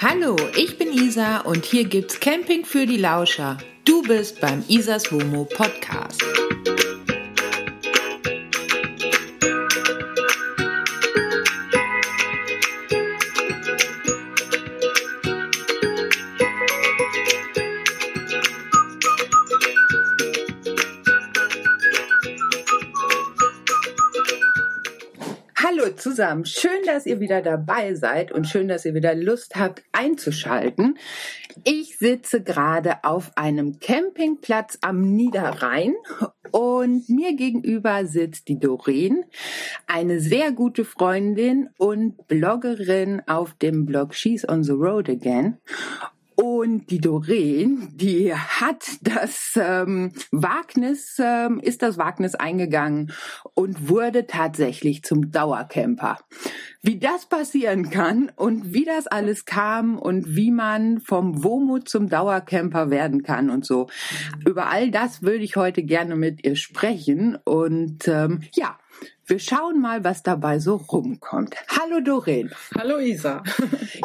Hallo, 0.00 0.36
ich 0.56 0.78
bin 0.78 0.92
Isa 0.92 1.40
und 1.40 1.64
hier 1.64 1.84
gibt's 1.84 2.18
Camping 2.18 2.64
für 2.64 2.86
die 2.86 2.96
Lauscher. 2.96 3.58
Du 3.84 4.02
bist 4.02 4.40
beim 4.40 4.64
Isas 4.68 5.12
Womo 5.12 5.44
Podcast. 5.44 6.37
Zusammen, 26.18 26.44
schön, 26.46 26.82
dass 26.84 27.06
ihr 27.06 27.20
wieder 27.20 27.42
dabei 27.42 27.94
seid 27.94 28.32
und 28.32 28.48
schön, 28.48 28.66
dass 28.66 28.84
ihr 28.84 28.92
wieder 28.92 29.14
Lust 29.14 29.54
habt 29.54 29.84
einzuschalten. 29.92 30.98
Ich 31.62 31.96
sitze 31.96 32.42
gerade 32.42 33.04
auf 33.04 33.30
einem 33.36 33.78
Campingplatz 33.78 34.78
am 34.80 35.00
Niederrhein 35.00 35.94
und 36.50 37.08
mir 37.08 37.36
gegenüber 37.36 38.04
sitzt 38.04 38.48
die 38.48 38.58
Doreen, 38.58 39.26
eine 39.86 40.18
sehr 40.18 40.50
gute 40.50 40.84
Freundin 40.84 41.70
und 41.78 42.26
Bloggerin 42.26 43.22
auf 43.28 43.54
dem 43.54 43.86
Blog 43.86 44.12
She's 44.12 44.48
on 44.48 44.64
the 44.64 44.72
Road 44.72 45.08
Again. 45.08 45.58
Und 46.40 46.90
die 46.90 47.00
Doreen, 47.00 47.88
die 47.96 48.32
hat 48.32 48.84
das 49.02 49.58
ähm, 49.60 50.12
Wagnis, 50.30 51.16
ähm, 51.18 51.58
ist 51.58 51.82
das 51.82 51.98
Wagnis 51.98 52.36
eingegangen 52.36 53.10
und 53.54 53.88
wurde 53.88 54.28
tatsächlich 54.28 55.02
zum 55.02 55.32
Dauercamper. 55.32 56.18
Wie 56.80 57.00
das 57.00 57.26
passieren 57.26 57.90
kann 57.90 58.30
und 58.36 58.72
wie 58.72 58.84
das 58.84 59.08
alles 59.08 59.46
kam 59.46 59.98
und 59.98 60.36
wie 60.36 60.52
man 60.52 61.00
vom 61.00 61.42
Womut 61.42 61.88
zum 61.88 62.08
Dauercamper 62.08 62.88
werden 62.88 63.24
kann 63.24 63.50
und 63.50 63.66
so. 63.66 63.88
Über 64.46 64.68
all 64.68 64.92
das 64.92 65.22
würde 65.22 65.42
ich 65.42 65.56
heute 65.56 65.82
gerne 65.82 66.14
mit 66.14 66.46
ihr 66.46 66.54
sprechen. 66.54 67.36
Und 67.44 68.06
ähm, 68.06 68.42
ja, 68.54 68.78
wir 69.28 69.38
schauen 69.38 69.80
mal, 69.80 70.04
was 70.04 70.22
dabei 70.22 70.58
so 70.58 70.76
rumkommt. 70.76 71.54
Hallo 71.68 72.00
Doreen. 72.00 72.50
Hallo 72.76 72.98
Isa. 72.98 73.42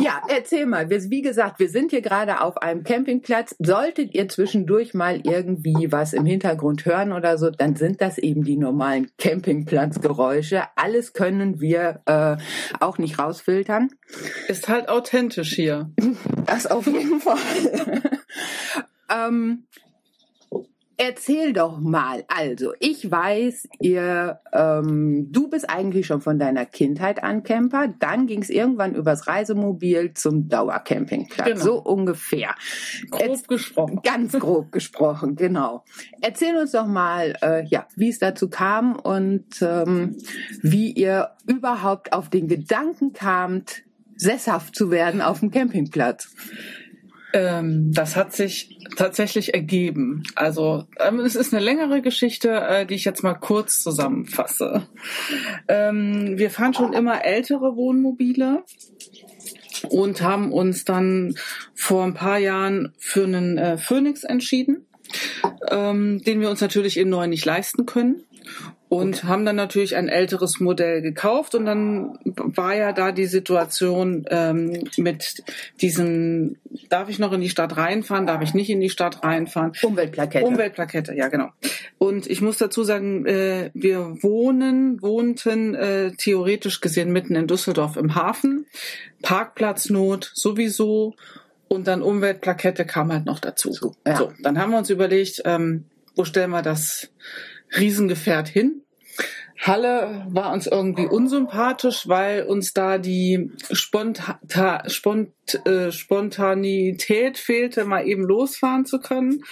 Ja, 0.02 0.22
erzähl 0.28 0.66
mal. 0.66 0.90
Wir, 0.90 1.02
wie 1.10 1.22
gesagt, 1.22 1.60
wir 1.60 1.70
sind 1.70 1.92
hier 1.92 2.02
gerade 2.02 2.42
auf 2.42 2.58
einem 2.58 2.84
Campingplatz. 2.84 3.56
Solltet 3.60 4.14
ihr 4.14 4.28
zwischendurch 4.28 4.94
mal 4.94 5.22
irgendwie 5.24 5.92
was 5.92 6.12
im 6.12 6.26
Hintergrund 6.26 6.86
hören 6.86 7.14
oder 7.14 7.38
so, 7.38 7.50
dann 7.50 7.76
sind 7.76 8.02
das 8.02 8.18
eben 8.18 8.44
die 8.44 8.58
normalen 8.58 9.12
Campingplatzgeräusche. 9.18 10.64
Alles 10.76 11.14
können 11.14 11.62
wir 11.62 12.02
äh, 12.06 12.36
auch 12.82 12.98
nicht 12.98 13.18
rausfiltern. 13.18 13.90
Ist 14.50 14.68
halt 14.68 14.90
authentisch 14.90 15.54
hier. 15.54 15.90
Das 16.46 16.68
auf 16.68 16.86
jeden 16.86 17.22
Fall. 17.22 17.38
ähm, 19.10 19.64
Erzähl 21.06 21.52
doch 21.52 21.82
mal. 21.82 22.24
Also, 22.30 22.74
ich 22.80 23.12
weiß, 23.12 23.68
ihr, 23.82 24.40
ähm, 24.54 25.28
du 25.34 25.50
bist 25.50 25.70
eigentlich 25.70 26.08
schon 26.08 26.22
von 26.22 26.40
deiner 26.40 26.66
Kindheit 26.66 27.22
an 27.22 27.44
Camper. 27.44 27.94
Dann 28.00 28.26
ging 28.26 28.42
es 28.42 28.50
irgendwann 28.50 28.96
übers 28.96 29.28
Reisemobil 29.28 30.14
zum 30.14 30.48
Dauercampingplatz. 30.48 31.46
Genau. 31.46 31.60
So 31.60 31.82
ungefähr. 31.82 32.56
Grob 33.12 33.22
Erz- 33.22 33.48
gesprochen. 33.48 34.00
Ganz 34.02 34.32
grob 34.32 34.72
gesprochen, 34.72 35.36
genau. 35.36 35.84
Erzähl 36.22 36.56
uns 36.56 36.72
doch 36.72 36.88
mal, 36.88 37.36
äh, 37.42 37.66
ja, 37.66 37.86
wie 37.98 38.08
es 38.08 38.20
dazu 38.20 38.50
kam 38.50 38.96
und 38.96 39.62
ähm, 39.62 40.16
wie 40.62 40.92
ihr 40.92 41.32
überhaupt 41.46 42.14
auf 42.14 42.30
den 42.30 42.48
Gedanken 42.48 43.12
kamt, 43.12 43.84
sesshaft 44.16 44.74
zu 44.74 44.90
werden 44.90 45.22
auf 45.22 45.42
dem 45.42 45.52
Campingplatz. 45.52 46.34
Ähm, 47.34 47.92
das 47.92 48.16
hat 48.16 48.32
sich 48.34 48.78
tatsächlich 48.96 49.56
ergeben. 49.56 50.22
Also 50.36 50.86
ähm, 51.00 51.20
es 51.20 51.36
ist 51.36 51.52
eine 51.52 51.64
längere 51.64 52.04
Geschichte, 52.04 52.52
äh, 52.52 52.86
die 52.86 52.94
ich 52.94 53.06
jetzt 53.06 53.24
mal 53.24 53.34
kurz 53.34 53.82
zusammenfasse. 53.82 54.88
Ähm, 55.68 56.38
wir 56.38 56.52
fahren 56.52 56.76
schon 56.76 56.94
immer 56.94 57.26
ältere 57.26 57.76
Wohnmobile 57.76 58.64
und 59.90 60.22
haben 60.22 60.52
uns 60.52 60.86
dann 60.86 61.34
vor 61.74 62.04
ein 62.04 62.14
paar 62.14 62.38
Jahren 62.38 62.94
für 63.00 63.24
einen 63.24 63.58
äh, 63.58 63.78
Phoenix 63.78 64.24
entschieden, 64.24 64.86
den 65.70 66.42
wir 66.42 66.50
uns 66.50 66.62
natürlich 66.62 66.98
in 66.98 67.10
neu 67.10 67.28
nicht 67.28 67.46
leisten 67.46 67.86
können. 67.86 68.24
Und 68.90 69.24
haben 69.24 69.44
dann 69.44 69.56
natürlich 69.56 69.96
ein 69.96 70.08
älteres 70.08 70.60
Modell 70.60 71.02
gekauft 71.02 71.56
und 71.56 71.66
dann 71.66 72.20
war 72.26 72.76
ja 72.76 72.94
da 72.94 73.12
die 73.12 73.26
Situation 73.26 74.26
ähm, 74.30 74.84
mit 74.98 75.44
diesen, 75.82 76.58
darf 76.90 77.10
ich 77.10 77.18
noch 77.18 77.34
in 77.34 77.42
die 77.42 77.50
Stadt 77.50 77.76
reinfahren, 77.76 78.28
darf 78.28 78.44
ich 78.44 78.54
nicht 78.54 78.70
in 78.70 78.82
die 78.82 78.92
Stadt 78.92 79.24
reinfahren? 79.24 79.72
Umweltplakette. 79.82 80.46
Umweltplakette, 80.46 81.16
ja 81.16 81.28
genau. 81.30 81.50
Und 81.98 82.28
ich 82.28 82.42
muss 82.42 82.60
dazu 82.60 82.84
sagen, 82.84 83.26
äh, 83.26 83.72
wir 83.74 84.22
wohnen, 84.22 85.02
wohnten 85.02 85.74
äh, 85.74 86.12
theoretisch 86.12 86.80
gesehen 86.80 87.12
mitten 87.12 87.34
in 87.34 87.48
Düsseldorf 87.48 87.98
im 87.98 88.14
Hafen, 88.14 88.68
Parkplatznot 89.24 90.32
sowieso 90.36 91.16
und 91.68 91.88
dann 91.88 92.04
Umweltplakette 92.04 92.86
kam 92.86 93.12
halt 93.12 93.26
noch 93.26 93.40
dazu. 93.40 93.72
So, 93.72 93.96
ja. 94.06 94.18
So, 94.18 94.32
dann 94.44 94.60
haben 94.60 94.72
wir 94.72 94.78
uns 94.78 94.92
überlegt, 94.92 95.42
ähm, 95.46 95.86
wo 96.16 96.26
stellen 96.26 96.52
wir 96.52 96.62
das 96.62 97.10
Riesengefährt 97.78 98.48
hin? 98.48 98.84
Halle 99.60 100.26
war 100.30 100.52
uns 100.52 100.68
irgendwie 100.68 101.06
unsympathisch, 101.06 102.08
weil 102.08 102.44
uns 102.44 102.74
da 102.74 102.98
die 102.98 103.52
Sponta 103.72 104.84
Spont 104.88 105.32
äh, 105.66 105.92
Spontanität 105.92 107.38
fehlte, 107.38 107.86
mal 107.86 108.06
eben 108.06 108.24
losfahren 108.24 108.86
zu 108.86 109.00
können. 109.00 109.44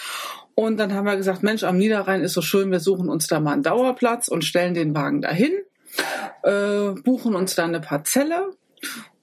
Und 0.54 0.78
dann 0.78 0.94
haben 0.94 1.06
wir 1.06 1.16
gesagt, 1.16 1.44
Mensch, 1.44 1.64
am 1.64 1.78
Niederrhein 1.78 2.22
ist 2.22 2.34
so 2.34 2.42
schön, 2.42 2.72
wir 2.72 2.82
suchen 2.82 3.10
uns 3.10 3.28
da 3.28 3.40
mal 3.40 3.54
einen 3.54 3.64
Dauerplatz 3.64 4.28
und 4.28 4.44
stellen 4.44 4.74
den 4.74 4.94
Wagen 4.94 5.22
dahin, 5.22 5.54
äh, 6.44 6.92
buchen 7.04 7.34
uns 7.34 7.56
da 7.56 7.64
eine 7.64 7.80
Parzelle 7.80 8.50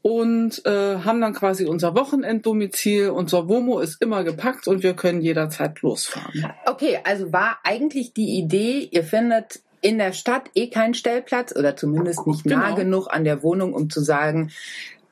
und 0.03 0.64
äh, 0.64 0.98
haben 0.98 1.20
dann 1.20 1.34
quasi 1.34 1.66
unser 1.66 1.94
Wochenenddomizil. 1.94 3.10
Unser 3.10 3.48
Womo 3.48 3.81
ist 3.81 4.00
immer 4.00 4.25
gepackt 4.25 4.69
und 4.69 4.82
wir 4.82 4.94
können 4.94 5.20
jederzeit 5.20 5.81
losfahren. 5.82 6.47
Okay, 6.66 7.00
also 7.04 7.32
war 7.32 7.59
eigentlich 7.64 8.12
die 8.14 8.38
Idee, 8.38 8.88
ihr 8.91 9.04
findet 9.04 9.60
in 9.81 9.98
der 9.98 10.12
Stadt 10.12 10.50
eh 10.54 10.70
keinen 10.70 10.94
Stellplatz 10.94 11.54
oder 11.54 11.76
zumindest 11.76 12.26
nicht 12.26 12.47
nah 12.47 12.66
Genau. 12.70 12.76
genug 12.76 13.06
an 13.10 13.25
der 13.25 13.42
Wohnung, 13.42 13.75
um 13.75 13.91
zu 13.91 14.00
sagen, 14.00 14.50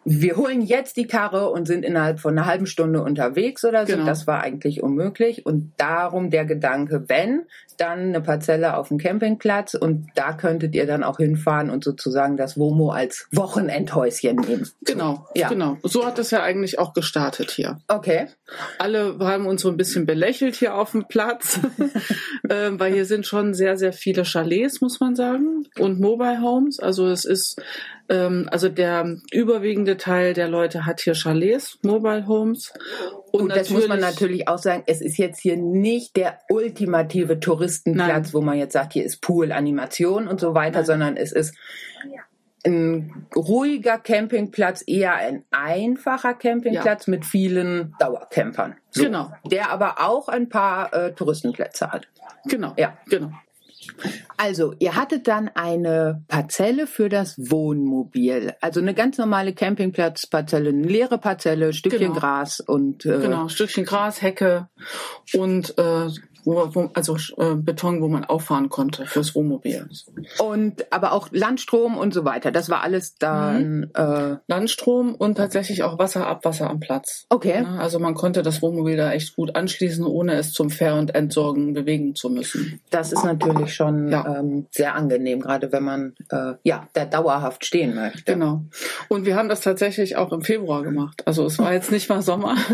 wir 0.08 0.36
holen 0.36 0.62
jetzt 0.62 0.96
die 0.96 1.08
Karre 1.08 1.50
und 1.50 1.66
sind 1.66 1.84
innerhalb 1.84 2.20
von 2.20 2.38
einer 2.38 2.46
halben 2.46 2.66
Stunde 2.66 3.02
unterwegs 3.02 3.64
oder 3.64 3.86
so. 3.86 3.94
Genau. 3.94 4.06
Das 4.06 4.28
war 4.28 4.40
eigentlich 4.40 4.80
unmöglich. 4.80 5.44
Und 5.44 5.72
darum 5.78 6.30
der 6.30 6.44
Gedanke, 6.44 7.08
wenn, 7.08 7.46
dann 7.78 8.00
eine 8.00 8.20
Parzelle 8.20 8.76
auf 8.76 8.88
dem 8.88 8.98
Campingplatz 8.98 9.74
und 9.74 10.08
da 10.14 10.32
könntet 10.32 10.74
ihr 10.74 10.86
dann 10.86 11.02
auch 11.04 11.18
hinfahren 11.18 11.70
und 11.70 11.84
sozusagen 11.84 12.36
das 12.36 12.58
Womo 12.58 12.90
als 12.90 13.28
Wochenendhäuschen 13.32 14.36
nehmen. 14.36 14.68
Genau, 14.82 15.26
Ja. 15.34 15.48
genau. 15.48 15.78
So 15.82 16.06
hat 16.06 16.18
das 16.18 16.30
ja 16.30 16.42
eigentlich 16.42 16.78
auch 16.78 16.92
gestartet 16.92 17.50
hier. 17.50 17.78
Okay. 17.88 18.28
Alle 18.78 19.18
haben 19.20 19.46
uns 19.46 19.62
so 19.62 19.68
ein 19.68 19.76
bisschen 19.76 20.06
belächelt 20.06 20.54
hier 20.54 20.76
auf 20.76 20.92
dem 20.92 21.06
Platz, 21.08 21.60
ähm, 22.50 22.78
weil 22.78 22.92
hier 22.92 23.04
sind 23.04 23.26
schon 23.26 23.54
sehr, 23.54 23.76
sehr 23.76 23.92
viele 23.92 24.24
Chalets, 24.24 24.80
muss 24.80 25.00
man 25.00 25.16
sagen, 25.16 25.66
und 25.78 26.00
Mobile 26.00 26.40
Homes. 26.40 26.78
Also 26.78 27.06
es 27.08 27.24
ist, 27.24 27.60
ähm, 28.08 28.48
also 28.50 28.68
der 28.68 29.16
überwiegende 29.32 29.96
Teil 29.96 30.32
der 30.32 30.48
Leute 30.48 30.86
hat 30.86 31.00
hier 31.00 31.14
Chalets, 31.14 31.78
Mobile 31.82 32.26
Homes. 32.26 32.72
Und 33.32 33.54
das 33.54 33.70
muss 33.70 33.88
man 33.88 34.00
natürlich 34.00 34.48
auch 34.48 34.58
sagen, 34.58 34.84
es 34.86 35.00
ist 35.00 35.18
jetzt 35.18 35.40
hier 35.40 35.56
nicht 35.56 36.16
der 36.16 36.38
ultimative 36.48 37.40
Touristenplatz, 37.66 38.08
Nein. 38.08 38.32
wo 38.32 38.40
man 38.40 38.58
jetzt 38.58 38.72
sagt, 38.72 38.92
hier 38.92 39.04
ist 39.04 39.20
Pool, 39.20 39.52
Animation 39.52 40.28
und 40.28 40.40
so 40.40 40.54
weiter, 40.54 40.78
Nein. 40.78 40.86
sondern 40.86 41.16
es 41.16 41.32
ist 41.32 41.54
ein 42.64 43.26
ruhiger 43.34 43.98
Campingplatz, 43.98 44.82
eher 44.86 45.14
ein 45.14 45.44
einfacher 45.52 46.34
Campingplatz 46.34 47.06
mit 47.06 47.24
vielen 47.24 47.94
Dauercampern. 48.00 48.74
So. 48.90 49.04
Genau. 49.04 49.30
Der 49.44 49.70
aber 49.70 50.00
auch 50.00 50.28
ein 50.28 50.48
paar 50.48 50.92
äh, 50.92 51.12
Touristenplätze 51.12 51.92
hat. 51.92 52.08
Genau, 52.46 52.74
Ja. 52.76 52.96
genau. 53.08 53.30
Also, 54.36 54.74
ihr 54.80 54.96
hattet 54.96 55.28
dann 55.28 55.48
eine 55.54 56.24
Parzelle 56.26 56.88
für 56.88 57.08
das 57.08 57.38
Wohnmobil. 57.38 58.52
Also 58.60 58.80
eine 58.80 58.94
ganz 58.94 59.16
normale 59.16 59.52
Campingplatzparzelle, 59.52 60.70
eine 60.70 60.82
leere 60.88 61.18
Parzelle, 61.18 61.72
Stückchen 61.72 62.08
Genau. 62.08 62.14
Gras 62.18 62.58
und 62.58 63.06
äh, 63.06 63.18
Genau, 63.20 63.46
Stückchen 63.48 63.84
Gras, 63.84 64.22
Hecke 64.22 64.68
und 65.34 65.78
äh, 65.78 66.08
wo, 66.46 66.74
wo, 66.74 66.90
also 66.94 67.16
äh, 67.38 67.56
Beton, 67.56 68.00
wo 68.00 68.08
man 68.08 68.24
auffahren 68.24 68.68
konnte 68.68 69.04
fürs 69.06 69.34
Wohnmobil. 69.34 69.88
Und 70.38 70.90
aber 70.92 71.12
auch 71.12 71.28
Landstrom 71.32 71.98
und 71.98 72.14
so 72.14 72.24
weiter. 72.24 72.52
Das 72.52 72.70
war 72.70 72.82
alles 72.82 73.16
dann 73.16 73.78
mhm. 73.78 73.90
äh, 73.94 74.36
Landstrom 74.46 75.14
und 75.16 75.34
tatsächlich 75.34 75.82
auch 75.82 75.98
Wasserabwasser 75.98 76.70
am 76.70 76.78
Platz. 76.78 77.26
Okay. 77.28 77.62
Ja, 77.64 77.76
also 77.78 77.98
man 77.98 78.14
konnte 78.14 78.42
das 78.42 78.62
Wohnmobil 78.62 78.96
da 78.96 79.12
echt 79.12 79.34
gut 79.34 79.56
anschließen, 79.56 80.06
ohne 80.06 80.34
es 80.34 80.52
zum 80.52 80.70
Fair- 80.70 80.94
und 80.94 81.14
Entsorgen 81.14 81.74
bewegen 81.74 82.14
zu 82.14 82.30
müssen. 82.30 82.80
Das 82.90 83.12
ist 83.12 83.24
natürlich 83.24 83.74
schon 83.74 84.08
ja. 84.08 84.38
ähm, 84.38 84.66
sehr 84.70 84.94
angenehm, 84.94 85.40
gerade 85.40 85.72
wenn 85.72 85.82
man 85.82 86.14
äh, 86.30 86.54
ja 86.62 86.88
da 86.92 87.04
dauerhaft 87.04 87.64
stehen 87.64 87.96
möchte. 87.96 88.32
Genau. 88.32 88.62
Und 89.08 89.26
wir 89.26 89.34
haben 89.34 89.48
das 89.48 89.62
tatsächlich 89.62 90.16
auch 90.16 90.32
im 90.32 90.42
Februar 90.42 90.84
gemacht. 90.84 91.26
Also 91.26 91.44
es 91.44 91.58
war 91.58 91.72
jetzt 91.72 91.90
nicht 91.90 92.08
mal 92.08 92.22
Sommer. 92.22 92.54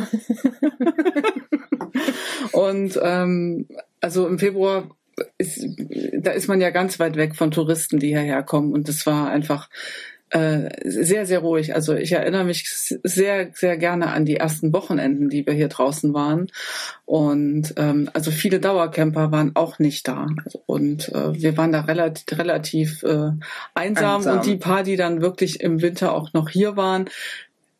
und 2.50 2.98
ähm, 3.02 3.66
also 4.00 4.26
im 4.26 4.38
Februar 4.38 4.90
ist, 5.38 5.66
da 6.18 6.32
ist 6.32 6.48
man 6.48 6.60
ja 6.60 6.70
ganz 6.70 6.98
weit 6.98 7.16
weg 7.16 7.36
von 7.36 7.50
Touristen, 7.50 7.98
die 7.98 8.08
hierher 8.08 8.42
kommen. 8.42 8.72
Und 8.72 8.88
es 8.88 9.06
war 9.06 9.30
einfach 9.30 9.68
äh, 10.30 10.70
sehr, 10.84 11.26
sehr 11.26 11.40
ruhig. 11.40 11.74
Also 11.74 11.94
ich 11.94 12.12
erinnere 12.12 12.44
mich 12.44 12.64
sehr, 12.70 13.50
sehr 13.52 13.76
gerne 13.76 14.08
an 14.08 14.24
die 14.24 14.36
ersten 14.36 14.72
Wochenenden, 14.72 15.28
die 15.28 15.44
wir 15.46 15.52
hier 15.52 15.68
draußen 15.68 16.14
waren. 16.14 16.46
Und 17.04 17.74
ähm, 17.76 18.08
also 18.14 18.30
viele 18.30 18.58
Dauercamper 18.58 19.30
waren 19.30 19.52
auch 19.54 19.78
nicht 19.78 20.08
da. 20.08 20.26
Und 20.66 21.10
äh, 21.10 21.34
wir 21.34 21.56
waren 21.58 21.72
da 21.72 21.82
relativ, 21.82 22.38
relativ 22.38 23.02
äh, 23.02 23.32
einsam. 23.74 24.16
einsam. 24.16 24.38
Und 24.38 24.46
die 24.46 24.56
paar, 24.56 24.82
die 24.82 24.96
dann 24.96 25.20
wirklich 25.20 25.60
im 25.60 25.82
Winter 25.82 26.14
auch 26.14 26.32
noch 26.32 26.48
hier 26.48 26.76
waren, 26.76 27.10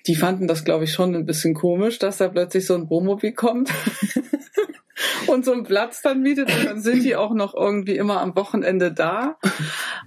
die 0.07 0.15
fanden 0.15 0.49
das, 0.49 0.65
glaube 0.65 0.85
ich, 0.85 0.93
schon 0.93 1.15
ein 1.15 1.27
bisschen 1.27 1.55
komisch, 1.55 1.99
dass 1.99 2.19
da 2.19 2.29
plötzlich 2.29 2.67
so 2.67 2.75
ein 2.75 2.91
Wohnmobil 2.91 3.33
kommt. 3.33 3.71
und 5.27 5.45
so 5.45 5.53
einen 5.53 5.65
Platz 5.65 6.03
dann 6.03 6.23
mietet 6.23 6.55
und 6.55 6.65
dann 6.65 6.81
sind 6.81 7.03
die 7.05 7.17
auch 7.17 7.33
noch 7.33 7.55
irgendwie 7.55 7.97
immer 7.97 8.21
am 8.21 8.37
Wochenende 8.37 8.93
da. 8.93 9.37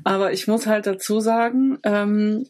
Aber 0.04 0.32
ich 0.32 0.48
muss 0.48 0.68
halt 0.68 0.88
dazu 0.88 1.20
sagen, 1.20 1.80
ähm, 1.84 2.48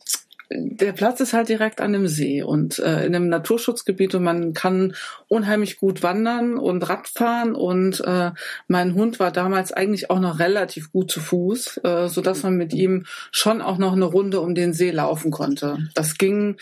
der 0.49 0.91
Platz 0.91 1.19
ist 1.19 1.33
halt 1.33 1.49
direkt 1.49 1.81
an 1.81 1.93
dem 1.93 2.07
See 2.07 2.43
und 2.43 2.79
äh, 2.79 3.05
in 3.05 3.15
einem 3.15 3.29
Naturschutzgebiet 3.29 4.13
und 4.15 4.23
man 4.23 4.53
kann 4.53 4.95
unheimlich 5.27 5.77
gut 5.77 6.03
wandern 6.03 6.57
und 6.57 6.87
Radfahren 6.87 7.55
und 7.55 8.01
äh, 8.01 8.31
mein 8.67 8.93
Hund 8.93 9.19
war 9.19 9.31
damals 9.31 9.71
eigentlich 9.71 10.09
auch 10.09 10.19
noch 10.19 10.39
relativ 10.39 10.91
gut 10.91 11.11
zu 11.11 11.19
Fuß, 11.19 11.81
äh, 11.83 12.07
so 12.07 12.21
dass 12.21 12.43
man 12.43 12.55
mit 12.57 12.73
ihm 12.73 13.05
schon 13.31 13.61
auch 13.61 13.77
noch 13.77 13.93
eine 13.93 14.05
Runde 14.05 14.39
um 14.39 14.55
den 14.55 14.73
See 14.73 14.91
laufen 14.91 15.31
konnte. 15.31 15.77
Das 15.95 16.17
ging 16.17 16.57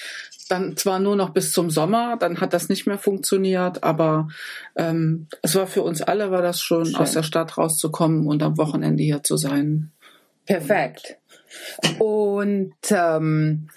dann 0.50 0.78
zwar 0.78 1.00
nur 1.00 1.16
noch 1.16 1.32
bis 1.32 1.52
zum 1.52 1.70
Sommer, 1.70 2.18
dann 2.18 2.40
hat 2.40 2.54
das 2.54 2.70
nicht 2.70 2.86
mehr 2.86 2.98
funktioniert, 2.98 3.84
aber 3.84 4.28
ähm, 4.76 5.28
es 5.42 5.56
war 5.56 5.68
für 5.68 5.82
uns 5.82 6.02
alle 6.02 6.32
war 6.32 6.42
das 6.42 6.62
schon 6.62 6.86
Schön. 6.86 6.96
aus 6.96 7.14
der 7.14 7.24
Stadt 7.24 7.58
rauszukommen 7.58 8.28
und 8.28 8.44
am 8.44 8.58
Wochenende 8.58 9.04
hier 9.04 9.24
zu 9.24 9.38
sein. 9.38 9.92
Perfekt. 10.46 11.18
Und 12.00 12.74
ähm, 12.92 13.68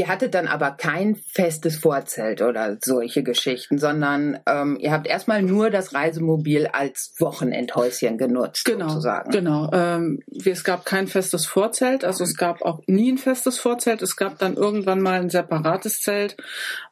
Ihr 0.00 0.08
hattet 0.08 0.32
dann 0.34 0.46
aber 0.46 0.70
kein 0.70 1.14
festes 1.14 1.76
Vorzelt 1.76 2.40
oder 2.40 2.78
solche 2.80 3.22
Geschichten, 3.22 3.76
sondern 3.76 4.38
ähm, 4.46 4.78
ihr 4.80 4.92
habt 4.92 5.06
erstmal 5.06 5.42
nur 5.42 5.68
das 5.68 5.92
Reisemobil 5.92 6.68
als 6.68 7.12
Wochenendhäuschen 7.18 8.16
genutzt. 8.16 8.64
Genau, 8.64 8.88
sozusagen. 8.88 9.30
genau. 9.30 9.68
Ähm, 9.74 10.20
es 10.42 10.64
gab 10.64 10.86
kein 10.86 11.06
festes 11.06 11.44
Vorzelt, 11.44 12.04
also 12.04 12.24
es 12.24 12.36
gab 12.38 12.62
auch 12.62 12.80
nie 12.86 13.12
ein 13.12 13.18
festes 13.18 13.58
Vorzelt. 13.58 14.00
Es 14.00 14.16
gab 14.16 14.38
dann 14.38 14.54
irgendwann 14.54 15.02
mal 15.02 15.20
ein 15.20 15.28
separates 15.28 16.00
Zelt, 16.00 16.38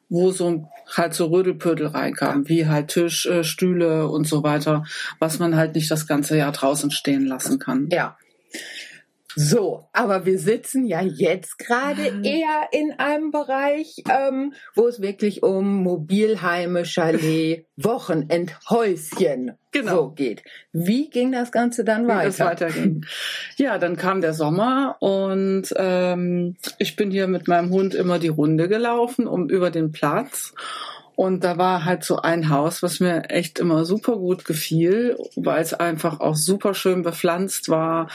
wo 0.09 0.29
so 0.29 0.69
halt 0.95 1.15
so 1.15 1.27
Rödelpödel 1.27 1.87
reinkam, 1.87 2.47
wie 2.47 2.67
halt 2.67 2.89
Tisch, 2.89 3.25
äh, 3.25 3.43
Stühle 3.43 4.07
und 4.07 4.27
so 4.27 4.43
weiter, 4.43 4.83
was 5.17 5.39
man 5.39 5.55
halt 5.55 5.73
nicht 5.73 5.89
das 5.89 6.05
ganze 6.05 6.37
Jahr 6.37 6.51
draußen 6.51 6.91
stehen 6.91 7.25
lassen 7.25 7.57
kann. 7.57 7.87
Ja. 7.91 8.17
So, 9.35 9.87
aber 9.93 10.25
wir 10.25 10.39
sitzen 10.39 10.85
ja 10.85 11.01
jetzt 11.01 11.59
gerade 11.59 12.11
mhm. 12.11 12.23
eher 12.23 12.67
in 12.71 12.93
einem 12.93 13.29
Bereich, 13.29 14.03
ähm, 14.09 14.53
wo 14.73 14.87
es 14.87 15.01
wirklich 15.01 15.43
um 15.43 15.83
Mobilheime, 15.83 16.83
Chalet, 16.83 17.67
Wochenendhäuschen 17.77 19.57
genau. 19.71 19.95
so 19.95 20.09
geht. 20.11 20.43
Wie 20.73 21.09
ging 21.11 21.31
das 21.31 21.51
Ganze 21.51 21.83
dann 21.83 22.07
weiter? 22.07 22.23
Wie 22.23 22.25
das 22.25 22.39
weiterging. 22.39 23.05
Ja, 23.57 23.77
dann 23.77 23.97
kam 23.97 24.21
der 24.21 24.33
Sommer 24.33 24.95
und 24.99 25.73
ähm, 25.75 26.55
ich 26.77 26.95
bin 26.95 27.11
hier 27.11 27.27
mit 27.27 27.47
meinem 27.47 27.69
Hund 27.71 27.93
immer 27.93 28.17
die 28.17 28.29
Runde 28.29 28.67
gelaufen, 28.67 29.27
um 29.27 29.49
über 29.49 29.69
den 29.69 29.91
Platz. 29.91 30.53
Und 31.19 31.43
da 31.43 31.57
war 31.57 31.83
halt 31.83 32.05
so 32.05 32.21
ein 32.21 32.47
Haus, 32.47 32.81
was 32.81 33.01
mir 33.01 33.29
echt 33.29 33.59
immer 33.59 33.83
super 33.83 34.15
gut 34.15 34.45
gefiel, 34.45 35.17
weil 35.35 35.61
es 35.61 35.73
einfach 35.73 36.21
auch 36.21 36.37
super 36.37 36.73
schön 36.73 37.01
bepflanzt 37.03 37.67
war. 37.67 38.07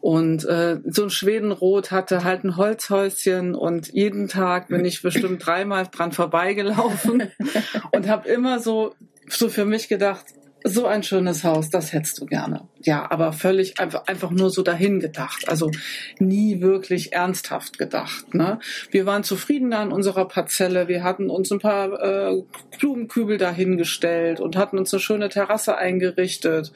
Und 0.00 0.44
äh, 0.44 0.78
so 0.84 1.02
ein 1.02 1.10
Schwedenrot 1.10 1.90
hatte 1.90 2.22
halt 2.22 2.44
ein 2.44 2.56
Holzhäuschen 2.56 3.56
und 3.56 3.92
jeden 3.92 4.28
Tag 4.28 4.68
bin 4.68 4.84
ich 4.84 5.02
bestimmt 5.02 5.44
dreimal 5.44 5.88
dran 5.90 6.12
vorbeigelaufen 6.12 7.24
und 7.90 8.06
habe 8.06 8.28
immer 8.28 8.60
so 8.60 8.94
so 9.26 9.48
für 9.48 9.64
mich 9.64 9.88
gedacht, 9.88 10.24
so 10.66 10.86
ein 10.86 11.02
schönes 11.02 11.44
Haus, 11.44 11.68
das 11.68 11.92
hättest 11.92 12.20
du 12.20 12.26
gerne. 12.26 12.66
Ja, 12.80 13.10
aber 13.10 13.34
völlig 13.34 13.78
einfach, 13.80 14.06
einfach 14.06 14.30
nur 14.30 14.48
so 14.48 14.62
dahin 14.62 14.98
gedacht. 14.98 15.46
Also 15.46 15.70
nie 16.18 16.62
wirklich 16.62 17.12
ernsthaft 17.12 17.76
gedacht. 17.76 18.32
Ne? 18.32 18.58
Wir 18.90 19.04
waren 19.04 19.24
zufrieden 19.24 19.70
da 19.70 19.82
in 19.82 19.92
unserer 19.92 20.26
Parzelle. 20.26 20.88
Wir 20.88 21.04
hatten 21.04 21.28
uns 21.28 21.52
ein 21.52 21.58
paar 21.58 21.92
äh, 22.02 22.42
Blumenkübel 22.78 23.36
dahingestellt 23.36 24.40
und 24.40 24.56
hatten 24.56 24.78
uns 24.78 24.92
eine 24.94 25.00
schöne 25.00 25.28
Terrasse 25.28 25.76
eingerichtet. 25.76 26.72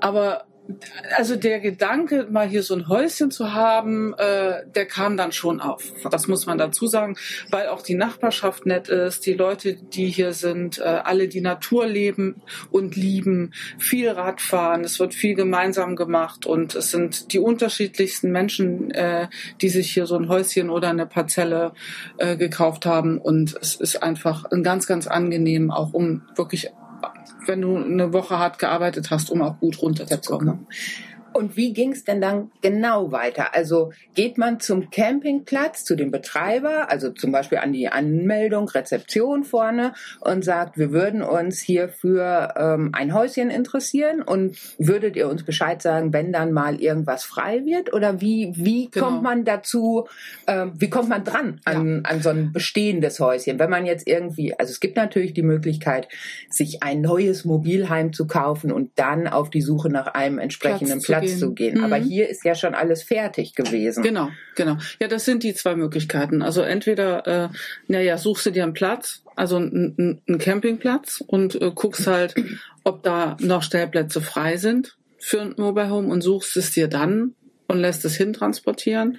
Aber 0.00 0.44
also 1.16 1.36
der 1.36 1.60
Gedanke, 1.60 2.26
mal 2.30 2.48
hier 2.48 2.62
so 2.62 2.74
ein 2.74 2.88
Häuschen 2.88 3.30
zu 3.30 3.52
haben, 3.52 4.14
äh, 4.14 4.62
der 4.74 4.86
kam 4.86 5.16
dann 5.16 5.32
schon 5.32 5.60
auf. 5.60 5.92
Das 6.10 6.28
muss 6.28 6.46
man 6.46 6.58
dazu 6.58 6.86
sagen, 6.86 7.16
weil 7.50 7.68
auch 7.68 7.82
die 7.82 7.94
Nachbarschaft 7.94 8.66
nett 8.66 8.88
ist, 8.88 9.26
die 9.26 9.34
Leute, 9.34 9.74
die 9.74 10.06
hier 10.06 10.32
sind, 10.32 10.78
äh, 10.78 10.82
alle 10.82 11.28
die 11.28 11.40
Natur 11.40 11.86
leben 11.86 12.42
und 12.70 12.96
lieben, 12.96 13.52
viel 13.78 14.08
Radfahren, 14.10 14.84
es 14.84 15.00
wird 15.00 15.14
viel 15.14 15.34
gemeinsam 15.34 15.96
gemacht 15.96 16.46
und 16.46 16.74
es 16.74 16.90
sind 16.90 17.32
die 17.32 17.38
unterschiedlichsten 17.38 18.30
Menschen, 18.30 18.90
äh, 18.92 19.28
die 19.60 19.68
sich 19.68 19.92
hier 19.92 20.06
so 20.06 20.16
ein 20.16 20.28
Häuschen 20.28 20.70
oder 20.70 20.90
eine 20.90 21.06
Parzelle 21.06 21.72
äh, 22.18 22.36
gekauft 22.36 22.86
haben 22.86 23.18
und 23.18 23.56
es 23.60 23.74
ist 23.74 24.02
einfach 24.02 24.44
ein 24.50 24.62
ganz, 24.62 24.86
ganz 24.86 25.06
angenehm, 25.06 25.70
auch 25.70 25.92
um 25.92 26.22
wirklich 26.36 26.70
wenn 27.46 27.60
du 27.60 27.76
eine 27.76 28.12
Woche 28.12 28.38
hart 28.38 28.58
gearbeitet 28.58 29.10
hast, 29.10 29.30
um 29.30 29.42
auch 29.42 29.58
gut 29.58 29.80
runterzukommen. 29.80 30.66
Und 31.32 31.56
wie 31.56 31.72
ging 31.72 31.92
es 31.92 32.04
denn 32.04 32.20
dann 32.20 32.50
genau 32.60 33.12
weiter? 33.12 33.54
Also 33.54 33.92
geht 34.14 34.38
man 34.38 34.60
zum 34.60 34.90
Campingplatz, 34.90 35.84
zu 35.84 35.96
dem 35.96 36.10
Betreiber, 36.10 36.90
also 36.90 37.10
zum 37.10 37.32
Beispiel 37.32 37.58
an 37.58 37.72
die 37.72 37.88
Anmeldung, 37.88 38.68
Rezeption 38.68 39.44
vorne 39.44 39.94
und 40.20 40.44
sagt, 40.44 40.78
wir 40.78 40.92
würden 40.92 41.22
uns 41.22 41.60
hier 41.60 41.88
für 41.88 42.54
ähm, 42.56 42.90
ein 42.92 43.14
Häuschen 43.14 43.50
interessieren 43.50 44.22
und 44.22 44.56
würdet 44.78 45.16
ihr 45.16 45.28
uns 45.28 45.44
Bescheid 45.44 45.80
sagen, 45.80 46.12
wenn 46.12 46.32
dann 46.32 46.52
mal 46.52 46.80
irgendwas 46.80 47.24
frei 47.24 47.64
wird? 47.64 47.92
Oder 47.92 48.20
wie, 48.20 48.52
wie 48.56 48.90
genau. 48.90 49.06
kommt 49.06 49.22
man 49.22 49.44
dazu, 49.44 50.06
äh, 50.46 50.66
wie 50.74 50.90
kommt 50.90 51.08
man 51.08 51.24
dran 51.24 51.60
an, 51.64 52.02
ja. 52.04 52.10
an 52.10 52.22
so 52.22 52.30
ein 52.30 52.52
bestehendes 52.52 53.20
Häuschen? 53.20 53.58
Wenn 53.58 53.70
man 53.70 53.86
jetzt 53.86 54.06
irgendwie, 54.06 54.58
also 54.58 54.70
es 54.70 54.80
gibt 54.80 54.96
natürlich 54.96 55.34
die 55.34 55.42
Möglichkeit, 55.42 56.08
sich 56.50 56.82
ein 56.82 57.00
neues 57.00 57.44
Mobilheim 57.44 58.12
zu 58.12 58.26
kaufen 58.26 58.72
und 58.72 58.90
dann 58.96 59.26
auf 59.28 59.50
die 59.50 59.62
Suche 59.62 59.88
nach 59.88 60.08
einem 60.08 60.38
entsprechenden 60.38 61.00
Platz, 61.00 61.20
Platz 61.20 61.21
Platz 61.26 61.38
zu 61.38 61.52
gehen. 61.52 61.78
Mhm. 61.78 61.84
Aber 61.84 61.96
hier 61.96 62.28
ist 62.28 62.44
ja 62.44 62.54
schon 62.54 62.74
alles 62.74 63.02
fertig 63.02 63.54
gewesen. 63.54 64.02
Genau, 64.02 64.28
genau. 64.54 64.78
Ja, 65.00 65.08
das 65.08 65.24
sind 65.24 65.42
die 65.42 65.54
zwei 65.54 65.74
Möglichkeiten. 65.74 66.42
Also 66.42 66.62
entweder, 66.62 67.26
äh, 67.26 67.48
naja, 67.88 68.18
suchst 68.18 68.46
du 68.46 68.50
dir 68.50 68.64
einen 68.64 68.74
Platz, 68.74 69.22
also 69.36 69.56
einen, 69.56 70.22
einen 70.26 70.38
Campingplatz 70.38 71.22
und 71.26 71.60
äh, 71.60 71.70
guckst 71.74 72.06
halt, 72.06 72.34
ob 72.84 73.02
da 73.02 73.36
noch 73.40 73.62
Stellplätze 73.62 74.20
frei 74.20 74.56
sind 74.56 74.96
für 75.18 75.40
ein 75.40 75.54
Mobile 75.56 75.90
Home 75.90 76.08
und 76.08 76.20
suchst 76.20 76.56
es 76.56 76.72
dir 76.72 76.88
dann 76.88 77.34
und 77.68 77.78
lässt 77.78 78.04
es 78.04 78.16
hintransportieren. 78.16 79.18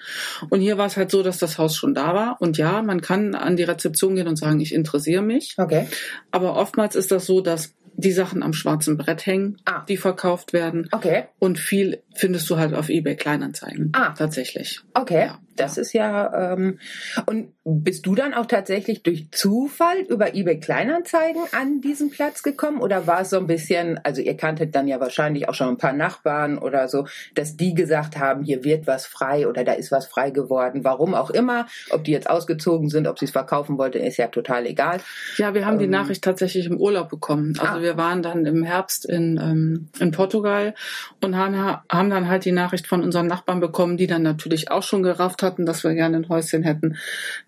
Und 0.49 0.61
hier 0.61 0.77
war 0.77 0.85
es 0.85 0.95
halt 0.95 1.11
so, 1.11 1.23
dass 1.23 1.39
das 1.39 1.57
Haus 1.57 1.75
schon 1.75 1.93
da 1.93 2.13
war. 2.13 2.37
Und 2.39 2.57
ja, 2.57 2.81
man 2.83 3.01
kann 3.01 3.35
an 3.35 3.57
die 3.57 3.63
Rezeption 3.63 4.15
gehen 4.15 4.27
und 4.27 4.37
sagen, 4.37 4.59
ich 4.59 4.73
interessiere 4.73 5.23
mich. 5.23 5.55
Okay. 5.57 5.87
Aber 6.31 6.55
oftmals 6.55 6.95
ist 6.95 7.11
das 7.11 7.25
so, 7.25 7.41
dass 7.41 7.73
die 8.03 8.11
Sachen 8.11 8.43
am 8.43 8.53
schwarzen 8.53 8.97
Brett 8.97 9.25
hängen, 9.25 9.57
ah. 9.65 9.83
die 9.87 9.97
verkauft 9.97 10.53
werden. 10.53 10.87
Okay. 10.91 11.25
Und 11.39 11.59
viel 11.59 12.03
findest 12.15 12.49
du 12.49 12.57
halt 12.57 12.73
auf 12.73 12.89
eBay 12.89 13.15
Kleinanzeigen. 13.15 13.91
Ah. 13.93 14.13
tatsächlich. 14.17 14.81
Okay, 14.93 15.25
Ja, 15.27 15.39
das 15.55 15.77
ist 15.77 15.93
ja. 15.93 16.53
Ähm, 16.53 16.79
und 17.25 17.53
bist 17.65 18.05
du 18.05 18.15
dann 18.15 18.33
auch 18.33 18.45
tatsächlich 18.45 19.03
durch 19.03 19.27
Zufall 19.31 19.97
über 20.09 20.35
eBay 20.35 20.59
Kleinanzeigen 20.59 21.41
an 21.53 21.79
diesen 21.81 22.09
Platz 22.09 22.43
gekommen 22.43 22.81
oder 22.81 23.07
war 23.07 23.21
es 23.21 23.29
so 23.29 23.37
ein 23.37 23.47
bisschen, 23.47 23.99
also 24.03 24.21
ihr 24.21 24.35
kanntet 24.35 24.75
dann 24.75 24.87
ja 24.87 24.99
wahrscheinlich 24.99 25.47
auch 25.47 25.53
schon 25.53 25.69
ein 25.69 25.77
paar 25.77 25.93
Nachbarn 25.93 26.57
oder 26.57 26.87
so, 26.89 27.07
dass 27.35 27.55
die 27.55 27.73
gesagt 27.73 28.17
haben, 28.17 28.43
hier 28.43 28.63
wird 28.63 28.85
was 28.87 29.05
frei 29.05 29.47
oder 29.47 29.63
da 29.63 29.73
ist 29.73 29.91
was 29.91 30.07
frei 30.07 30.29
geworden, 30.31 30.83
warum 30.83 31.13
auch 31.13 31.29
immer, 31.29 31.67
ob 31.91 32.03
die 32.03 32.11
jetzt 32.11 32.29
ausgezogen 32.29 32.89
sind, 32.89 33.07
ob 33.07 33.17
sie 33.19 33.25
es 33.25 33.31
verkaufen 33.31 33.77
wollten, 33.77 33.99
ist 33.99 34.17
ja 34.17 34.27
total 34.27 34.65
egal. 34.65 34.99
Ja, 35.37 35.53
wir 35.53 35.65
haben 35.65 35.77
die 35.79 35.85
Ähm. 35.85 35.91
Nachricht 35.91 36.23
tatsächlich 36.23 36.65
im 36.65 36.77
Urlaub 36.77 37.09
bekommen. 37.09 37.53
Also 37.59 37.79
Ah. 37.79 37.81
wir 37.81 37.95
waren 37.97 38.21
dann 38.23 38.45
im 38.45 38.63
Herbst 38.63 39.05
in, 39.05 39.37
ähm, 39.37 39.89
in 39.99 40.11
Portugal 40.11 40.73
und 41.21 41.37
haben, 41.37 41.55
haben 41.89 42.02
dann 42.09 42.27
halt 42.29 42.45
die 42.45 42.51
Nachricht 42.51 42.87
von 42.87 43.03
unseren 43.03 43.27
Nachbarn 43.27 43.59
bekommen, 43.59 43.97
die 43.97 44.07
dann 44.07 44.23
natürlich 44.23 44.71
auch 44.71 44.83
schon 44.83 45.03
gerafft 45.03 45.43
hatten, 45.43 45.65
dass 45.65 45.83
wir 45.83 45.93
gerne 45.93 46.17
ein 46.17 46.29
Häuschen 46.29 46.63
hätten, 46.63 46.97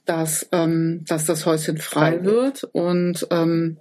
dass, 0.05 0.47
ähm, 0.51 1.03
dass 1.07 1.25
das 1.25 1.45
Häuschen 1.45 1.77
frei 1.77 2.23
wird. 2.23 2.63
Und 2.63 3.27
ähm, 3.31 3.77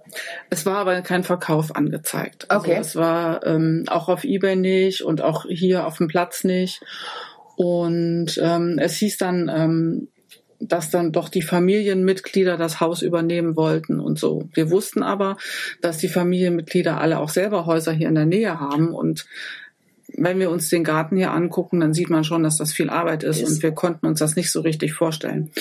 es 0.49 0.65
war 0.65 0.77
aber 0.77 1.01
kein 1.01 1.23
Verkauf 1.23 1.75
angezeigt. 1.75 2.49
Also 2.49 2.65
Okay. 2.65 2.77
es 2.79 2.95
war 2.95 3.45
ähm, 3.45 3.83
auch 3.87 4.09
auf 4.09 4.23
Ebay 4.23 4.55
nicht 4.55 5.01
und 5.01 5.21
auch 5.21 5.45
hier 5.47 5.85
auf 5.85 5.97
dem 5.97 6.07
Platz 6.07 6.43
nicht. 6.43 6.81
Und 7.55 8.37
ähm, 8.41 8.77
es 8.79 8.95
hieß 8.95 9.17
dann, 9.17 9.49
ähm, 9.53 10.07
dass 10.59 10.89
dann 10.89 11.11
doch 11.11 11.29
die 11.29 11.41
Familienmitglieder 11.41 12.57
das 12.57 12.79
Haus 12.79 13.01
übernehmen 13.01 13.55
wollten 13.55 13.99
und 13.99 14.17
so. 14.17 14.49
Wir 14.53 14.71
wussten 14.71 15.03
aber, 15.03 15.37
dass 15.81 15.97
die 15.97 16.07
Familienmitglieder 16.07 16.99
alle 16.99 17.19
auch 17.19 17.29
selber 17.29 17.65
Häuser 17.65 17.91
hier 17.91 18.07
in 18.07 18.15
der 18.15 18.25
Nähe 18.25 18.59
haben 18.59 18.93
und 18.93 19.25
wenn 20.13 20.39
wir 20.39 20.49
uns 20.49 20.69
den 20.69 20.83
Garten 20.83 21.17
hier 21.17 21.31
angucken, 21.31 21.79
dann 21.79 21.93
sieht 21.93 22.09
man 22.09 22.23
schon, 22.23 22.43
dass 22.43 22.57
das 22.57 22.73
viel 22.73 22.89
Arbeit 22.89 23.23
ist, 23.23 23.41
Ist. 23.41 23.49
und 23.49 23.63
wir 23.63 23.71
konnten 23.71 24.05
uns 24.05 24.19
das 24.19 24.35
nicht 24.35 24.51
so 24.51 24.61
richtig 24.61 24.93
vorstellen. 24.93 25.51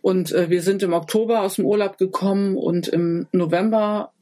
Und 0.00 0.32
äh, 0.32 0.50
wir 0.50 0.62
sind 0.62 0.82
im 0.82 0.92
Oktober 0.92 1.42
aus 1.42 1.56
dem 1.56 1.64
Urlaub 1.64 1.98
gekommen 1.98 2.56
und 2.56 2.88
im 2.88 3.26
November 3.32 4.12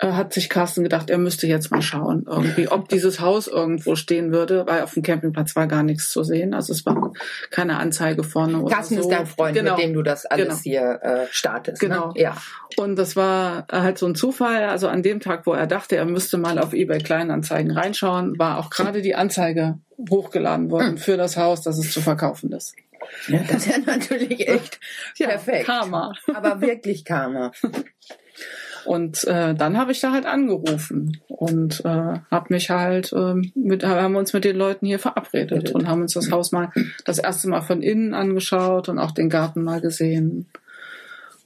hat 0.00 0.32
sich 0.32 0.48
Carsten 0.48 0.82
gedacht, 0.84 1.10
er 1.10 1.18
müsste 1.18 1.46
jetzt 1.46 1.70
mal 1.70 1.82
schauen, 1.82 2.24
irgendwie, 2.28 2.68
ob 2.68 2.88
dieses 2.88 3.20
Haus 3.20 3.48
irgendwo 3.48 3.96
stehen 3.96 4.30
würde, 4.32 4.64
weil 4.66 4.82
auf 4.82 4.94
dem 4.94 5.02
Campingplatz 5.02 5.56
war 5.56 5.66
gar 5.66 5.82
nichts 5.82 6.10
zu 6.10 6.22
sehen. 6.22 6.54
Also 6.54 6.72
es 6.72 6.86
war 6.86 7.12
keine 7.50 7.78
Anzeige 7.78 8.22
vorne 8.22 8.60
oder 8.60 8.74
Carsten 8.76 8.94
so. 8.96 9.00
ist 9.02 9.08
dein 9.10 9.26
Freund, 9.26 9.56
Genau. 9.56 9.74
mit 9.76 9.84
dem 9.84 9.94
du 9.94 10.02
das 10.02 10.24
alles 10.26 10.62
Genau. 10.62 10.76
hier 10.76 11.00
äh, 11.02 11.26
startest. 11.30 11.80
Genau. 11.80 12.12
Ne? 12.12 12.20
Ja. 12.22 12.36
Und 12.76 12.96
das 12.96 13.16
war 13.16 13.66
halt 13.72 13.98
so 13.98 14.06
ein 14.06 14.14
Zufall. 14.14 14.64
Also 14.64 14.86
an 14.88 15.02
dem 15.02 15.18
Tag, 15.20 15.46
wo 15.46 15.52
er 15.52 15.66
dachte, 15.66 15.96
er 15.96 16.04
müsste 16.04 16.38
mal 16.38 16.58
auf 16.60 16.72
eBay 16.74 16.98
Kleinanzeigen 16.98 17.72
reinschauen, 17.72 18.38
war 18.38 18.58
auch 18.58 18.70
gerade 18.70 19.02
die 19.02 19.16
Anzeige 19.16 19.78
hochgeladen 20.10 20.70
worden 20.70 20.98
für 20.98 21.16
das 21.16 21.36
Haus, 21.36 21.62
dass 21.62 21.76
es 21.76 21.92
zu 21.92 22.00
verkaufen 22.00 22.52
ist. 22.52 22.76
Ja, 23.26 23.40
Das 23.48 23.66
ist 23.66 23.76
ja 23.76 23.78
natürlich 23.86 24.46
echt 24.48 24.78
perfekt. 25.16 25.66
Karma. 25.66 26.12
Aber 26.34 26.60
wirklich 26.60 27.04
Karma. 27.04 27.50
Und 28.84 29.24
äh, 29.24 29.54
dann 29.54 29.76
habe 29.78 29.92
ich 29.92 30.00
da 30.00 30.12
halt 30.12 30.26
angerufen 30.26 31.20
und 31.28 31.80
äh, 31.84 31.88
habe 32.30 32.46
mich 32.48 32.70
halt 32.70 33.12
ähm, 33.12 33.50
mit, 33.54 33.84
haben 33.84 34.16
uns 34.16 34.32
mit 34.32 34.44
den 34.44 34.56
Leuten 34.56 34.86
hier 34.86 34.98
verabredet 34.98 35.70
und 35.72 35.88
haben 35.88 36.02
uns 36.02 36.14
das 36.14 36.30
Haus 36.30 36.52
mal 36.52 36.70
das 37.04 37.18
erste 37.18 37.48
Mal 37.48 37.62
von 37.62 37.82
innen 37.82 38.14
angeschaut 38.14 38.88
und 38.88 38.98
auch 38.98 39.12
den 39.12 39.28
Garten 39.30 39.62
mal 39.62 39.80
gesehen. 39.80 40.46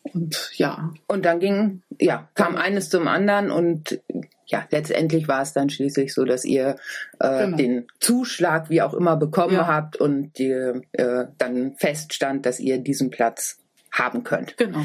Und 0.03 0.51
ja, 0.55 0.91
Und 1.07 1.25
dann 1.25 1.39
ging, 1.39 1.83
ja, 2.01 2.29
kam 2.35 2.57
eines 2.57 2.91
zum 2.91 3.07
anderen 3.07 3.51
und 3.51 4.01
ja, 4.47 4.67
letztendlich 4.71 5.29
war 5.29 5.43
es 5.43 5.53
dann 5.53 5.71
schließlich 5.71 6.12
so, 6.12 6.25
dass 6.25 6.45
ihr 6.45 6.77
äh, 7.21 7.45
Genau. 7.45 7.57
den 7.57 7.87
Zuschlag, 8.01 8.69
wie 8.69 8.83
auch 8.83 8.95
immer, 8.95 9.17
bekommen 9.17 9.55
Ja. 9.55 9.67
habt 9.67 9.97
und 9.97 10.37
die, 10.39 10.51
äh, 10.51 11.27
dann 11.39 11.77
feststand, 11.77 12.45
dass 12.47 12.59
ihr 12.61 12.79
diesen 12.79 13.11
Platz 13.11 13.59
haben 13.93 14.25
könnt. 14.25 14.57
genau. 14.57 14.85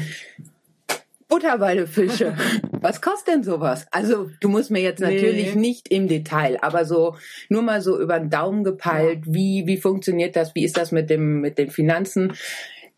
Butterweidefische. 1.28 2.34
Was 2.80 3.00
kostet 3.00 3.34
denn 3.34 3.42
sowas? 3.42 3.86
Also, 3.90 4.30
du 4.40 4.48
musst 4.48 4.70
mir 4.70 4.80
jetzt 4.80 5.00
Nee. 5.00 5.14
natürlich 5.14 5.54
nicht 5.54 5.88
im 5.88 6.08
Detail, 6.08 6.58
aber 6.62 6.84
so 6.84 7.16
nur 7.48 7.62
mal 7.62 7.80
so 7.80 8.00
über 8.00 8.18
den 8.18 8.30
Daumen 8.30 8.64
gepeilt, 8.64 9.24
wie 9.26 9.64
wie 9.66 9.76
funktioniert 9.76 10.36
das? 10.36 10.54
Wie 10.54 10.64
ist 10.64 10.76
das 10.76 10.92
mit 10.92 11.10
dem 11.10 11.40
mit 11.40 11.58
den 11.58 11.70
Finanzen? 11.70 12.32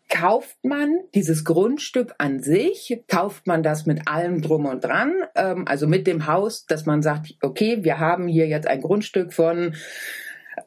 Kauft 0.09 0.57
man 0.63 0.99
dieses 1.15 1.45
Grundstück 1.45 2.13
an 2.17 2.41
sich? 2.41 3.01
Kauft 3.07 3.47
man 3.47 3.63
das 3.63 3.85
mit 3.85 4.09
allem 4.09 4.41
drum 4.41 4.65
und 4.65 4.83
dran? 4.83 5.13
Ähm, 5.35 5.65
also 5.67 5.87
mit 5.87 6.05
dem 6.05 6.27
Haus, 6.27 6.65
dass 6.65 6.85
man 6.85 7.01
sagt, 7.01 7.35
okay, 7.41 7.79
wir 7.83 7.97
haben 7.99 8.27
hier 8.27 8.47
jetzt 8.47 8.67
ein 8.67 8.81
Grundstück 8.81 9.31
von 9.33 9.73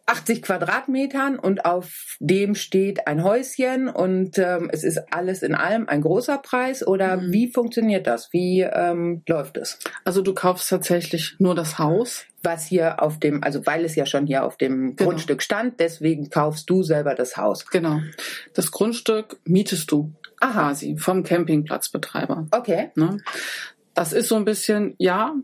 80 0.07 0.43
Quadratmetern 0.43 1.39
und 1.39 1.65
auf 1.65 2.17
dem 2.21 2.55
steht 2.55 3.07
ein 3.07 3.25
Häuschen 3.25 3.89
und 3.89 4.37
ähm, 4.39 4.69
es 4.71 4.85
ist 4.85 5.01
alles 5.13 5.43
in 5.43 5.55
allem 5.55 5.89
ein 5.89 6.03
großer 6.03 6.39
Preis 6.39 6.87
oder 6.87 7.17
Mhm. 7.17 7.33
wie 7.33 7.51
funktioniert 7.51 8.07
das? 8.07 8.31
Wie 8.33 8.61
ähm, 8.61 9.23
läuft 9.27 9.57
es? 9.57 9.79
Also 10.05 10.21
du 10.21 10.35
kaufst 10.35 10.69
tatsächlich 10.69 11.37
nur 11.39 11.55
das 11.55 11.79
Haus. 11.79 12.25
Was 12.43 12.67
hier 12.67 13.03
auf 13.03 13.19
dem, 13.19 13.43
also 13.43 13.65
weil 13.65 13.87
es 13.87 13.95
ja 13.95 14.05
schon 14.05 14.27
hier 14.27 14.45
auf 14.45 14.59
dem 14.59 14.95
Genau. 14.97 15.09
Grundstück 15.11 15.41
stand, 15.41 15.81
deswegen 15.81 16.29
kaufst 16.29 16.69
du 16.69 16.83
selber 16.83 17.15
das 17.15 17.39
Haus. 17.39 17.65
Genau. 17.67 18.01
Das 18.53 18.71
Grundstück 18.71 19.41
mietest 19.47 19.91
du 19.91 20.13
Aha, 20.41 20.53
quasi 20.69 20.99
vom 20.99 21.23
Campingplatzbetreiber. 21.23 22.47
okay. 22.51 22.91
Ne? 22.97 23.17
Das 23.95 24.13
ist 24.13 24.29
so 24.29 24.35
ein 24.37 24.45
bisschen, 24.45 24.95
ja, 24.99 25.35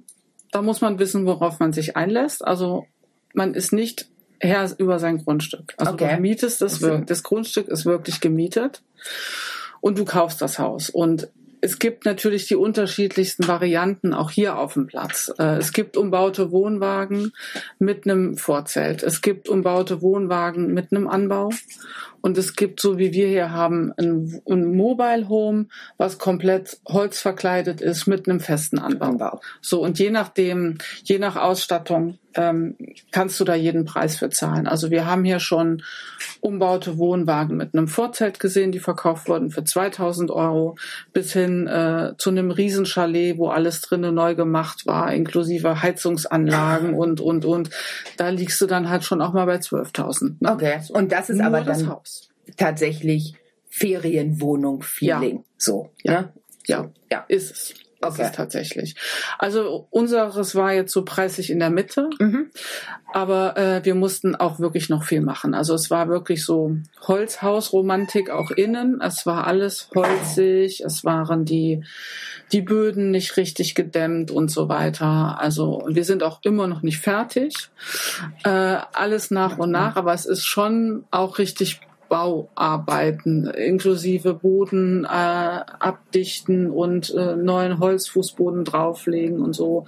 da 0.53 0.61
muss 0.61 0.83
man 0.83 0.99
wissen, 0.99 1.25
worauf 1.25 1.59
man 1.61 1.73
sich 1.73 1.97
einlässt. 1.97 2.45
Also 2.45 2.85
man 3.33 3.55
ist 3.55 3.73
nicht 3.73 4.11
Herr 4.41 4.69
über 4.79 4.99
sein 4.99 5.19
Grundstück. 5.19 5.75
Also 5.77 5.93
Okay. 5.93 6.17
du 6.17 6.21
mietest 6.23 6.61
das, 6.61 6.75
Ach 6.77 6.81
so. 6.81 6.87
wir- 6.89 6.99
das 7.01 7.23
Grundstück 7.23 7.69
ist 7.69 7.85
wirklich 7.87 8.21
gemietet 8.21 8.83
und 9.81 9.99
du 9.99 10.05
kaufst 10.05 10.41
das 10.43 10.59
Haus. 10.59 10.91
Und 10.91 11.29
es 11.63 11.79
gibt 11.79 12.07
natürlich 12.07 12.47
die 12.47 12.57
unterschiedlichsten 12.57 13.47
Varianten 13.47 14.15
auch 14.15 14.31
hier 14.31 14.59
auf 14.59 14.73
dem 14.73 14.87
Platz. 14.87 15.31
Äh, 15.39 15.59
Es 15.59 15.75
gibt 15.75 15.99
umbaute 15.99 16.51
Wohnwagen 16.53 17.33
mit 17.79 18.07
einem 18.07 18.39
Vorzelt. 18.39 19.03
Es 19.03 19.21
gibt 19.21 19.47
umbaute 19.47 20.01
Wohnwagen 20.01 20.73
mit 20.73 20.91
einem 20.91 21.07
Anbau. 21.07 21.51
Und 22.21 22.39
es 22.39 22.57
gibt, 22.57 22.81
so 22.81 22.99
wie 22.99 23.13
wir 23.13 23.29
hier 23.29 23.51
haben, 23.51 23.93
ein, 23.97 24.41
ein 24.49 24.77
Mobile 24.77 25.29
Home, 25.29 25.67
was 25.97 26.19
komplett 26.19 26.79
holzverkleidet 26.87 27.81
ist 27.81 28.07
mit 28.07 28.29
einem 28.29 28.41
festen 28.41 28.79
Anbau. 28.79 29.41
So, 29.61 29.83
und 29.83 29.99
je 29.99 30.11
nachdem, 30.11 30.79
je 31.05 31.19
nach 31.19 31.37
Ausstattung, 31.37 32.19
ähm, 32.35 32.77
kannst 33.11 33.41
du 33.41 33.45
da 33.45 33.55
jeden 33.55 33.85
Preis 33.85 34.17
für 34.17 34.31
zahlen. 34.31 34.67
Also 34.67 34.91
wir 34.91 35.07
haben 35.07 35.25
hier 35.25 35.41
schon 35.41 35.83
umbaute 36.41 36.99
Wohnwagen 36.99 37.57
mit 37.57 37.75
einem 37.75 37.89
Vorzelt 37.89 38.41
gesehen, 38.41 38.73
die 38.73 38.79
verkauft 38.79 39.29
wurden 39.29 39.51
für 39.51 39.65
2000 39.65 40.31
Euro, 40.31 40.77
bis 41.13 41.33
hin 41.33 41.67
äh, 41.67 42.13
zu 42.19 42.31
einem 42.31 42.51
Riesenchalet, 42.51 43.39
wo 43.39 43.49
alles 43.49 43.81
drinnen 43.81 44.15
neu 44.15 44.35
gemacht 44.35 44.87
war, 44.87 45.13
inklusive 45.13 45.83
Heizungsanlagen 45.83 46.95
und, 46.95 47.21
und, 47.21 47.45
und. 47.45 47.71
Da 48.17 48.29
liegst 48.29 48.61
du 48.61 48.67
dann 48.67 48.89
halt 48.89 49.05
schon 49.05 49.21
auch 49.23 49.33
mal 49.33 49.47
bei 49.47 49.57
12.000. 49.57 50.37
Ne? 50.41 50.53
Okay. 50.53 50.81
Und 50.91 51.13
das 51.13 51.31
ist 51.31 51.39
Nur 51.39 51.47
aber 51.47 51.63
das 51.63 51.81
dann 51.81 51.89
Haus. 51.89 52.20
Tatsächlich 52.57 53.35
Ferienwohnung-Feeling. 53.71 55.45
So. 55.57 55.91
Ja. 56.03 56.13
Ne? 56.23 56.33
Ja, 56.67 56.91
Ja. 57.11 57.25
ist 57.29 57.51
es. 57.51 57.71
Ist 57.71 57.77
Okay. 58.03 58.23
es 58.23 58.33
tatsächlich. 58.33 58.95
Also 59.39 59.87
unseres 59.91 60.55
war 60.55 60.73
jetzt 60.73 60.91
so 60.91 61.05
preislich 61.05 61.51
in 61.51 61.59
der 61.59 61.69
Mitte. 61.69 62.09
Mhm. 62.19 62.51
Aber 63.13 63.59
äh, 63.59 63.85
wir 63.85 63.95
mussten 63.95 64.35
auch 64.35 64.59
wirklich 64.59 64.89
noch 64.89 65.05
viel 65.05 65.21
machen. 65.21 65.53
Also 65.53 65.75
es 65.75 65.91
war 65.91 66.09
wirklich 66.09 66.43
so 66.43 66.77
Holzhausromantik 67.07 68.31
auch 68.31 68.53
innen. 68.53 69.03
Es 69.03 69.27
war 69.27 69.47
alles 69.47 69.91
holzig. 69.95 70.81
Es 70.81 71.05
waren 71.05 71.45
die 71.45 71.85
die 72.53 72.63
Böden 72.63 73.11
nicht 73.11 73.37
richtig 73.37 73.75
gedämmt 73.75 74.31
und 74.31 74.51
so 74.51 74.71
weiter. 74.71 75.39
Also 75.39 75.85
wir 75.87 76.05
sind 76.05 76.23
auch 76.23 76.41
immer 76.43 76.67
noch 76.69 76.81
nicht 76.81 77.01
fertig. 77.01 77.69
Äh, 78.45 78.49
alles 78.49 79.31
nach 79.31 79.59
und 79.59 79.71
nach, 79.73 79.97
aber 79.97 80.15
es 80.15 80.25
ist 80.25 80.47
schon 80.47 81.05
auch 81.11 81.37
richtig 81.39 81.81
Bauarbeiten, 82.11 83.47
inklusive 83.47 84.35
Boden 84.35 85.05
äh, 85.05 85.09
abdichten 85.09 86.71
und 86.71 87.15
äh, 87.15 87.37
neuen 87.37 87.79
Holzfußboden 87.79 88.65
drauflegen 88.65 89.41
und 89.41 89.55
so. 89.55 89.87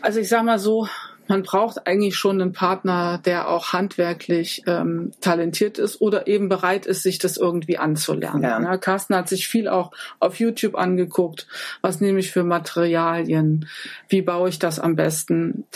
Also 0.00 0.20
ich 0.20 0.28
sag 0.28 0.44
mal 0.44 0.60
so, 0.60 0.88
man 1.26 1.42
braucht 1.42 1.86
eigentlich 1.86 2.16
schon 2.16 2.40
einen 2.40 2.52
Partner, 2.52 3.20
der 3.22 3.48
auch 3.48 3.72
handwerklich 3.72 4.62
ähm, 4.66 5.10
talentiert 5.20 5.78
ist 5.78 6.00
oder 6.00 6.26
eben 6.26 6.48
bereit 6.48 6.86
ist, 6.86 7.02
sich 7.02 7.18
das 7.18 7.36
irgendwie 7.36 7.78
anzulernen. 7.78 8.42
Ja. 8.42 8.60
Ja. 8.62 8.76
Carsten 8.78 9.14
hat 9.14 9.28
sich 9.28 9.48
viel 9.48 9.68
auch 9.68 9.90
auf 10.20 10.40
YouTube 10.40 10.76
angeguckt, 10.76 11.46
was 11.82 12.00
nehme 12.00 12.20
ich 12.20 12.30
für 12.30 12.44
Materialien, 12.44 13.68
wie 14.08 14.22
baue 14.22 14.48
ich 14.48 14.58
das 14.58 14.78
am 14.78 14.96
besten. 14.96 15.66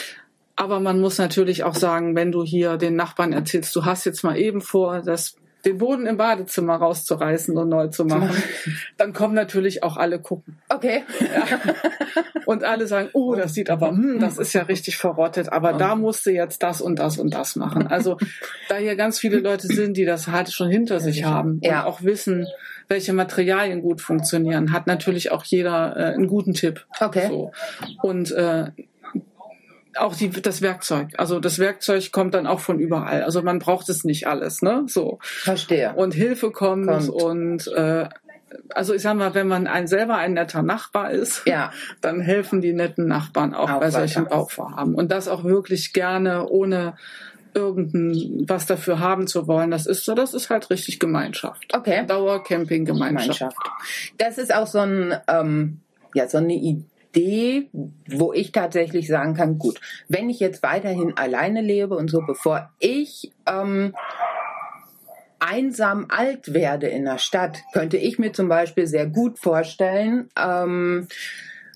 Aber 0.62 0.78
man 0.78 1.00
muss 1.00 1.18
natürlich 1.18 1.64
auch 1.64 1.74
sagen, 1.74 2.14
wenn 2.14 2.30
du 2.30 2.44
hier 2.44 2.76
den 2.76 2.94
Nachbarn 2.94 3.32
erzählst, 3.32 3.74
du 3.74 3.84
hast 3.84 4.04
jetzt 4.04 4.22
mal 4.22 4.38
eben 4.38 4.60
vor, 4.60 5.02
das 5.02 5.34
den 5.64 5.78
Boden 5.78 6.06
im 6.06 6.16
Badezimmer 6.16 6.76
rauszureißen 6.76 7.56
und 7.56 7.68
neu 7.68 7.88
zu 7.88 8.04
machen, 8.04 8.30
dann 8.96 9.12
kommen 9.12 9.34
natürlich 9.34 9.82
auch 9.82 9.96
alle 9.96 10.20
gucken. 10.20 10.58
Okay. 10.68 11.02
Ja. 11.20 11.74
Und 12.46 12.62
alle 12.62 12.86
sagen, 12.86 13.08
oh, 13.12 13.34
das 13.34 13.54
sieht 13.54 13.70
aber, 13.70 13.90
hm, 13.90 14.20
das 14.20 14.38
ist 14.38 14.52
ja 14.52 14.62
richtig 14.62 14.98
verrottet, 14.98 15.52
aber 15.52 15.72
da 15.72 15.96
musste 15.96 16.30
jetzt 16.30 16.62
das 16.62 16.80
und 16.80 17.00
das 17.00 17.18
und 17.18 17.34
das 17.34 17.56
machen. 17.56 17.88
Also 17.88 18.16
da 18.68 18.76
hier 18.76 18.94
ganz 18.94 19.18
viele 19.18 19.38
Leute 19.38 19.66
sind, 19.66 19.96
die 19.96 20.04
das 20.04 20.28
halt 20.28 20.52
schon 20.52 20.68
hinter 20.68 21.00
sich 21.00 21.24
haben 21.24 21.58
Ja. 21.62 21.80
und 21.80 21.86
auch 21.86 22.02
wissen, 22.02 22.46
welche 22.86 23.12
Materialien 23.12 23.82
gut 23.82 24.00
funktionieren, 24.00 24.72
hat 24.72 24.86
natürlich 24.86 25.32
auch 25.32 25.44
jeder 25.44 25.96
äh, 25.96 26.14
einen 26.14 26.28
guten 26.28 26.54
Tipp. 26.54 26.86
Okay. 27.00 27.26
So. 27.28 27.50
Und 28.02 28.30
äh, 28.32 28.70
auch 29.96 30.16
die, 30.16 30.30
das 30.30 30.62
Werkzeug. 30.62 31.08
Also 31.18 31.40
das 31.40 31.58
Werkzeug 31.58 32.12
kommt 32.12 32.34
dann 32.34 32.46
auch 32.46 32.60
von 32.60 32.78
überall. 32.78 33.22
Also 33.22 33.42
man 33.42 33.58
braucht 33.58 33.88
es 33.88 34.04
nicht 34.04 34.26
alles, 34.26 34.62
ne? 34.62 34.84
So. 34.86 35.18
Verstehe. 35.22 35.94
Und 35.94 36.14
Hilfe 36.14 36.50
kommt, 36.50 36.86
Kommt. 36.88 37.08
und 37.08 37.66
äh, 37.68 38.08
also 38.74 38.94
ich 38.94 39.02
sag 39.02 39.16
mal, 39.16 39.34
wenn 39.34 39.48
man 39.48 39.66
ein 39.66 39.86
selber 39.86 40.16
ein 40.16 40.34
netter 40.34 40.62
Nachbar 40.62 41.10
ist, 41.10 41.42
Ja. 41.46 41.72
dann 42.00 42.20
helfen 42.20 42.60
die 42.60 42.72
netten 42.72 43.06
Nachbarn 43.06 43.54
auch, 43.54 43.70
Auch 43.70 43.80
bei 43.80 43.90
solchen. 43.90 44.26
Bauvorhaben. 44.26 44.94
Und 44.94 45.10
das 45.12 45.28
auch 45.28 45.44
wirklich 45.44 45.92
gerne, 45.92 46.48
ohne 46.48 46.94
irgendein 47.54 48.46
was 48.48 48.64
dafür 48.66 48.98
haben 48.98 49.26
zu 49.26 49.46
wollen. 49.46 49.70
Das 49.70 49.86
ist 49.86 50.04
so, 50.04 50.14
das 50.14 50.32
ist 50.32 50.48
halt 50.48 50.70
richtig 50.70 50.98
Gemeinschaft. 51.00 51.74
Okay. 51.74 52.04
Dauercamping-Gemeinschaft. 52.06 53.38
Gemeinschaft. 53.38 53.56
Das 54.18 54.38
ist 54.38 54.54
auch 54.54 54.66
so 54.66 54.78
ein, 54.78 55.14
ähm, 55.28 55.80
ja, 56.14 56.28
so 56.28 56.38
eine 56.38 56.54
Idee, 57.12 57.68
wo 58.08 58.32
ich 58.32 58.52
tatsächlich 58.52 59.06
sagen 59.06 59.34
kann, 59.34 59.58
gut, 59.58 59.80
wenn 60.08 60.30
ich 60.30 60.40
jetzt 60.40 60.62
weiterhin 60.62 61.16
alleine 61.16 61.60
lebe 61.60 61.94
und 61.94 62.10
so, 62.10 62.22
bevor 62.26 62.70
ich 62.78 63.32
ähm, 63.46 63.94
einsam 65.38 66.06
alt 66.08 66.54
werde 66.54 66.88
in 66.88 67.04
der 67.04 67.18
Stadt, 67.18 67.58
könnte 67.72 67.98
ich 67.98 68.18
mir 68.18 68.32
zum 68.32 68.48
Beispiel 68.48 68.86
sehr 68.86 69.06
gut 69.06 69.38
vorstellen, 69.38 70.28
ähm, 70.40 71.08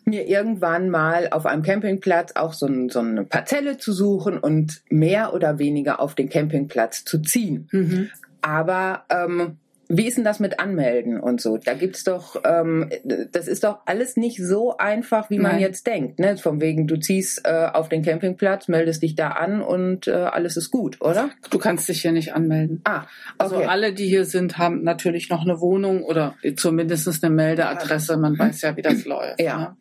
mir 0.04 0.26
irgendwann 0.26 0.88
mal 0.88 1.28
auf 1.32 1.46
einem 1.46 1.62
Campingplatz 1.62 2.32
auch 2.36 2.52
so, 2.52 2.66
ein, 2.66 2.88
so 2.88 3.00
eine 3.00 3.24
Parzelle 3.24 3.76
zu 3.76 3.92
suchen 3.92 4.38
und 4.38 4.82
mehr 4.88 5.34
oder 5.34 5.58
weniger 5.58 6.00
auf 6.00 6.14
den 6.14 6.28
Campingplatz 6.28 7.04
zu 7.04 7.20
ziehen. 7.20 7.68
Mhm. 7.72 8.10
Aber 8.40 9.04
ähm, 9.10 9.58
wie 9.88 10.06
ist 10.06 10.16
denn 10.16 10.24
das 10.24 10.40
mit 10.40 10.58
Anmelden 10.58 11.20
und 11.20 11.40
so? 11.40 11.58
Da 11.58 11.74
gibt's 11.74 12.04
doch, 12.04 12.42
ähm, 12.44 12.90
das 13.30 13.48
ist 13.48 13.64
doch 13.64 13.78
alles 13.86 14.16
nicht 14.16 14.38
so 14.38 14.76
einfach, 14.76 15.30
wie 15.30 15.38
man 15.38 15.52
Nein. 15.52 15.60
jetzt 15.60 15.86
denkt. 15.86 16.18
Ne? 16.18 16.36
Von 16.36 16.60
wegen, 16.60 16.86
du 16.86 16.96
ziehst 16.96 17.42
äh, 17.44 17.68
auf 17.72 17.88
den 17.88 18.02
Campingplatz, 18.02 18.68
meldest 18.68 19.02
dich 19.02 19.14
da 19.14 19.28
an 19.30 19.62
und 19.62 20.08
äh, 20.08 20.12
alles 20.12 20.56
ist 20.56 20.70
gut, 20.70 21.00
oder? 21.00 21.30
Du 21.50 21.58
kannst 21.58 21.88
dich 21.88 22.02
hier 22.02 22.12
nicht 22.12 22.34
anmelden. 22.34 22.80
Ah, 22.84 23.04
Also 23.38 23.56
okay. 23.56 23.66
alle, 23.66 23.92
die 23.92 24.08
hier 24.08 24.24
sind, 24.24 24.58
haben 24.58 24.82
natürlich 24.82 25.30
noch 25.30 25.42
eine 25.42 25.60
Wohnung 25.60 26.02
oder 26.02 26.34
zumindest 26.56 27.22
eine 27.22 27.34
Meldeadresse. 27.34 28.16
Man 28.16 28.38
weiß 28.38 28.62
ja, 28.62 28.76
wie 28.76 28.82
das 28.82 29.04
läuft. 29.04 29.40
Ja. 29.40 29.58
Ne? 29.58 29.76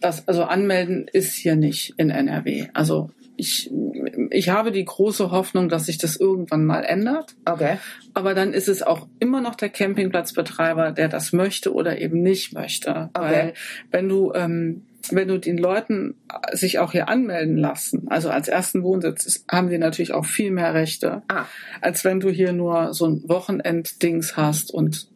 Das, 0.00 0.26
also 0.28 0.44
anmelden 0.44 1.06
ist 1.12 1.34
hier 1.34 1.56
nicht 1.56 1.94
in 1.98 2.10
NRW. 2.10 2.68
Also 2.72 3.10
ich, 3.40 3.70
ich 4.30 4.50
habe 4.50 4.70
die 4.70 4.84
große 4.84 5.30
Hoffnung, 5.30 5.68
dass 5.68 5.86
sich 5.86 5.98
das 5.98 6.16
irgendwann 6.16 6.64
mal 6.64 6.84
ändert. 6.84 7.34
okay. 7.46 7.78
Aber 8.12 8.34
dann 8.34 8.52
ist 8.52 8.68
es 8.68 8.82
auch 8.82 9.06
immer 9.20 9.40
noch 9.40 9.54
der 9.54 9.68
Campingplatzbetreiber, 9.68 10.92
der 10.92 11.08
das 11.08 11.32
möchte 11.32 11.72
oder 11.72 12.00
eben 12.00 12.22
nicht 12.22 12.52
möchte. 12.52 13.10
Okay. 13.14 13.32
Weil 13.32 13.54
wenn 13.90 14.08
du 14.08 14.32
ähm, 14.34 14.82
wenn 15.10 15.28
du 15.28 15.38
den 15.38 15.56
Leuten 15.56 16.16
sich 16.52 16.78
auch 16.78 16.92
hier 16.92 17.08
anmelden 17.08 17.56
lassen, 17.56 18.06
also 18.08 18.28
als 18.28 18.48
ersten 18.48 18.82
Wohnsitz, 18.82 19.44
haben 19.50 19.70
die 19.70 19.78
natürlich 19.78 20.12
auch 20.12 20.26
viel 20.26 20.50
mehr 20.50 20.74
Rechte, 20.74 21.22
Ah, 21.28 21.46
als 21.80 22.04
wenn 22.04 22.20
du 22.20 22.28
hier 22.28 22.52
nur 22.52 22.92
so 22.92 23.06
ein 23.06 23.22
Wochenenddings 23.26 24.36
hast 24.36 24.72
und 24.72 25.08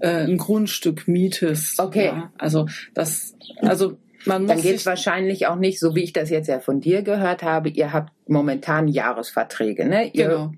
äh, 0.00 0.24
ein 0.24 0.36
Grundstück 0.36 1.08
mietest. 1.08 1.80
Okay. 1.80 2.06
Ja? 2.06 2.32
Also 2.36 2.66
das, 2.94 3.34
also 3.62 3.96
man 4.26 4.46
dann 4.46 4.60
geht's 4.60 4.78
sich 4.78 4.86
wahrscheinlich 4.86 5.46
auch 5.46 5.56
nicht, 5.56 5.80
so 5.80 5.94
wie 5.94 6.04
ich 6.04 6.12
das 6.12 6.30
jetzt 6.30 6.48
ja 6.48 6.60
von 6.60 6.80
dir 6.80 7.02
gehört 7.02 7.42
habe, 7.42 7.68
ihr 7.68 7.92
habt 7.92 8.12
momentan 8.28 8.88
Jahresverträge, 8.88 9.86
ne? 9.86 10.10
Ihr 10.12 10.28
genau. 10.28 10.52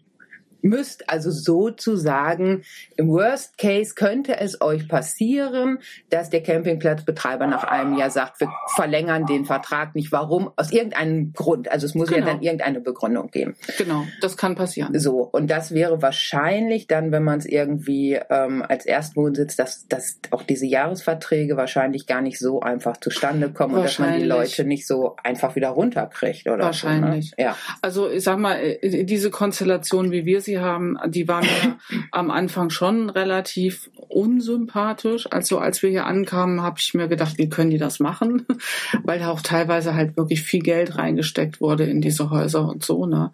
Müsst 0.62 1.08
also 1.10 1.30
sozusagen, 1.30 2.62
im 2.96 3.08
Worst 3.08 3.58
Case 3.58 3.94
könnte 3.94 4.38
es 4.40 4.60
euch 4.60 4.88
passieren, 4.88 5.78
dass 6.10 6.30
der 6.30 6.42
Campingplatzbetreiber 6.42 7.46
nach 7.46 7.64
einem 7.64 7.98
Jahr 7.98 8.10
sagt, 8.10 8.40
wir 8.40 8.50
verlängern 8.74 9.26
den 9.26 9.44
Vertrag 9.44 9.94
nicht. 9.94 10.12
Warum? 10.12 10.50
Aus 10.56 10.72
irgendeinem 10.72 11.32
Grund. 11.32 11.70
Also 11.70 11.86
es 11.86 11.94
muss 11.94 12.10
ja 12.10 12.16
Genau. 12.16 12.26
dann 12.26 12.42
irgendeine 12.42 12.80
Begründung 12.80 13.30
geben. 13.30 13.54
Genau, 13.78 14.06
das 14.20 14.36
kann 14.36 14.54
passieren. 14.54 14.98
So, 14.98 15.20
und 15.22 15.50
das 15.50 15.72
wäre 15.72 16.02
wahrscheinlich 16.02 16.86
dann, 16.86 17.12
wenn 17.12 17.24
man 17.24 17.38
es 17.38 17.46
irgendwie 17.46 18.18
ähm, 18.30 18.64
als 18.66 18.86
Erstwohnsitz, 18.86 19.56
dass, 19.56 19.86
dass 19.88 20.18
auch 20.30 20.42
diese 20.42 20.66
Jahresverträge 20.66 21.56
wahrscheinlich 21.56 22.06
gar 22.06 22.20
nicht 22.20 22.38
so 22.38 22.60
einfach 22.60 22.96
zustande 22.98 23.50
kommen 23.52 23.74
und 23.74 23.84
dass 23.84 23.98
man 23.98 24.18
die. 24.18 24.24
Leute 24.24 24.64
nicht 24.64 24.86
so 24.86 25.16
einfach 25.22 25.56
wieder 25.56 25.70
runterkriegt 25.70 26.46
oder 26.48 26.64
Wahrscheinlich. 26.64 27.30
So, 27.30 27.42
ne? 27.42 27.48
Ja. 27.48 27.56
Also 27.80 28.08
ich 28.10 28.22
sag 28.22 28.38
mal, 28.38 28.56
äh, 28.60 29.04
diese 29.04 29.30
Konstellation, 29.30 30.10
wie 30.10 30.24
wir 30.24 30.40
sie 30.40 30.51
haben, 30.60 30.98
die 31.06 31.28
waren 31.28 31.44
ja 31.44 31.76
am 32.10 32.30
Anfang 32.30 32.70
schon 32.70 33.10
relativ 33.10 33.90
unsympathisch. 34.08 35.26
Also 35.30 35.58
als 35.58 35.82
wir 35.82 35.90
hier 35.90 36.06
ankamen, 36.06 36.62
habe 36.62 36.76
ich 36.78 36.94
mir 36.94 37.08
gedacht, 37.08 37.38
wie 37.38 37.48
können 37.48 37.70
die 37.70 37.78
das 37.78 38.00
machen? 38.00 38.46
Weil 39.02 39.18
da 39.18 39.30
auch 39.30 39.40
teilweise 39.40 39.94
halt 39.94 40.16
wirklich 40.16 40.42
viel 40.42 40.62
Geld 40.62 40.96
reingesteckt 40.96 41.60
wurde 41.60 41.84
in 41.84 42.00
diese 42.00 42.30
Häuser 42.30 42.68
und 42.68 42.84
so. 42.84 43.06
Ne? 43.06 43.32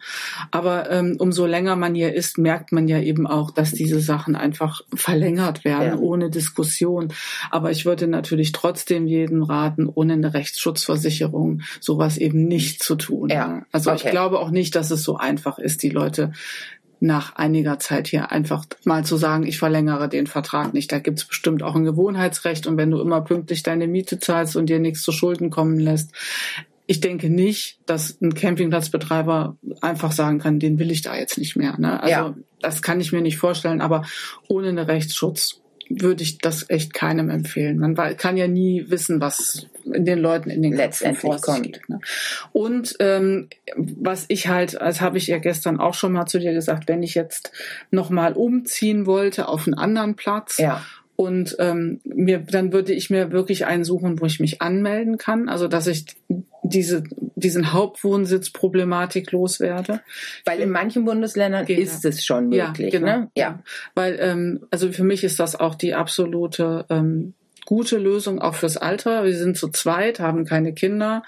Aber 0.51 0.91
ähm, 0.91 1.17
umso 1.19 1.47
länger 1.47 1.77
man 1.77 1.95
hier 1.95 2.15
ist, 2.15 2.39
merkt 2.39 2.73
man 2.73 2.89
ja 2.89 3.01
eben 3.01 3.27
auch, 3.27 3.51
dass 3.51 3.73
diese 3.73 4.01
Sachen 4.01 4.37
einfach 4.37 4.83
verlängert 4.95 5.65
werden, 5.65 5.89
Ja. 5.89 5.99
ohne 5.99 6.31
Diskussion. 6.31 7.13
Aber 7.51 7.71
ich 7.71 7.85
würde 7.85 8.07
natürlich 8.07 8.53
trotzdem 8.53 9.07
jedem 9.07 9.43
raten, 9.43 9.87
ohne 9.93 10.15
eine 10.15 10.35
Rechtsschutzversicherung 10.35 11.63
sowas 11.81 12.19
eben 12.19 12.45
nicht 12.47 12.83
zu 12.83 12.97
tun. 12.97 13.29
Ja, 13.29 13.49
ne? 13.49 13.67
Also 13.73 13.91
okay. 13.91 14.03
ich 14.05 14.11
glaube 14.11 14.39
auch 14.39 14.51
nicht, 14.51 14.75
dass 14.75 14.91
es 14.91 15.03
so 15.03 15.17
einfach 15.17 15.59
ist, 15.59 15.83
die 15.83 15.91
Leute 15.91 16.33
nach 17.01 17.37
einiger 17.37 17.79
Zeit 17.79 18.09
hier 18.09 18.33
einfach 18.33 18.65
mal 18.85 19.05
zu 19.05 19.17
sagen, 19.17 19.47
ich 19.47 19.59
verlängere 19.59 20.09
den 20.09 20.27
Vertrag 20.27 20.75
nicht. 20.75 20.91
Da 20.91 20.99
gibt's 20.99 21.25
bestimmt 21.25 21.63
auch 21.63 21.75
ein 21.75 21.85
Gewohnheitsrecht 21.85 22.67
und 22.67 22.77
wenn 22.77 22.91
du 22.91 23.01
immer 23.01 23.21
pünktlich 23.21 23.63
deine 23.63 23.87
Miete 23.87 24.19
zahlst 24.19 24.57
und 24.57 24.67
dir 24.67 24.79
nichts 24.79 25.03
zu 25.03 25.13
Schulden 25.13 25.51
kommen 25.51 25.79
lässt, 25.79 26.11
ich 26.87 27.01
denke 27.01 27.29
nicht, 27.29 27.79
dass 27.85 28.19
ein 28.23 28.35
Campingplatzbetreiber 28.35 29.57
einfach 29.83 30.11
sagen 30.13 30.39
kann, 30.39 30.59
den 30.59 30.79
will 30.79 30.91
ich 30.91 31.03
da 31.03 31.17
jetzt 31.17 31.37
nicht 31.37 31.55
mehr. 31.55 31.79
Ne? 31.79 32.03
Also 32.03 32.11
Ja. 32.11 32.35
das 32.61 32.81
kann 32.81 33.01
ich 33.01 33.13
mir 33.13 33.21
nicht 33.21 33.37
vorstellen, 33.37 33.83
aber 33.83 34.05
ohne 34.49 34.69
einen 34.69 34.79
Rechtsschutz 34.79 35.61
würde 35.91 36.23
ich 36.23 36.39
das 36.39 36.69
echt 36.69 36.93
keinem 36.95 37.31
empfehlen. 37.31 37.79
Man 37.79 37.95
kann 38.17 38.37
ja 38.37 38.47
nie 38.49 38.85
wissen, 38.89 39.21
was 39.21 39.67
in 39.85 40.05
den 40.05 40.19
Leuten 40.19 40.51
in 40.51 40.63
den 40.63 40.75
Letztendlich 40.75 41.41
kommt. 41.41 41.63
geht. 41.63 41.89
Ne? 41.89 42.01
Und 42.53 42.97
ähm, 43.01 43.49
was 43.77 44.27
ich 44.29 44.49
halt, 44.49 44.81
als 44.81 45.01
habe 45.01 45.19
ich 45.19 45.27
ja 45.27 45.39
gestern 45.39 45.81
auch 45.81 45.95
schon 45.95 46.13
mal 46.13 46.27
zu 46.27 46.39
dir 46.39 46.53
gesagt, 46.53 46.89
wenn 46.89 47.03
ich 47.03 47.15
jetzt 47.15 47.53
noch 47.91 48.11
mal 48.11 48.35
umziehen 48.35 49.07
wollte 49.07 49.49
auf 49.49 49.67
einen 49.67 49.75
anderen 49.75 50.15
Platz 50.15 50.59
Ja. 50.59 50.85
und 51.17 51.57
ähm, 51.59 52.01
mir, 52.05 52.39
dann 52.41 52.73
würde 52.73 52.93
ich 52.93 53.09
mir 53.11 53.33
wirklich 53.33 53.65
einen 53.67 53.85
suchen, 53.85 54.21
wo 54.21 54.27
ich 54.27 54.41
mich 54.41 54.61
anmelden 54.61 55.17
kann, 55.19 55.49
also 55.49 55.69
dass 55.69 55.87
ich 55.87 56.05
diese 56.63 57.03
diesen 57.41 57.73
Hauptwohnsitz-Problematik 57.73 59.33
loswerde. 59.33 60.01
Weil 60.45 60.61
in 60.61 60.71
manchen 60.71 61.05
Bundesländern 61.05 61.67
Geht 61.67 61.79
ist 61.79 62.05
es 62.05 62.25
schon 62.25 62.49
möglich. 62.49 62.93
Ja, 62.93 63.01
genau. 63.01 63.19
ne? 63.19 63.31
ja. 63.37 63.63
Weil, 63.95 64.19
ähm, 64.21 64.67
also 64.71 64.91
für 64.93 65.05
mich 65.05 65.25
ist 65.25 65.41
das 65.41 65.59
auch 65.59 65.75
die 65.75 65.95
absolute 65.95 66.87
ähm, 66.91 67.35
gute 67.69 67.99
Lösung, 67.99 68.41
auch 68.41 68.55
fürs 68.55 68.79
Alter. 68.79 69.25
Wir 69.25 69.37
sind 69.37 69.59
zu 69.59 69.69
zweit, 69.69 70.21
haben 70.21 70.47
keine 70.47 70.73
Kinder. 70.73 71.23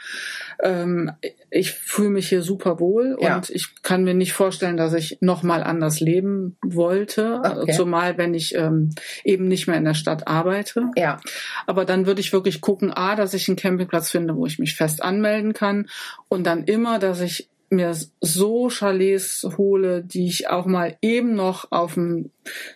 Ähm, 0.62 1.12
ich 1.50 1.72
fühle 1.72 2.08
mich 2.08 2.30
hier 2.30 2.40
super 2.40 2.80
wohl 2.80 3.18
Ja. 3.20 3.36
und 3.36 3.50
ich 3.50 3.82
kann 3.82 4.04
mir 4.04 4.14
nicht 4.14 4.32
vorstellen, 4.32 4.78
dass 4.78 4.94
ich 4.94 5.18
noch 5.20 5.42
mal 5.42 5.62
anders 5.62 6.00
leben 6.00 6.56
wollte, 6.64 7.42
Okay. 7.44 7.72
zumal 7.72 8.16
wenn 8.16 8.32
ich 8.32 8.54
ähm, 8.54 8.88
eben 9.22 9.48
nicht 9.48 9.66
mehr 9.66 9.76
in 9.76 9.84
der 9.84 9.92
Stadt 9.92 10.28
arbeite. 10.28 10.86
Ja. 10.96 11.20
Aber 11.66 11.84
dann 11.84 12.06
würde 12.06 12.20
ich 12.22 12.32
wirklich 12.32 12.62
gucken, 12.62 12.90
a, 12.90 13.16
dass 13.16 13.34
ich 13.34 13.46
einen 13.46 13.56
Campingplatz 13.58 14.10
finde, 14.10 14.34
wo 14.34 14.46
ich 14.46 14.58
mich 14.58 14.76
fest 14.76 15.02
anmelden 15.02 15.52
kann 15.52 15.90
und 16.28 16.44
dann 16.46 16.64
immer, 16.64 16.98
dass 16.98 17.20
ich 17.20 17.50
mir 17.70 17.94
so 18.20 18.68
Chalets 18.68 19.46
hole, 19.56 20.02
die 20.02 20.26
ich 20.26 20.50
auch 20.50 20.66
mal 20.66 20.96
eben 21.00 21.34
noch 21.34 21.70
auf 21.70 21.94
dem 21.94 22.30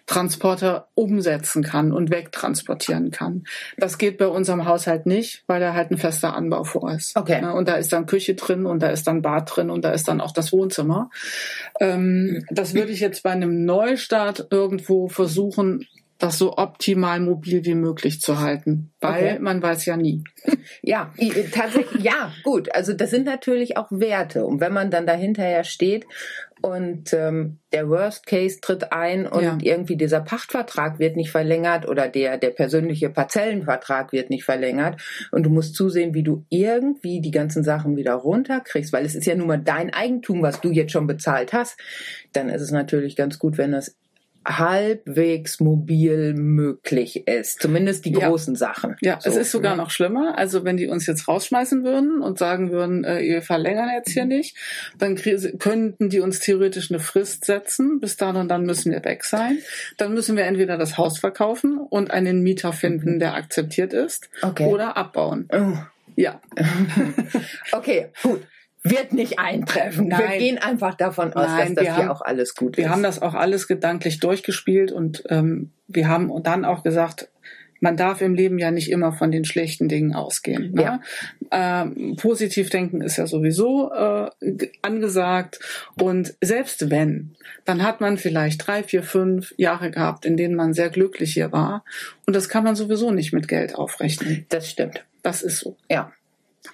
Transporter 0.07 0.89
umsetzen 0.95 1.65
kann 1.65 1.93
und 1.93 2.11
wegtransportieren 2.11 3.11
kann. 3.11 3.45
Das 3.77 3.99
geht 3.99 4.19
bei 4.19 4.29
unserem 4.29 4.67
Haushalt 4.67 5.07
nicht, 5.07 5.43
weil 5.49 5.61
da 5.61 5.75
halt 5.75 5.91
ein 5.91 5.99
fester 5.99 6.37
Anbau 6.37 6.63
vor 6.63 6.93
ist. 6.93 7.17
Okay. 7.17 7.41
Ja, 7.43 7.51
Und 7.53 7.67
da 7.67 7.75
ist 7.75 7.93
dann 7.93 8.07
Küche 8.07 8.37
drin 8.37 8.67
und 8.67 8.81
da 8.81 8.89
ist 8.89 9.07
dann 9.09 9.21
Bad 9.21 9.51
drin 9.55 9.71
und 9.71 9.85
da 9.85 9.91
ist 9.91 10.07
dann 10.07 10.21
auch 10.21 10.33
das 10.33 10.53
Wohnzimmer. 10.53 11.11
Ähm, 11.81 12.45
das 12.51 12.75
würde 12.75 12.93
ich 12.93 13.01
jetzt 13.01 13.25
bei 13.25 13.31
einem 13.31 13.65
Neustart 13.65 14.47
irgendwo 14.51 15.09
versuchen, 15.09 15.87
das 16.25 16.39
so 16.39 16.57
optimal 16.57 17.21
mobil 17.21 17.65
wie 17.65 17.75
möglich 17.75 18.21
zu 18.21 18.41
halten, 18.41 18.93
weil 19.01 19.25
Okay. 19.35 19.39
man 19.41 19.63
weiß 19.63 19.87
ja 19.87 19.97
nie. 19.97 20.25
Ja, 20.83 21.13
tatsächlich, 21.53 22.03
ja, 22.03 22.33
gut. 22.43 22.75
Also 22.75 22.93
das 22.95 23.11
sind 23.11 23.27
natürlich 23.27 23.77
auch 23.77 23.89
Werte. 23.91 24.45
Und 24.47 24.61
wenn 24.61 24.73
man 24.73 24.91
dann 24.91 25.07
dahinterher 25.07 25.63
steht 25.65 26.07
und 26.63 27.13
ähm, 27.13 27.59
der 27.73 27.89
Worst 27.91 28.27
Case 28.27 28.61
tritt 28.61 28.93
ein 28.93 29.27
und 29.27 29.43
Ja. 29.43 29.59
irgendwie 29.61 29.97
dieser 29.97 30.21
Pachtvertrag 30.21 30.99
wird 30.99 31.17
nicht 31.17 31.31
verlängert 31.31 31.87
oder 31.87 32.09
der, 32.09 32.39
der 32.39 32.51
persönliche 32.51 33.11
Parzellenvertrag 33.11 34.13
wird 34.13 34.31
nicht 34.31 34.45
verlängert 34.45 35.01
und 35.33 35.45
du 35.45 35.51
musst 35.51 35.75
zusehen, 35.75 36.15
wie 36.15 36.23
du 36.23 36.45
irgendwie 36.49 37.21
die 37.21 37.31
ganzen 37.31 37.63
Sachen 37.65 37.97
wieder 37.97 38.15
runterkriegst, 38.15 38.93
weil 38.93 39.05
es 39.05 39.15
ist 39.15 39.27
ja 39.27 39.35
nun 39.35 39.49
mal 39.49 39.59
dein 39.61 39.93
Eigentum, 39.93 40.43
was 40.43 40.61
du 40.61 40.71
jetzt 40.71 40.93
schon 40.93 41.07
bezahlt 41.07 41.53
hast, 41.53 41.79
dann 42.33 42.49
ist 42.49 42.63
es 42.63 42.71
natürlich 42.71 43.17
ganz 43.17 43.39
gut, 43.39 43.59
wenn 43.59 43.73
das 43.73 43.97
halbwegs 44.47 45.61
mobil 45.61 46.35
möglich 46.35 47.27
ist. 47.27 47.61
Zumindest 47.61 48.05
die 48.05 48.13
Ja. 48.13 48.29
großen 48.29 48.57
Sachen. 48.57 48.97
Ja, 49.01 49.19
So, 49.21 49.31
es 49.31 49.37
ist 49.37 49.51
sogar 49.51 49.77
ne? 49.77 49.83
noch 49.83 49.91
schlimmer. 49.91 50.37
Also 50.39 50.65
wenn 50.65 50.77
die 50.77 50.87
uns 50.87 51.07
jetzt 51.07 51.27
rausschmeißen 51.29 51.85
würden 51.85 52.21
und 52.21 52.39
sagen 52.39 52.71
würden, 52.71 53.05
äh, 53.05 53.21
ihr 53.21 53.43
verlängern 53.43 53.89
jetzt 53.97 54.11
hier 54.11 54.25
nicht, 54.25 54.57
dann 54.99 55.17
könnten 55.17 56.09
die 56.11 56.21
uns 56.21 56.41
theoretisch 56.41 56.91
eine 56.91 57.01
Frist 57.01 57.45
setzen. 57.45 58.01
Bis 58.01 58.17
dann 58.17 58.37
und 58.37 58.49
dann 58.49 58.65
müssen 58.67 58.93
wir 58.93 59.05
weg 59.05 59.25
sein. 59.25 59.59
Dann 59.97 60.13
müssen 60.15 60.37
wir 60.37 60.45
entweder 60.45 60.77
das 60.77 60.99
Haus 60.99 61.19
verkaufen 61.19 61.79
und 61.79 62.11
einen 62.11 62.43
Mieter 62.43 62.73
finden, 62.73 63.19
der 63.19 63.35
akzeptiert 63.35 63.93
ist, 63.93 64.29
Okay. 64.43 64.67
oder 64.67 64.97
abbauen. 64.97 65.49
Oh. 65.53 65.77
Ja, 66.17 66.41
Okay, 67.73 68.09
gut. 68.23 68.43
Wird 68.87 69.13
nicht 69.15 69.39
eintreffen. 69.39 70.11
Wir 70.11 70.19
Nein. 70.19 70.39
gehen 70.39 70.59
einfach 70.59 70.95
davon 70.95 71.33
aus, 71.33 71.47
Nein, 71.49 71.75
dass 71.75 71.75
das 71.75 71.85
wir 71.85 71.95
hier 71.97 72.05
haben- 72.05 72.11
auch 72.11 72.21
alles 72.21 72.55
gut 72.55 72.77
wir 72.77 72.85
ist. 72.85 72.91
haben 72.91 73.03
das 73.03 73.23
auch 73.23 73.35
alles 73.35 73.67
gedanklich 73.67 74.21
durchgespielt 74.21 74.93
und 74.93 75.25
ähm, 75.31 75.71
wir 75.89 76.09
haben 76.09 76.31
dann 76.43 76.65
auch 76.65 76.83
gesagt, 76.83 77.29
man 77.81 77.97
darf 77.99 78.23
im 78.23 78.35
Leben 78.35 78.59
ja 78.59 78.71
nicht 78.71 78.91
immer 78.91 79.13
von 79.13 79.31
den 79.31 79.45
schlechten 79.45 79.89
Dingen 79.89 80.15
ausgehen. 80.15 80.73
Ne? 80.73 81.01
Ähm, 81.51 82.17
positiv 82.17 82.71
denken 82.71 83.03
ist 83.03 83.19
ja 83.19 83.27
sowieso 83.27 83.93
äh, 83.93 84.31
angesagt. 84.81 85.61
Und 86.01 86.35
selbst 86.41 86.89
wenn, 86.91 87.37
dann 87.67 87.83
hat 87.83 88.01
man 88.01 88.17
vielleicht 88.17 88.67
drei, 88.67 88.83
vier, 88.85 89.03
fünf 89.03 89.53
Jahre 89.59 89.91
gehabt, 89.91 90.25
in 90.25 90.39
denen 90.39 90.55
man 90.55 90.73
sehr 90.73 90.89
glücklich 90.89 91.35
hier 91.35 91.53
war. 91.53 91.85
Und 92.27 92.35
das 92.35 92.49
kann 92.49 92.65
man 92.65 92.75
sowieso 92.75 93.11
nicht 93.11 93.35
mit 93.35 93.49
Geld 93.49 93.75
aufrechnen. 93.75 94.47
das 94.49 94.71
stimmt. 94.71 95.05
Das 95.23 95.43
ist 95.43 95.59
so. 95.59 95.77
Ja. 95.91 96.11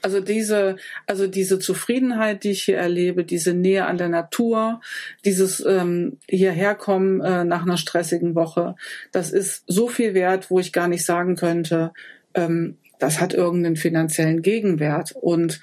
Also 0.02 0.20
diese, 0.20 0.76
also 1.06 1.26
diese 1.26 1.58
Zufriedenheit, 1.58 2.44
die 2.44 2.52
ich 2.52 2.62
hier 2.62 2.78
erlebe, 2.78 3.24
diese 3.24 3.54
Nähe 3.54 3.86
an 3.86 3.98
der 3.98 4.08
Natur, 4.08 4.80
dieses 5.24 5.64
ähm, 5.66 6.18
hierherkommen 6.28 7.20
äh, 7.20 7.44
nach 7.44 7.62
einer 7.62 7.76
stressigen 7.76 8.34
Woche, 8.34 8.76
das 9.12 9.30
ist 9.32 9.64
so 9.66 9.88
viel 9.88 10.14
wert, 10.14 10.50
wo 10.50 10.58
ich 10.58 10.72
gar 10.72 10.88
nicht 10.88 11.04
sagen 11.04 11.36
könnte, 11.36 11.92
ähm, 12.34 12.78
das 12.98 13.20
hat 13.20 13.34
irgendeinen 13.34 13.76
finanziellen 13.76 14.42
Gegenwert. 14.42 15.12
Und 15.12 15.60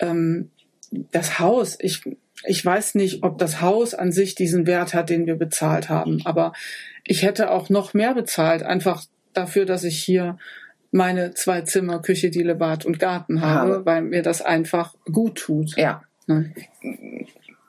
ähm, 0.00 0.50
das 0.90 1.38
Haus, 1.38 1.78
ich, 1.80 2.02
ich 2.44 2.64
weiß 2.64 2.96
nicht, 2.96 3.22
ob 3.22 3.38
das 3.38 3.60
Haus 3.60 3.94
an 3.94 4.10
sich 4.10 4.34
diesen 4.34 4.66
Wert 4.66 4.92
hat, 4.92 5.08
den 5.08 5.26
wir 5.26 5.36
bezahlt 5.36 5.88
haben, 5.88 6.20
aber 6.24 6.52
ich 7.04 7.22
hätte 7.22 7.50
auch 7.50 7.68
noch 7.68 7.94
mehr 7.94 8.14
bezahlt, 8.14 8.62
einfach 8.62 9.04
dafür, 9.32 9.64
dass 9.64 9.84
ich 9.84 10.02
hier 10.02 10.38
meine 10.92 11.34
zwei 11.34 11.62
Zimmer, 11.62 12.00
Küche, 12.00 12.30
Diele, 12.30 12.54
Bad 12.54 12.84
und 12.86 13.00
Garten 13.00 13.40
habe, 13.40 13.72
Habe. 13.74 13.86
weil 13.86 14.02
mir 14.02 14.22
das 14.22 14.42
einfach 14.42 14.94
gut 15.10 15.36
tut. 15.38 15.76
Ja. 15.76 16.02
Ne? 16.26 16.52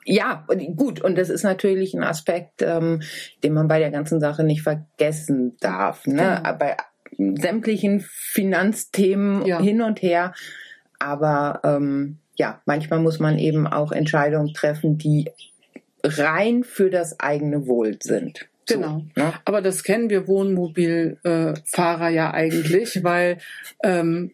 Ja, 0.04 0.46
gut. 0.76 1.00
Und 1.00 1.16
das 1.16 1.30
ist 1.30 1.42
natürlich 1.42 1.94
ein 1.94 2.04
Aspekt, 2.04 2.62
ähm, 2.62 3.00
den 3.42 3.54
man 3.54 3.66
bei 3.66 3.78
der 3.78 3.90
ganzen 3.90 4.20
Sache 4.20 4.44
nicht 4.44 4.62
vergessen 4.62 5.56
darf. 5.60 6.06
Ne? 6.06 6.40
Genau. 6.44 6.58
Bei 6.58 6.76
sämtlichen 7.16 8.00
Finanzthemen 8.06 9.46
Ja. 9.46 9.60
hin 9.60 9.80
und 9.80 10.02
her. 10.02 10.34
Aber 10.98 11.60
ähm, 11.64 12.18
ja, 12.36 12.60
manchmal 12.66 12.98
muss 12.98 13.18
man 13.18 13.38
eben 13.38 13.66
auch 13.66 13.92
Entscheidungen 13.92 14.52
treffen, 14.52 14.98
die 14.98 15.30
rein 16.02 16.64
für 16.64 16.90
das 16.90 17.18
eigene 17.20 17.66
Wohl 17.66 17.96
sind. 18.02 18.46
So, 18.68 18.74
Genau. 18.76 19.02
ne? 19.16 19.34
Aber 19.44 19.60
das 19.62 19.82
kennen 19.82 20.10
wir 20.10 20.26
Wohnmobilfahrer 20.28 22.08
ja 22.08 22.32
eigentlich, 22.32 23.02
weil 23.04 23.38
ähm, 23.82 24.32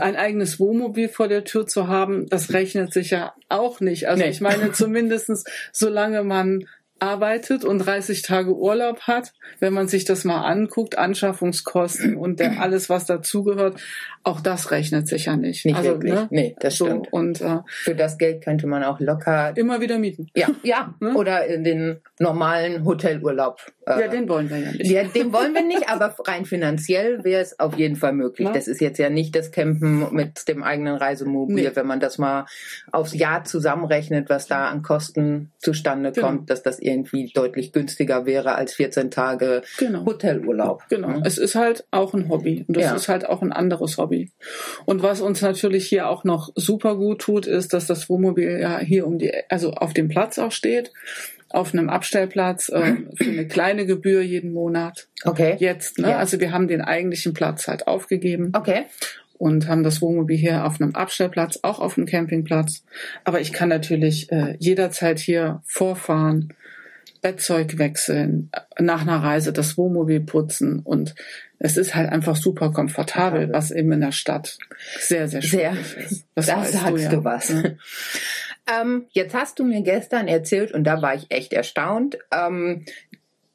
ein 0.00 0.16
eigenes 0.16 0.60
Wohnmobil 0.60 1.08
vor 1.08 1.26
der 1.28 1.44
Tür 1.44 1.66
zu 1.66 1.88
haben, 1.88 2.28
das 2.28 2.52
rechnet 2.52 2.92
sich 2.92 3.10
ja 3.10 3.34
auch 3.48 3.80
nicht. 3.80 4.08
Also 4.08 4.22
Nee. 4.22 4.30
ich 4.30 4.40
meine 4.40 4.72
zumindestens, 4.72 5.44
solange 5.72 6.22
man 6.22 6.66
arbeitet 7.02 7.64
und 7.64 7.80
30 7.80 8.22
Tage 8.22 8.54
Urlaub 8.56 9.00
hat, 9.02 9.32
wenn 9.60 9.72
man 9.72 9.88
sich 9.88 10.04
das 10.04 10.24
mal 10.24 10.42
anguckt, 10.42 10.96
Anschaffungskosten 10.98 12.16
und 12.16 12.38
der, 12.40 12.60
alles, 12.60 12.88
was 12.88 13.06
dazugehört, 13.06 13.80
auch 14.24 14.40
das 14.40 14.70
rechnet 14.70 15.08
sich 15.08 15.24
ja 15.26 15.36
nicht. 15.36 15.66
Nicht 15.66 15.76
also, 15.76 15.90
wirklich. 15.90 16.14
Ne? 16.14 16.28
Nee, 16.30 16.56
das 16.60 16.76
so, 16.76 16.86
stimmt. 16.86 17.12
Und 17.12 17.40
äh, 17.40 17.58
Für 17.66 17.96
das 17.96 18.18
Geld 18.18 18.44
könnte 18.44 18.68
man 18.68 18.84
auch 18.84 19.00
locker, 19.00 19.52
immer 19.56 19.80
wieder 19.80 19.98
mieten. 19.98 20.28
ja, 20.36 20.48
ja, 20.62 20.94
Ne? 21.00 21.14
oder 21.14 21.44
in 21.46 21.64
den 21.64 22.00
normalen 22.20 22.84
Hotelurlaub. 22.84 23.58
äh, 23.86 24.02
Ja, 24.02 24.06
den 24.08 24.28
wollen 24.28 24.48
wir 24.48 24.58
ja 24.58 24.70
nicht. 24.70 24.86
Ja, 24.86 25.02
den 25.02 25.32
wollen 25.32 25.54
wir 25.54 25.64
nicht, 25.64 25.88
aber 25.88 26.14
rein 26.24 26.44
finanziell 26.44 27.24
wäre 27.24 27.42
es 27.42 27.58
auf 27.58 27.76
jeden 27.76 27.96
Fall 27.96 28.12
möglich. 28.12 28.46
Na? 28.46 28.54
Das 28.54 28.68
ist 28.68 28.80
jetzt 28.80 28.98
ja 28.98 29.10
nicht 29.10 29.34
das 29.34 29.50
Campen 29.50 30.06
mit 30.14 30.46
dem 30.46 30.62
eigenen 30.62 30.94
Reisemobil, 30.94 31.56
Nee. 31.56 31.70
wenn 31.74 31.86
man 31.88 31.98
das 31.98 32.18
mal 32.18 32.46
aufs 32.92 33.14
Jahr 33.14 33.42
zusammenrechnet, 33.42 34.28
was 34.30 34.46
da 34.46 34.68
an 34.68 34.82
Kosten 34.82 35.50
zustande 35.58 36.12
Genau. 36.12 36.26
kommt, 36.28 36.48
dass 36.50 36.62
das 36.62 36.78
irgendwie 36.78 36.91
deutlich 37.34 37.72
günstiger 37.72 38.26
wäre 38.26 38.54
als 38.54 38.74
14 38.74 39.10
Tage 39.10 39.62
Genau. 39.78 40.04
Hotelurlaub. 40.04 40.82
Genau, 40.88 41.08
Ne? 41.08 41.22
es 41.24 41.38
ist 41.38 41.54
halt 41.54 41.84
auch 41.90 42.14
ein 42.14 42.28
Hobby 42.28 42.64
und 42.68 42.76
das 42.76 42.84
Ja. 42.84 42.94
ist 42.94 43.08
halt 43.08 43.26
auch 43.28 43.42
ein 43.42 43.52
anderes 43.52 43.98
Hobby. 43.98 44.30
Und 44.84 45.02
was 45.02 45.20
uns 45.20 45.40
natürlich 45.42 45.86
hier 45.88 46.08
auch 46.08 46.24
noch 46.24 46.50
super 46.54 46.96
gut 46.96 47.20
tut, 47.20 47.46
ist, 47.46 47.72
dass 47.72 47.86
das 47.86 48.08
Wohnmobil 48.08 48.58
ja 48.60 48.78
hier 48.78 49.06
um 49.06 49.18
die, 49.18 49.32
also 49.48 49.72
auf 49.72 49.92
dem 49.94 50.08
Platz 50.08 50.38
auch 50.38 50.52
steht, 50.52 50.92
auf 51.48 51.74
einem 51.74 51.90
Abstellplatz 51.90 52.70
äh, 52.70 52.94
für 53.14 53.30
eine 53.30 53.46
kleine 53.46 53.84
Gebühr 53.84 54.22
jeden 54.22 54.52
Monat. 54.52 55.08
Okay. 55.24 55.56
Jetzt, 55.58 55.98
ne? 55.98 56.10
Ja. 56.10 56.16
Also 56.16 56.40
wir 56.40 56.50
haben 56.52 56.66
den 56.66 56.80
eigentlichen 56.80 57.34
Platz 57.34 57.68
halt 57.68 57.86
aufgegeben 57.86 58.52
Okay. 58.56 58.84
und 59.36 59.68
haben 59.68 59.82
das 59.82 60.00
Wohnmobil 60.00 60.36
hier 60.38 60.64
auf 60.64 60.80
einem 60.80 60.94
Abstellplatz, 60.94 61.58
auch 61.62 61.78
auf 61.78 61.98
einem 61.98 62.06
Campingplatz. 62.06 62.84
Aber 63.24 63.40
ich 63.42 63.52
kann 63.52 63.68
natürlich 63.68 64.32
äh, 64.32 64.56
jederzeit 64.60 65.18
hier 65.18 65.60
vorfahren, 65.66 66.54
Bettzeug 67.22 67.78
wechseln, 67.78 68.50
nach 68.78 69.02
einer 69.02 69.22
Reise 69.22 69.52
das 69.52 69.78
Wohnmobil 69.78 70.20
putzen 70.20 70.80
und 70.80 71.14
es 71.58 71.76
ist 71.76 71.94
halt 71.94 72.10
einfach 72.10 72.36
super 72.36 72.72
komfortabel, 72.72 73.52
was 73.52 73.70
eben 73.70 73.92
in 73.92 74.00
der 74.00 74.12
Stadt 74.12 74.58
sehr, 74.98 75.28
sehr 75.28 75.40
Sehr. 75.42 75.74
schwierig 75.76 75.96
ist. 76.10 76.26
Das 76.34 76.48
weißt 76.48 76.72
sagst 76.72 77.04
ja. 77.04 77.10
du 77.10 77.24
was. 77.24 77.48
Ja. 77.48 77.62
Ähm, 78.80 79.06
jetzt 79.10 79.34
hast 79.34 79.58
du 79.58 79.64
mir 79.64 79.82
gestern 79.82 80.28
erzählt, 80.28 80.72
und 80.72 80.84
da 80.84 81.02
war 81.02 81.14
ich 81.14 81.26
echt 81.30 81.52
erstaunt, 81.52 82.18
ähm, 82.32 82.84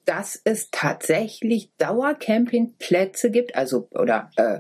dass 0.05 0.39
es 0.43 0.69
tatsächlich 0.71 1.69
Dauercampingplätze 1.77 3.31
gibt, 3.31 3.55
also 3.55 3.87
oder 3.91 4.31
äh, 4.37 4.59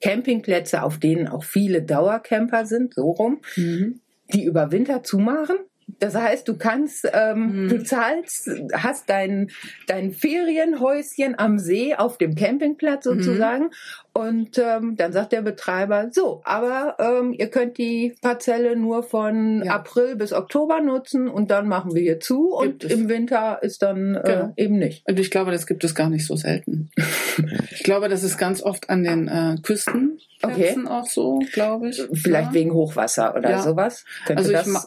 Campingplätze, 0.00 0.82
auf 0.82 0.98
denen 0.98 1.26
auch 1.28 1.44
viele 1.44 1.82
Dauercamper 1.82 2.66
sind, 2.66 2.94
so 2.94 3.10
rum, 3.10 3.40
Mhm. 3.56 4.00
die 4.32 4.44
über 4.44 4.70
Winter 4.70 5.02
zumachen. 5.02 5.56
Das 5.98 6.14
heißt, 6.14 6.46
du 6.46 6.56
kannst, 6.56 7.08
ähm, 7.12 7.64
Mhm. 7.64 7.68
du 7.68 7.82
zahlst, 7.82 8.50
hast 8.72 9.08
dein, 9.08 9.48
dein 9.86 10.12
Ferienhäuschen 10.12 11.38
am 11.38 11.58
See 11.58 11.94
auf 11.94 12.18
dem 12.18 12.34
Campingplatz 12.34 13.06
Mhm. 13.06 13.70
Und 14.18 14.58
ähm, 14.58 14.96
dann 14.96 15.12
sagt 15.12 15.32
der 15.32 15.42
Betreiber, 15.42 16.08
so, 16.10 16.40
aber 16.44 16.96
ähm, 16.98 17.32
ihr 17.32 17.48
könnt 17.48 17.78
die 17.78 18.14
Parzelle 18.20 18.74
nur 18.76 19.02
von 19.04 19.62
Ja. 19.64 19.76
April 19.76 20.16
bis 20.16 20.32
Oktober 20.32 20.80
nutzen 20.80 21.28
und 21.28 21.50
dann 21.50 21.68
machen 21.68 21.94
wir 21.94 22.02
hier 22.02 22.18
zu 22.20 22.52
und 22.54 22.80
Gibt 22.80 22.84
es. 22.84 22.92
im 22.92 23.08
Winter 23.08 23.58
ist 23.62 23.82
dann 23.82 24.16
äh, 24.16 24.22
Genau. 24.24 24.52
eben 24.56 24.78
nicht. 24.78 25.06
Und 25.08 25.20
ich 25.20 25.30
glaube, 25.30 25.52
das 25.52 25.66
gibt 25.66 25.84
es 25.84 25.94
gar 25.94 26.10
nicht 26.10 26.26
so 26.26 26.34
selten. 26.36 26.90
ich 27.70 27.82
glaube, 27.84 28.08
das 28.08 28.22
ist 28.24 28.38
ganz 28.38 28.62
oft 28.62 28.90
an 28.90 29.04
den 29.04 29.28
äh, 29.28 29.56
Küsten 29.62 30.18
Okay. 30.40 30.76
auch 30.88 31.06
so, 31.06 31.40
glaube 31.52 31.88
ich. 31.88 32.00
Vielleicht 32.12 32.50
ja. 32.50 32.54
wegen 32.54 32.72
Hochwasser 32.72 33.34
oder 33.36 33.50
Ja. 33.50 33.62
sowas. 33.62 34.04
Könnte 34.24 34.38
Also 34.38 34.52
ich 34.52 34.84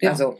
ja. 0.00 0.10
also 0.10 0.38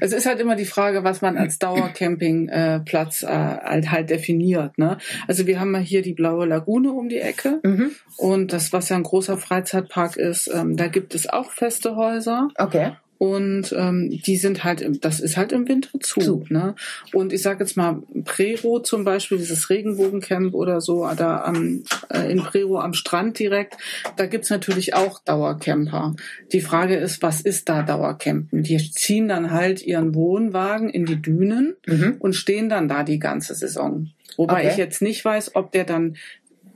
Es 0.00 0.12
ist 0.12 0.26
halt 0.26 0.38
immer 0.40 0.54
die 0.54 0.66
Frage, 0.66 1.02
was 1.02 1.22
man 1.22 1.38
als 1.38 1.58
Dauercampingplatz 1.58 3.22
äh, 3.22 3.26
halt, 3.26 3.90
halt 3.90 4.10
definiert. 4.10 4.76
Ne? 4.76 4.98
Also 5.28 5.46
wir 5.46 5.58
haben 5.60 5.70
mal 5.70 5.80
hier 5.80 6.02
die 6.02 6.12
Blaue 6.12 6.46
Lagune 6.46 6.92
um 6.92 7.08
die 7.08 7.20
Ecke 7.20 7.60
mhm. 7.62 7.81
Und 8.16 8.52
das, 8.52 8.72
was 8.72 8.88
ja 8.88 8.96
ein 8.96 9.02
großer 9.02 9.36
Freizeitpark 9.38 10.16
ist, 10.16 10.48
ähm, 10.52 10.76
da 10.76 10.86
gibt 10.88 11.14
es 11.14 11.28
auch 11.28 11.50
feste 11.50 11.96
Häuser 11.96 12.48
okay. 12.58 12.92
und 13.18 13.72
ähm, 13.76 14.10
die 14.10 14.36
sind 14.36 14.64
halt, 14.64 14.80
im, 14.80 15.00
das 15.00 15.20
ist 15.20 15.36
halt 15.36 15.52
im 15.52 15.68
Winter 15.68 15.88
zu. 16.00 16.20
Zu. 16.20 16.44
Ne? 16.48 16.74
Und 17.12 17.32
ich 17.32 17.40
sage 17.42 17.60
jetzt 17.64 17.76
mal, 17.76 18.02
Prero 18.24 18.80
zum 18.80 19.04
Beispiel, 19.04 19.38
dieses 19.38 19.70
Regenbogencamp 19.70 20.54
oder 20.54 20.80
so, 20.80 21.08
da 21.16 21.42
am, 21.42 21.84
äh, 22.12 22.30
in 22.30 22.42
Prero 22.42 22.80
am 22.80 22.94
Strand 22.94 23.38
direkt, 23.38 23.76
da 24.16 24.26
gibt's 24.26 24.50
natürlich 24.50 24.94
auch 24.94 25.20
Dauercamper. 25.24 26.14
Die 26.52 26.60
Frage 26.60 26.96
ist, 26.96 27.22
was 27.22 27.40
ist 27.40 27.68
da 27.68 27.82
Dauercampen? 27.82 28.62
Die 28.62 28.76
ziehen 28.90 29.28
dann 29.28 29.50
halt 29.52 29.82
ihren 29.82 30.14
Wohnwagen 30.14 30.88
in 30.90 31.06
die 31.06 31.20
Dünen 31.20 31.76
Mhm. 31.86 32.16
und 32.18 32.34
stehen 32.34 32.68
dann 32.68 32.88
da 32.88 33.02
die 33.04 33.18
ganze 33.18 33.54
Saison. 33.54 34.10
Wobei 34.36 34.60
Okay. 34.60 34.68
ich 34.70 34.76
jetzt 34.78 35.02
nicht 35.02 35.22
weiß, 35.24 35.56
ob 35.56 35.72
der 35.72 35.84
dann 35.84 36.16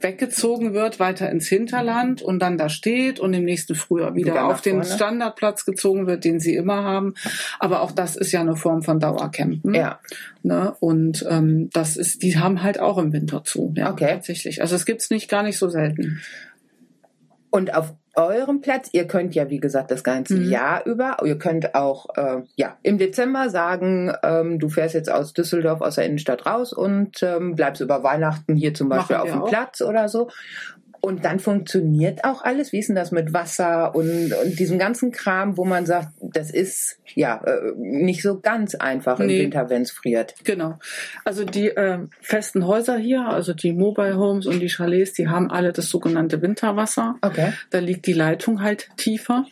weggezogen 0.01 0.75
wird, 0.75 1.01
weiter 1.01 1.31
ins 1.31 1.49
Hinterland 1.49 2.21
und 2.23 2.39
dann 2.41 2.59
da 2.59 2.69
steht 2.69 3.19
und 3.19 3.33
im 3.33 3.45
nächsten 3.45 3.75
Frühjahr 3.75 4.15
wieder, 4.15 4.33
Wieder 4.33 4.47
auf 4.47 4.61
den. 4.61 4.85
Standardplatz 4.85 5.65
gezogen 5.65 6.07
wird, 6.07 6.25
den 6.25 6.39
sie 6.39 6.55
immer 6.55 6.85
haben. 6.85 7.15
Aber 7.59 7.81
auch 7.81 7.93
das 7.93 8.17
ist 8.17 8.33
ja 8.33 8.41
eine 8.41 8.57
Form 8.57 8.83
von 8.83 9.01
Dauercampen. 9.01 9.75
Ja. 9.75 10.01
Ne? 10.43 10.75
Und 10.81 11.25
ähm, 11.29 11.71
das 11.73 11.97
ist, 11.97 12.23
die 12.23 12.39
haben 12.39 12.63
halt 12.63 12.79
auch 12.79 12.99
im 12.99 13.13
Winter 13.13 13.43
zu. 13.45 13.73
Ja, 13.77 13.91
Okay. 13.91 14.07
tatsächlich. 14.09 14.61
Also 14.61 14.77
es 14.77 14.85
gibt's 14.85 15.11
nicht 15.11 15.29
gar 15.31 15.43
nicht 15.43 15.59
so 15.59 15.69
selten. 15.69 16.21
Und 17.51 17.75
auf 17.75 17.95
eurem 18.17 18.61
Platz, 18.61 18.89
ihr 18.93 19.07
könnt 19.07 19.35
ja, 19.35 19.51
wie 19.51 19.61
gesagt, 19.61 19.91
das 19.91 20.03
ganze 20.03 20.35
Mhm. 20.37 20.51
Jahr 20.51 20.87
über, 20.87 21.19
ihr 21.25 21.39
könnt 21.39 21.75
auch 21.75 22.07
äh, 22.17 22.43
ja, 22.57 22.77
im 22.83 22.99
Dezember 22.99 23.51
sagen, 23.51 24.13
ähm, 24.23 24.59
du 24.59 24.69
fährst 24.69 24.95
jetzt 24.95 25.11
aus 25.11 25.33
Düsseldorf, 25.33 25.81
aus 25.81 25.97
der 25.97 26.07
Innenstadt 26.07 26.47
raus 26.47 26.73
und 26.73 27.23
ähm, 27.23 27.55
bleibst 27.55 27.81
über 27.83 28.03
Weihnachten 28.03 28.57
hier 28.57 28.75
zum 28.75 28.89
Beispiel 28.89 29.17
Machen 29.17 29.29
auf 29.29 29.35
dem 29.35 29.43
auch. 29.43 29.49
Platz 29.49 29.81
oder 29.83 30.09
so. 30.09 30.29
Und 31.07 31.25
dann 31.25 31.39
funktioniert 31.39 32.25
auch 32.25 32.43
alles. 32.43 32.73
Wie 32.73 32.81
ist 32.81 32.89
denn 32.89 32.97
das 32.97 33.13
mit 33.13 33.33
Wasser 33.33 33.95
und, 33.95 34.33
und 34.33 34.59
diesem 34.59 34.77
ganzen 34.77 35.13
Kram, 35.13 35.57
wo 35.57 35.65
man 35.65 35.87
sagt, 35.87 36.09
das 36.21 36.51
ist 36.51 36.99
ja 37.15 37.41
äh, 37.45 37.73
nicht 37.77 38.23
so 38.23 38.41
ganz 38.41 38.75
einfach 38.75 39.21
im 39.21 39.29
Nee. 39.29 39.43
Winter, 39.43 39.71
wenn 39.71 39.83
es 39.83 39.93
friert. 39.93 40.35
Genau. 40.43 40.81
Also 41.25 41.45
die 41.45 41.69
ähm, 41.69 42.11
festen 42.21 42.67
Häuser 42.67 42.97
hier, 42.97 43.25
also 43.25 43.55
die 43.55 43.73
Mobile 43.73 44.17
Homes 44.17 44.47
und 44.47 44.59
die 44.59 44.67
Chalets, 44.67 45.13
die 45.13 45.29
haben 45.29 45.49
alle 45.49 45.73
das 45.73 45.91
sogenannte 45.91 46.43
Winterwasser. 46.43 47.15
Okay. 47.23 47.53
Da 47.71 47.79
liegt 47.79 48.09
die 48.09 48.13
Leitung 48.13 48.61
halt 48.61 48.89
tiefer. 48.97 49.47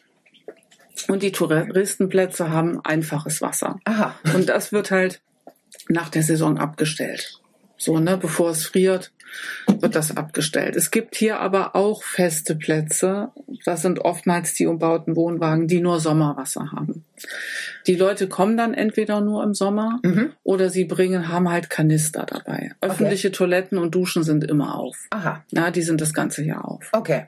Und 1.06 1.22
die 1.22 1.30
Touristenplätze 1.30 2.50
haben 2.50 2.80
einfaches 2.84 3.40
Wasser. 3.40 3.78
Aha. 3.84 4.16
Und 4.34 4.48
das 4.48 4.72
wird 4.72 4.90
halt 4.90 5.20
nach 5.88 6.08
der 6.08 6.24
Saison 6.24 6.58
abgestellt. 6.58 7.40
So, 7.76 8.00
ne, 8.00 8.16
bevor 8.16 8.50
es 8.50 8.66
friert, 8.66 9.12
wird 9.66 9.94
das 9.94 10.16
abgestellt. 10.16 10.76
Es 10.76 10.90
gibt 10.90 11.16
hier 11.16 11.40
aber 11.40 11.74
auch 11.74 12.02
feste 12.02 12.54
Plätze. 12.56 13.30
Das 13.64 13.82
sind 13.82 13.98
oftmals 14.00 14.54
die 14.54 14.66
umbauten 14.66 15.16
Wohnwagen, 15.16 15.66
die 15.66 15.80
nur 15.80 16.00
Sommerwasser 16.00 16.72
haben. 16.72 17.04
Die 17.86 17.94
Leute 17.96 18.28
kommen 18.28 18.56
dann 18.56 18.74
entweder 18.74 19.20
nur 19.20 19.42
im 19.42 19.54
Sommer 19.54 20.00
Mhm. 20.02 20.32
oder 20.42 20.68
sie 20.70 20.84
bringen, 20.84 21.28
haben 21.28 21.50
halt 21.50 21.70
Kanister 21.70 22.26
dabei. 22.26 22.72
Öffentliche 22.80 23.32
Toiletten 23.32 23.78
und 23.78 23.94
Duschen 23.94 24.22
sind 24.22 24.44
immer 24.44 24.74
auf. 24.76 24.96
Aha. 25.10 25.44
Ja, 25.50 25.70
die 25.70 25.82
sind 25.82 26.00
das 26.00 26.12
ganze 26.14 26.42
Jahr 26.44 26.64
auf. 26.66 26.88
Okay. 26.92 27.26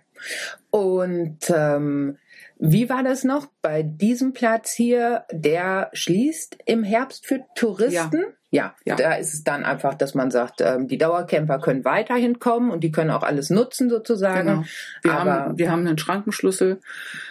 Und 0.70 1.38
ähm, 1.54 2.18
wie 2.58 2.88
war 2.88 3.02
das 3.02 3.22
noch 3.24 3.48
bei 3.62 3.82
diesem 3.82 4.32
Platz 4.32 4.72
hier? 4.72 5.24
Der 5.30 5.90
schließt 5.92 6.56
im 6.66 6.84
Herbst 6.84 7.26
für 7.26 7.44
Touristen? 7.54 7.92
Ja, 8.20 8.32
Ja. 8.56 8.96
da 8.96 9.14
ist 9.14 9.34
es 9.34 9.44
dann 9.44 9.64
einfach, 9.64 9.94
dass 9.94 10.14
man 10.14 10.30
sagt, 10.30 10.60
ähm, 10.60 10.88
die 10.88 10.98
Dauercamper 10.98 11.58
können 11.58 11.84
weiterhin 11.84 12.38
kommen 12.38 12.70
und 12.70 12.82
die 12.82 12.90
können 12.90 13.10
auch 13.10 13.22
alles 13.22 13.50
nutzen 13.50 13.88
sozusagen. 13.90 14.48
Genau. 14.48 14.64
Wir, 15.02 15.12
Aber- 15.12 15.32
haben, 15.32 15.58
wir 15.58 15.70
haben 15.70 15.86
einen 15.86 15.98
Schrankenschlüssel. 15.98 16.80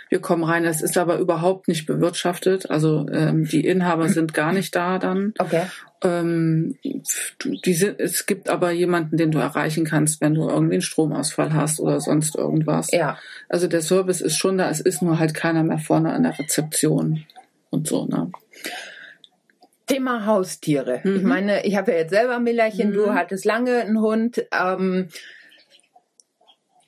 Wir 0.09 0.19
kommen 0.19 0.43
rein. 0.43 0.65
Es 0.65 0.81
ist 0.81 0.97
aber 0.97 1.17
überhaupt 1.17 1.67
nicht 1.67 1.85
bewirtschaftet. 1.85 2.69
Also 2.69 3.07
ähm, 3.11 3.45
die 3.45 3.65
Inhaber 3.65 4.07
sind 4.09 4.33
gar 4.33 4.53
nicht 4.53 4.75
da 4.75 4.99
dann. 4.99 5.33
Okay. 5.39 5.63
Ähm, 6.03 6.77
die 6.83 7.73
sind, 7.73 7.99
es 7.99 8.25
gibt 8.25 8.49
aber 8.49 8.71
jemanden, 8.71 9.17
den 9.17 9.31
du 9.31 9.39
erreichen 9.39 9.85
kannst, 9.85 10.21
wenn 10.21 10.35
du 10.35 10.47
irgendwie 10.47 10.75
einen 10.75 10.81
Stromausfall 10.81 11.53
hast 11.53 11.79
oder 11.79 11.99
sonst 11.99 12.35
irgendwas. 12.35 12.91
Ja. 12.91 13.17
Also 13.49 13.67
der 13.67 13.81
Service 13.81 14.21
ist 14.21 14.37
schon 14.37 14.57
da. 14.57 14.69
Es 14.69 14.79
ist 14.79 15.01
nur 15.01 15.17
halt 15.19 15.33
keiner 15.33 15.63
mehr 15.63 15.79
vorne 15.79 16.13
an 16.13 16.23
der 16.23 16.37
Rezeption 16.37 17.23
und 17.71 17.87
so. 17.87 18.05
Ne? 18.05 18.31
Thema 19.87 20.25
Haustiere. 20.25 21.01
Mhm. 21.03 21.15
Ich 21.17 21.23
meine, 21.23 21.65
ich 21.65 21.75
habe 21.75 21.91
ja 21.91 21.97
jetzt 21.99 22.11
selber 22.11 22.39
Millerchen, 22.39 22.89
Mhm. 22.89 22.93
du 22.93 23.13
hattest 23.13 23.45
lange 23.45 23.81
einen 23.81 24.01
Hund. 24.01 24.45
Ähm, 24.51 25.09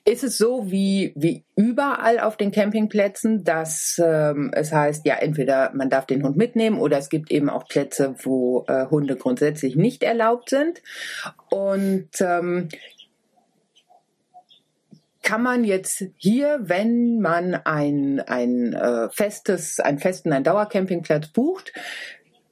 ist 0.04 0.24
es 0.24 0.38
so 0.38 0.70
wie, 0.70 1.12
wie 1.16 1.44
überall 1.54 2.18
auf 2.18 2.38
den 2.38 2.50
Campingplätzen, 2.50 3.44
dass 3.44 4.00
ähm, 4.02 4.50
es 4.54 4.72
heißt, 4.72 5.04
ja, 5.04 5.16
entweder 5.16 5.70
man 5.74 5.90
darf 5.90 6.06
den 6.06 6.22
Hund 6.24 6.34
mitnehmen 6.36 6.78
oder 6.78 6.96
es 6.96 7.10
gibt 7.10 7.30
eben 7.30 7.50
auch 7.50 7.68
Plätze, 7.68 8.14
wo 8.22 8.64
äh, 8.68 8.86
Hunde 8.86 9.16
grundsätzlich 9.16 9.76
nicht 9.76 10.02
erlaubt 10.02 10.48
sind. 10.48 10.82
Und 11.50 12.08
ähm, 12.20 12.70
kann 15.22 15.42
man 15.42 15.64
jetzt 15.64 16.04
hier, 16.16 16.58
wenn 16.62 17.20
man 17.20 17.54
ein, 17.54 18.20
ein 18.20 18.72
äh, 18.72 19.10
festes, 19.10 19.78
einen 19.78 19.98
festen, 19.98 20.32
einen 20.32 20.44
Dauercampingplatz 20.44 21.28
bucht, 21.28 21.74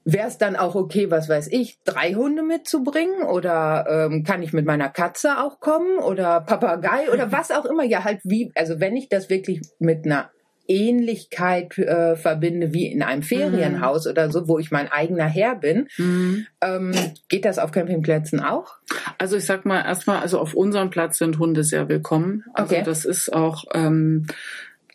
Wäre 0.09 0.29
es 0.29 0.39
dann 0.39 0.55
auch 0.55 0.77
okay, 0.77 1.11
was 1.11 1.29
weiß 1.29 1.49
ich, 1.51 1.81
drei 1.85 2.15
Hunde 2.15 2.45
mitzubringen? 2.45 3.23
Oder 3.25 3.87
ähm, 3.89 4.23
kann 4.23 4.41
ich 4.41 4.53
mit 4.53 4.65
meiner 4.65 4.89
Katze 4.89 5.39
auch 5.39 5.59
kommen? 5.59 5.99
Oder 5.99 6.41
Papagei? 6.43 7.11
Oder 7.13 7.33
was 7.33 7.51
auch 7.51 7.65
immer. 7.65 7.83
Ja, 7.83 8.05
halt 8.05 8.21
wie, 8.23 8.53
also 8.55 8.79
wenn 8.79 8.97
ich 8.97 9.09
das 9.09 9.31
wirklich 9.31 9.63
mit 9.81 10.05
einer 10.05 10.31
Ähnlichkeit 10.69 11.77
äh, 11.79 12.15
verbinde 12.15 12.73
wie 12.73 12.87
in 12.87 13.03
einem 13.03 13.23
Ferienhaus 13.23 14.07
oder 14.07 14.31
so, 14.31 14.47
wo 14.47 14.61
ich 14.61 14.71
mein 14.71 14.91
eigener 14.91 15.27
Herr 15.27 15.57
bin, 15.57 15.89
ähm, 15.99 16.93
geht 17.29 17.45
das 17.45 17.59
auf 17.59 17.73
Campingplätzen 17.73 18.41
auch? 18.41 18.77
Also 19.19 19.37
ich 19.37 19.45
sag 19.45 19.65
mal 19.65 19.85
erstmal, 19.85 20.21
also 20.21 20.39
auf 20.39 20.55
unserem 20.55 20.91
Platz 20.91 21.19
sind 21.19 21.39
Hunde 21.39 21.65
sehr 21.65 21.89
willkommen. 21.89 22.45
Also 22.55 22.75
Okay. 22.75 22.85
das 22.85 23.05
ist 23.05 23.33
auch, 23.33 23.65
ähm, 23.75 24.27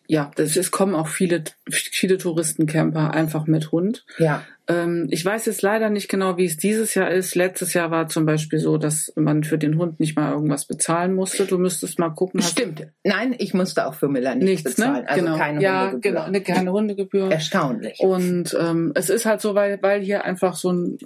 ja, 0.08 0.32
das 0.36 0.58
ist, 0.58 0.71
kommen 0.71 0.93
auch 0.93 1.08
viele, 1.08 1.43
viele 1.69 2.17
Touristencamper 2.17 3.13
einfach 3.13 3.47
mit 3.47 3.71
Hund. 3.71 4.06
Ja. 4.17 4.43
Ähm, 4.71 5.07
ich 5.12 5.23
weiß 5.25 5.45
jetzt 5.45 5.62
leider 5.62 5.89
nicht 5.89 6.10
genau, 6.10 6.38
wie 6.38 6.45
es 6.45 6.57
dieses 6.57 6.93
Jahr 6.95 7.12
ist. 7.12 7.36
Letztes 7.36 7.73
Jahr 7.73 7.91
war 7.91 8.07
zum 8.07 8.25
Beispiel 8.25 8.60
so, 8.60 8.77
dass 8.77 9.12
man 9.15 9.43
für 9.43 9.57
den 9.57 9.77
Hund 9.77 9.99
nicht 9.99 10.15
mal 10.15 10.31
irgendwas 10.31 10.65
bezahlen 10.65 11.13
musste. 11.13 11.45
Du 11.45 11.57
müsstest 11.57 11.99
mal 11.99 12.10
gucken. 12.10 12.41
Stimmt. 12.41 12.88
Nein, 13.03 13.36
ich 13.38 13.53
musste 13.53 13.86
auch 13.88 13.93
für 13.93 14.07
Miller 14.07 14.36
nichts, 14.36 14.63
Nichts, 14.65 14.75
bezahlen. 14.75 15.03
ne? 15.03 15.10
Also 15.10 15.23
genau. 15.25 15.38
keine 15.38 15.62
ja, 15.62 15.91
Hundegebühr. 15.91 16.12
genau, 16.21 16.31
ne, 16.31 16.41
keine 16.41 16.71
Hundegebühr. 16.71 17.31
Erstaunlich. 17.31 17.99
Und 17.99 18.57
ähm, 18.60 18.91
es 18.95 19.10
ist 19.10 19.25
halt 19.25 19.41
so, 19.41 19.55
weil, 19.55 19.79
weil 19.81 20.01
hier 20.01 20.25
einfach 20.25 20.55
so 20.55 20.71
ein 20.71 20.97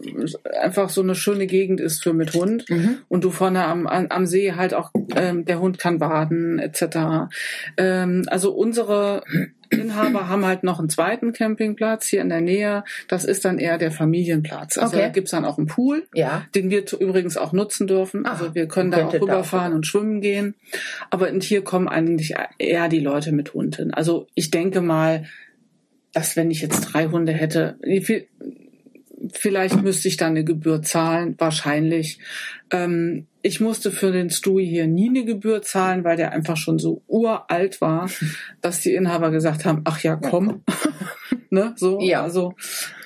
einfach 0.62 0.90
so 0.90 1.02
eine 1.02 1.16
schöne 1.16 1.48
Gegend 1.48 1.80
ist 1.82 2.04
für 2.04 2.14
mit 2.14 2.34
Hund 2.34 2.66
Mhm. 2.70 2.98
und 3.10 3.24
du 3.24 3.32
vorne 3.32 3.66
am, 3.66 3.88
am, 3.88 4.08
am 4.10 4.26
See 4.26 4.54
halt 4.54 4.74
auch 4.74 4.92
ähm, 5.16 5.46
der 5.46 5.60
Hund 5.60 5.78
kann 5.80 6.00
baden 6.00 6.60
etc. 6.60 7.28
Ähm, 7.78 8.24
also 8.28 8.54
unsere 8.54 9.24
Inhaber 9.70 10.28
haben 10.30 10.46
halt 10.46 10.64
noch 10.64 10.80
einen 10.80 10.90
zweiten 10.90 11.34
Campingplatz 11.34 12.08
hier 12.08 12.22
in 12.22 12.30
der 12.30 12.42
Nähe. 12.42 12.84
Das 13.08 13.26
ist 13.26 13.46
dann 13.46 13.60
eher 13.60 13.78
der 13.78 13.92
Familienplatz. 13.92 14.78
Also 14.78 14.96
Okay. 14.98 15.06
da 15.06 15.12
gibt's 15.12 15.32
dann 15.32 15.46
auch 15.46 15.58
einen 15.58 15.68
Pool, 15.68 16.08
Ja. 16.14 16.46
den 16.56 16.70
wir 16.70 16.84
übrigens 17.00 17.38
auch 17.38 17.54
nutzen 17.54 17.88
dürfen. 17.88 18.26
Ah, 18.26 18.32
also 18.32 18.56
wir 18.56 18.68
können 18.68 18.92
da 18.92 19.06
auch 19.06 19.14
rüberfahren 19.14 19.68
rüber. 19.68 19.76
und 19.78 19.88
schwimmen 19.88 20.22
gehen. 20.22 20.56
Aber 21.10 21.30
hier 21.42 21.64
kommen 21.64 21.88
eigentlich 21.88 22.34
eher 22.58 22.88
die 22.90 23.00
Leute 23.00 23.32
mit 23.32 23.54
Hund 23.54 23.78
hin. 23.78 23.94
Also 23.94 24.28
ich 24.36 24.52
denke 24.52 24.82
mal, 24.82 25.26
dass 26.14 26.36
wenn 26.36 26.50
ich 26.52 26.62
jetzt 26.62 26.82
drei 26.82 27.08
Hunde 27.08 27.34
hätte, 27.34 27.78
vielleicht 29.34 29.82
müsste 29.82 30.08
ich 30.08 30.18
dann 30.18 30.32
eine 30.32 30.44
Gebühr 30.44 30.82
zahlen, 30.82 31.36
wahrscheinlich. 31.38 32.20
Ähm, 32.76 33.28
ich 33.42 33.62
musste 33.62 33.92
für 33.92 34.12
den 34.12 34.32
Stewie 34.32 34.66
hier 34.66 34.88
nie 34.88 35.08
eine 35.10 35.24
Gebühr 35.24 35.62
zahlen, 35.62 36.04
weil 36.04 36.18
der 36.18 36.32
einfach 36.32 36.58
schon 36.58 36.80
so 36.80 37.04
uralt 37.08 37.80
war, 37.80 38.10
dass 38.62 38.82
die 38.82 38.96
Inhaber 38.96 39.30
gesagt 39.30 39.66
haben, 39.66 39.82
ach 39.86 40.00
ja, 40.00 40.16
komm. 40.16 40.64
ne, 41.52 41.74
so, 41.76 42.00
Ja. 42.02 42.24
also, 42.24 42.56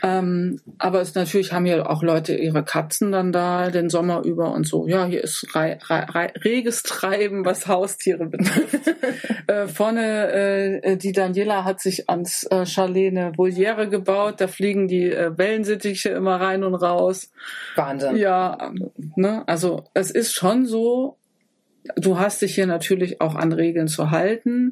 ähm, 0.02 0.62
aber 0.78 1.02
es 1.02 1.14
natürlich 1.14 1.52
haben 1.52 1.66
hier 1.66 1.90
auch 1.90 2.04
Leute 2.04 2.36
ihre 2.36 2.64
Katzen 2.64 3.12
dann 3.12 3.34
da 3.34 3.70
den 3.70 3.90
Sommer 3.90 4.24
über 4.24 4.54
und 4.54 4.66
so. 4.66 4.88
Ja, 4.88 5.06
hier 5.06 5.22
ist 5.22 5.54
rei 5.56 5.78
rei 5.88 6.06
rei 6.06 6.34
reges 6.42 6.84
Treiben, 6.84 7.44
was 7.44 7.68
Haustiere 7.68 8.26
betrifft. 8.28 8.80
äh, 9.48 9.68
vorne, 9.68 10.32
äh, 10.32 10.96
die 10.96 11.12
Daniela 11.12 11.66
hat 11.66 11.82
sich 11.82 12.10
ans 12.10 12.46
äh, 12.46 12.66
Chalet 12.66 13.12
eine 13.12 13.34
Voliere 13.38 13.90
gebaut. 13.90 14.36
Da 14.38 14.48
fliegen 14.48 14.88
die 14.88 15.12
äh, 15.12 15.38
Wellensittiche 15.38 16.10
immer 16.10 16.40
rein 16.40 16.64
und 16.64 16.76
raus. 16.76 17.32
Wahnsinn. 17.76 18.16
Ja, 18.16 18.72
ne, 19.18 19.44
also 19.48 19.59
es 19.94 20.12
ist 20.12 20.34
schon 20.34 20.66
so, 20.66 21.18
du 21.96 22.20
hast 22.20 22.42
dich 22.42 22.56
hier 22.56 22.68
natürlich 22.68 23.22
auch 23.22 23.36
an 23.36 23.52
Regeln 23.54 23.88
zu 23.88 24.12
halten, 24.12 24.72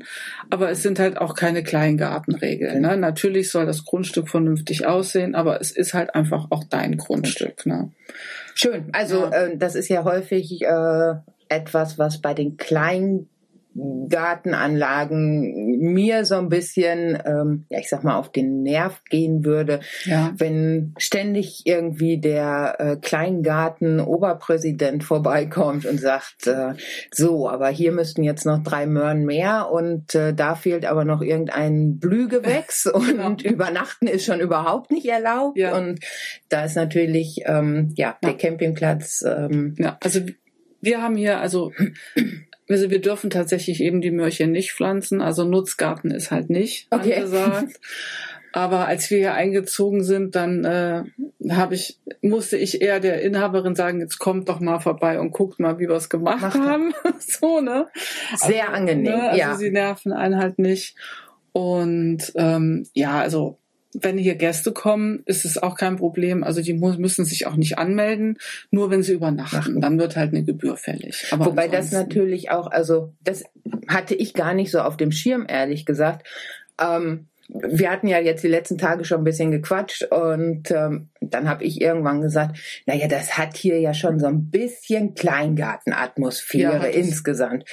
aber 0.49 0.69
es 0.69 0.83
sind 0.83 0.99
halt 0.99 1.17
auch 1.17 1.35
keine 1.35 1.63
Kleingartenregeln. 1.63 2.81
Ne? 2.81 2.97
Natürlich 2.97 3.49
soll 3.49 3.65
das 3.65 3.85
Grundstück 3.85 4.29
vernünftig 4.29 4.85
aussehen, 4.85 5.35
aber 5.35 5.61
es 5.61 5.71
ist 5.71 5.93
halt 5.93 6.15
einfach 6.15 6.47
auch 6.51 6.63
dein 6.65 6.97
Grundstück. 6.97 7.65
Ne? 7.65 7.91
Schön. 8.55 8.89
Also 8.93 9.25
Ja. 9.25 9.31
äh, 9.45 9.57
das 9.57 9.75
ist 9.75 9.87
ja 9.89 10.03
häufig 10.03 10.61
äh, 10.61 11.13
etwas, 11.49 11.97
was 11.97 12.19
bei 12.21 12.33
den 12.33 12.57
Kleingartenanlagen 13.77 15.77
mir 15.93 16.25
so 16.25 16.35
ein 16.35 16.49
bisschen, 16.49 17.17
ähm, 17.25 17.65
ja 17.69 17.79
ich 17.79 17.89
sag 17.89 18.03
mal, 18.03 18.17
auf 18.17 18.31
den 18.31 18.63
Nerv 18.63 19.01
gehen 19.09 19.45
würde, 19.45 19.79
Ja. 20.05 20.33
wenn 20.37 20.93
ständig 20.97 21.61
irgendwie 21.65 22.19
der 22.19 22.75
äh, 22.79 22.95
Kleingarten-Oberpräsident 22.97 25.03
vorbeikommt 25.03 25.85
und 25.85 25.99
sagt, 25.99 26.47
äh, 26.47 26.73
so, 27.13 27.49
aber 27.49 27.67
hier 27.69 27.91
müssten 27.91 28.23
jetzt 28.23 28.45
noch 28.45 28.63
drei 28.63 28.85
Möhren 28.85 29.25
mehr 29.25 29.69
und 29.71 30.15
äh, 30.15 30.33
da 30.33 30.55
fehlt 30.55 30.85
aber 30.85 31.03
noch 31.05 31.21
irgendein 31.21 31.99
Blühgewächs 31.99 32.85
und 32.87 33.43
übernachten 33.43 34.07
ist 34.07 34.25
schon 34.25 34.39
überhaupt 34.39 34.91
nicht 34.91 35.05
erlaubt 35.07 35.27
Genau. 35.55 35.55
Ja. 35.55 35.77
und 35.77 35.99
da 36.49 36.65
ist 36.65 36.75
natürlich 36.75 37.41
ähm, 37.45 37.93
ja, 37.95 38.17
der 38.23 38.31
Ja. 38.31 38.37
Campingplatz 38.37 39.23
ähm, 39.27 39.75
Ja, 39.77 39.97
also 40.03 40.21
wir 40.81 41.01
haben 41.01 41.15
hier, 41.15 41.39
also 41.39 41.71
Also 42.69 42.89
wir 42.89 42.99
dürfen 42.99 43.29
tatsächlich 43.29 43.81
eben 43.81 44.01
die 44.01 44.11
Möhrchen 44.11 44.51
nicht 44.51 44.73
pflanzen, 44.73 45.21
also 45.21 45.43
Nutzgarten 45.45 46.11
ist 46.11 46.31
halt 46.31 46.49
nicht 46.49 46.87
Okay. 46.91 47.15
angesagt. 47.15 47.79
Aber 48.53 48.87
als 48.87 49.09
wir 49.11 49.19
hier 49.19 49.33
eingezogen 49.33 50.03
sind, 50.03 50.35
dann 50.35 50.65
äh, 50.65 51.03
habe 51.51 51.75
ich 51.75 51.99
musste 52.21 52.57
ich 52.57 52.81
eher 52.81 52.99
der 52.99 53.21
Inhaberin 53.21 53.75
sagen, 53.75 53.99
jetzt 53.99 54.17
kommt 54.19 54.49
doch 54.49 54.59
mal 54.59 54.79
vorbei 54.79 55.19
und 55.19 55.31
guckt 55.31 55.59
mal, 55.59 55.79
wie 55.79 55.87
wir 55.87 55.95
es 55.95 56.09
gemacht 56.09 56.41
Macht 56.41 56.59
haben. 56.59 56.93
so 57.19 57.61
ne. 57.61 57.87
Sehr 58.35 58.73
angenehm, 58.73 59.03
Ne? 59.03 59.29
Also 59.29 59.37
ja. 59.39 59.55
sie 59.55 59.69
nerven 59.69 60.11
einen 60.11 60.37
halt 60.37 60.59
nicht. 60.59 60.95
Und 61.51 62.31
ähm, 62.35 62.87
ja, 62.93 63.19
also 63.19 63.57
wenn 63.99 64.17
hier 64.17 64.35
Gäste 64.35 64.71
kommen, 64.71 65.23
ist 65.25 65.45
es 65.45 65.57
auch 65.61 65.75
kein 65.75 65.97
Problem. 65.97 66.43
Also 66.43 66.61
die 66.61 66.73
müssen 66.73 67.25
sich 67.25 67.47
auch 67.47 67.55
nicht 67.55 67.77
anmelden, 67.77 68.37
nur 68.69 68.91
wenn 68.91 69.03
sie 69.03 69.13
übernachten. 69.13 69.81
Dann 69.81 69.97
wird 69.99 70.15
halt 70.15 70.33
eine 70.33 70.43
Gebühr 70.43 70.77
fällig. 70.77 71.27
Aber 71.31 71.47
Wobei 71.47 71.67
das 71.67 71.91
natürlich 71.91 72.51
auch, 72.51 72.67
also 72.67 73.13
das 73.23 73.43
hatte 73.87 74.15
ich 74.15 74.33
gar 74.33 74.53
nicht 74.53 74.71
so 74.71 74.81
auf 74.81 74.97
dem 74.97 75.11
Schirm, 75.11 75.45
ehrlich 75.49 75.85
gesagt. 75.85 76.27
Ähm, 76.79 77.27
wir 77.49 77.89
hatten 77.89 78.07
ja 78.07 78.19
jetzt 78.19 78.43
die 78.43 78.49
letzten 78.49 78.77
Tage 78.77 79.05
schon 79.05 79.19
ein 79.19 79.23
bisschen 79.23 79.51
gequatscht 79.51 80.03
und 80.11 80.69
ähm, 80.69 81.09
dann 81.21 81.49
habe 81.49 81.63
ich 81.63 81.79
irgendwann 81.81 82.21
gesagt, 82.21 82.57
naja, 82.85 83.07
das 83.07 83.37
hat 83.37 83.55
hier 83.55 83.79
ja 83.79 83.93
schon 83.93 84.19
so 84.19 84.27
ein 84.27 84.49
bisschen 84.49 85.15
Kleingartenatmosphäre 85.15 86.73
Ja, 86.73 86.83
insgesamt. 86.83 87.63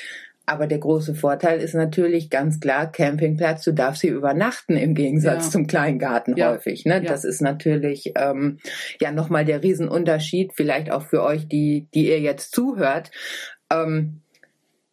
Aber 0.46 0.66
der 0.66 0.78
große 0.78 1.14
Vorteil 1.14 1.61
ist 1.61 1.74
natürlich 1.74 2.28
ganz 2.30 2.61
klar 2.61 2.90
Campingplatz. 2.92 3.64
Du 3.64 3.72
darfst 3.72 4.02
hier 4.02 4.12
übernachten 4.14 4.76
im 4.76 4.94
Gegensatz 4.94 5.46
Ja. 5.46 5.50
zum 5.52 5.66
Kleingarten 5.66 6.37
Ja. 6.37 6.50
häufig. 6.52 6.85
Ne? 6.85 6.96
Ja. 6.96 7.00
Das 7.00 7.24
ist 7.24 7.40
natürlich 7.40 8.12
ähm, 8.16 8.59
ja 9.00 9.11
nochmal 9.11 9.44
der 9.44 9.62
Riesenunterschied, 9.62 10.52
vielleicht 10.54 10.90
auch 10.90 11.02
für 11.07 11.22
euch, 11.22 11.48
die, 11.48 11.88
die 11.94 12.09
ihr 12.09 12.20
jetzt 12.20 12.54
zuhört. 12.54 13.11
Ähm, 13.72 14.20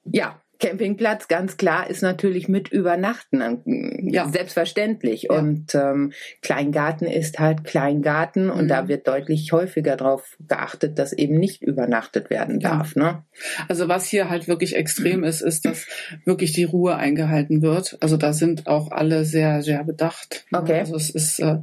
ja, 0.06 0.41
Campingplatz, 0.62 1.28
ganz 1.28 1.58
klar, 1.58 1.90
ist 1.90 2.02
natürlich 2.02 2.48
mit 2.48 2.70
Übernachten. 2.70 3.42
ähm, 3.42 4.10
Ja. 4.10 4.30
Selbstverständlich. 4.30 5.24
Ja. 5.24 5.38
Und 5.38 5.76
ähm, 5.76 6.14
Kleingarten 6.42 7.08
ist 7.08 7.40
halt 7.40 7.64
Kleingarten 7.66 8.50
und 8.50 8.66
Mhm. 8.66 8.68
da 8.70 8.88
wird 8.88 9.08
deutlich 9.08 9.52
häufiger 9.52 9.98
darauf 9.98 10.38
geachtet, 10.48 10.98
dass 11.00 11.12
eben 11.14 11.38
nicht 11.38 11.62
übernachtet 11.64 12.30
werden 12.30 12.60
Ja. 12.62 12.78
darf. 12.78 12.96
Ne? 12.96 13.24
Also 13.68 13.88
was 13.90 14.06
hier 14.08 14.30
halt 14.30 14.48
wirklich 14.48 14.76
extrem 14.76 15.24
ist, 15.24 15.42
ist, 15.42 15.66
dass 15.66 15.88
wirklich 16.26 16.54
die 16.54 16.64
Ruhe 16.64 16.96
eingehalten 16.96 17.62
wird. 17.62 17.98
Also 18.00 18.16
da 18.18 18.32
sind 18.32 18.68
auch 18.68 18.92
alle 18.92 19.26
sehr, 19.26 19.62
sehr 19.64 19.84
bedacht. 19.84 20.46
ne? 20.52 20.60
Okay. 20.62 20.80
Also 20.80 20.96
es 20.96 21.10
ist, 21.10 21.40
äh, 21.40 21.58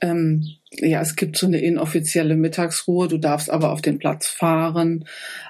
ähm, 0.00 0.44
ja, 0.70 1.00
es 1.00 1.16
gibt 1.16 1.36
so 1.36 1.46
eine 1.46 1.60
inoffizielle 1.60 2.36
Mittagsruhe. 2.36 3.08
Du 3.08 3.18
darfst 3.18 3.50
aber 3.50 3.72
auf 3.72 3.80
den 3.80 3.98
Platz 3.98 4.26
fahren. 4.26 5.04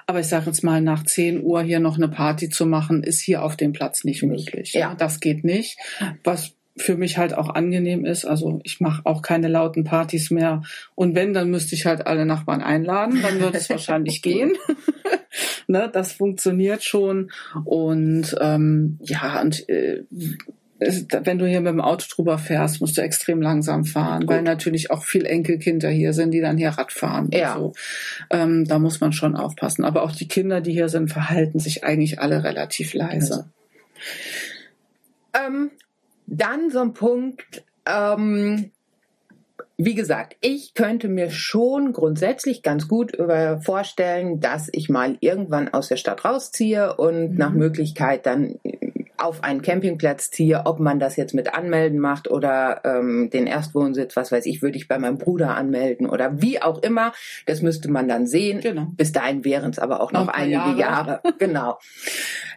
Aber 0.07 0.19
ich 0.19 0.27
sage 0.27 0.47
jetzt 0.47 0.63
mal, 0.63 0.81
nach 0.81 1.03
10 1.03 1.43
Uhr 1.43 1.61
hier 1.61 1.79
noch 1.79 1.97
eine 1.97 2.07
Party 2.07 2.49
zu 2.49 2.65
machen, 2.65 3.03
ist 3.03 3.21
hier 3.21 3.43
auf 3.43 3.57
dem 3.57 3.73
Platz 3.73 4.03
nicht 4.03 4.23
möglich. 4.23 4.73
Ja. 4.73 4.95
Das 4.95 5.19
geht 5.19 5.43
nicht. 5.43 5.77
Was 6.23 6.53
für 6.77 6.95
mich 6.95 7.17
halt 7.17 7.33
auch 7.33 7.49
angenehm 7.49 8.05
ist. 8.05 8.25
Also 8.25 8.61
ich 8.63 8.79
mache 8.79 9.01
auch 9.05 9.21
keine 9.21 9.49
lauten 9.49 9.83
Partys 9.83 10.31
mehr. 10.31 10.63
Und 10.95 11.15
wenn, 11.15 11.33
dann 11.33 11.49
müsste 11.49 11.75
ich 11.75 11.85
halt 11.85 12.07
alle 12.07 12.25
Nachbarn 12.25 12.61
einladen. 12.61 13.21
Dann 13.21 13.39
würde 13.39 13.57
es 13.57 13.69
wahrscheinlich 13.69 14.21
gehen. 14.21 14.53
ne, 15.67 15.89
das 15.91 16.13
funktioniert 16.13 16.83
schon. 16.83 17.31
Und 17.65 18.35
ähm, 18.39 18.97
ja, 19.01 19.41
und 19.41 19.67
äh, 19.69 20.03
wenn 20.79 21.37
du 21.37 21.45
hier 21.45 21.61
mit 21.61 21.71
dem 21.71 21.81
Auto 21.81 22.05
drüber 22.09 22.37
fährst, 22.37 22.79
musst 22.79 22.97
du 22.97 23.01
extrem 23.01 23.41
langsam 23.41 23.83
fahren, 23.85 24.21
Gut. 24.21 24.29
weil 24.29 24.41
natürlich 24.43 24.91
auch 24.91 25.03
viel 25.03 25.25
Enkelkinder 25.25 25.89
hier 25.89 26.13
sind, 26.13 26.31
die 26.31 26.41
dann 26.41 26.57
hier 26.57 26.69
Rad 26.69 26.91
fahren. 26.93 27.29
Ja. 27.33 27.55
Und 27.55 27.75
so. 27.75 27.81
ähm, 28.29 28.65
da 28.65 28.79
muss 28.79 29.01
man 29.01 29.11
schon 29.11 29.35
aufpassen. 29.35 29.83
Aber 29.83 30.03
auch 30.03 30.13
die 30.13 30.27
Kinder, 30.27 30.61
die 30.61 30.71
hier 30.71 30.89
sind, 30.89 31.09
verhalten 31.11 31.59
sich 31.59 31.83
eigentlich 31.83 32.21
alle 32.21 32.43
relativ 32.43 32.93
leise. 32.93 33.49
Ähm, 35.33 35.71
dann 36.27 36.69
so 36.71 36.79
ein 36.79 36.93
Punkt, 36.93 37.63
ähm, 37.85 38.71
wie 39.77 39.95
gesagt, 39.95 40.35
ich 40.41 40.73
könnte 40.73 41.07
mir 41.07 41.29
schon 41.29 41.93
grundsätzlich 41.93 42.63
ganz 42.63 42.87
gut 42.87 43.17
vorstellen, 43.61 44.39
dass 44.39 44.69
ich 44.71 44.89
mal 44.89 45.17
irgendwann 45.21 45.69
aus 45.69 45.87
der 45.87 45.95
Stadt 45.97 46.25
rausziehe 46.25 46.95
und 46.97 47.31
Mhm. 47.31 47.37
nach 47.37 47.51
Möglichkeit 47.53 48.25
dann 48.25 48.55
auf 49.21 49.43
einen 49.43 49.61
Campingplatz 49.61 50.31
ziehe, 50.31 50.61
ob 50.65 50.79
man 50.79 50.99
das 50.99 51.15
jetzt 51.15 51.33
mit 51.33 51.53
Anmelden 51.53 51.99
macht 51.99 52.29
oder 52.29 52.81
ähm, 52.85 53.29
den 53.31 53.47
Erstwohnsitz, 53.47 54.15
was 54.15 54.31
weiß 54.31 54.45
ich, 54.45 54.61
würde 54.61 54.77
ich 54.77 54.87
bei 54.87 54.97
meinem 54.97 55.17
Bruder 55.17 55.55
anmelden 55.55 56.09
oder 56.09 56.41
wie 56.41 56.61
auch 56.61 56.81
immer. 56.83 57.13
Das 57.45 57.61
müsste 57.61 57.89
man 57.91 58.07
dann 58.07 58.25
sehen. 58.27 58.61
Genau. 58.61 58.87
Bis 58.95 59.11
dahin 59.11 59.43
wären 59.45 59.71
es 59.71 59.79
aber 59.79 60.01
auch 60.01 60.11
Noch 60.11 60.25
noch, 60.27 60.33
einige 60.33 60.79
Jahre. 60.79 60.79
Jahre. 60.79 61.21
Genau. 61.39 61.77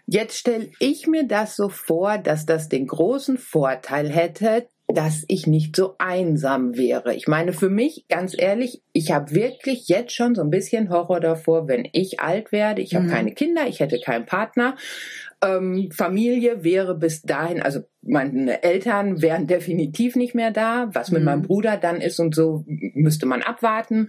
Jetzt 0.07 0.37
stelle 0.39 0.71
ich 0.81 1.07
mir 1.07 1.27
das 1.27 1.57
so 1.57 1.69
vor, 1.69 2.19
dass 2.19 2.47
das 2.47 2.69
den 2.69 2.87
großen 2.87 3.39
Vorteil 3.39 4.11
hätte, 4.11 4.67
dass 4.89 5.25
ich 5.29 5.47
nicht 5.47 5.75
so 5.77 5.95
einsam 5.99 6.77
wäre. 6.77 7.15
Ich 7.15 7.27
meine, 7.29 7.53
für 7.53 7.71
mich, 7.71 8.07
ganz 8.09 8.35
ehrlich, 8.37 8.83
ich 8.93 9.13
habe 9.13 9.33
wirklich 9.33 9.89
jetzt 9.89 10.13
schon 10.15 10.35
so 10.35 10.43
ein 10.43 10.51
bisschen 10.51 10.91
Horror 10.91 11.21
davor, 11.21 11.69
wenn 11.69 11.89
ich 11.93 12.21
alt 12.21 12.53
werde. 12.53 12.83
Ich 12.83 12.95
habe 12.95 13.07
Mhm. 13.07 13.11
keine 13.11 13.33
Kinder, 13.33 13.67
ich 13.67 13.81
hätte 13.81 14.01
keinen 14.01 14.27
Partner. 14.27 14.77
Ähm, 15.43 15.91
Familie 15.93 16.63
wäre 16.63 16.95
bis 16.95 17.23
dahin, 17.23 17.61
also 17.61 17.81
meine 18.01 18.63
Eltern 18.63 19.21
wären 19.23 19.47
definitiv 19.49 20.15
nicht 20.15 20.35
mehr 20.35 20.53
da. 20.53 20.89
Was 20.93 21.11
mit 21.11 21.21
Mhm. 21.23 21.25
meinem 21.27 21.43
Bruder 21.43 21.77
dann 21.77 22.01
ist 22.01 22.21
und 22.21 22.35
so, 22.35 22.65
müsste 22.67 23.27
man 23.27 23.43
abwarten. 23.43 24.09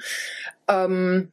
Ähm, 0.68 1.32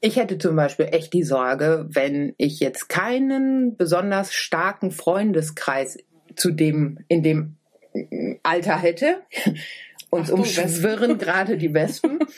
ich 0.00 0.16
hätte 0.16 0.38
zum 0.38 0.56
Beispiel 0.56 0.88
echt 0.92 1.12
die 1.12 1.22
Sorge, 1.22 1.86
wenn 1.90 2.34
ich 2.36 2.60
jetzt 2.60 2.88
keinen 2.88 3.76
besonders 3.76 4.34
starken 4.34 4.90
Freundeskreis 4.90 5.98
zu 6.36 6.50
dem, 6.50 6.98
in 7.08 7.22
dem 7.22 7.56
Alter 8.42 8.78
hätte. 8.78 9.18
Uns 10.10 10.30
umschwirren 10.30 11.18
gerade 11.18 11.56
die 11.58 11.74
Wespen. 11.74 12.18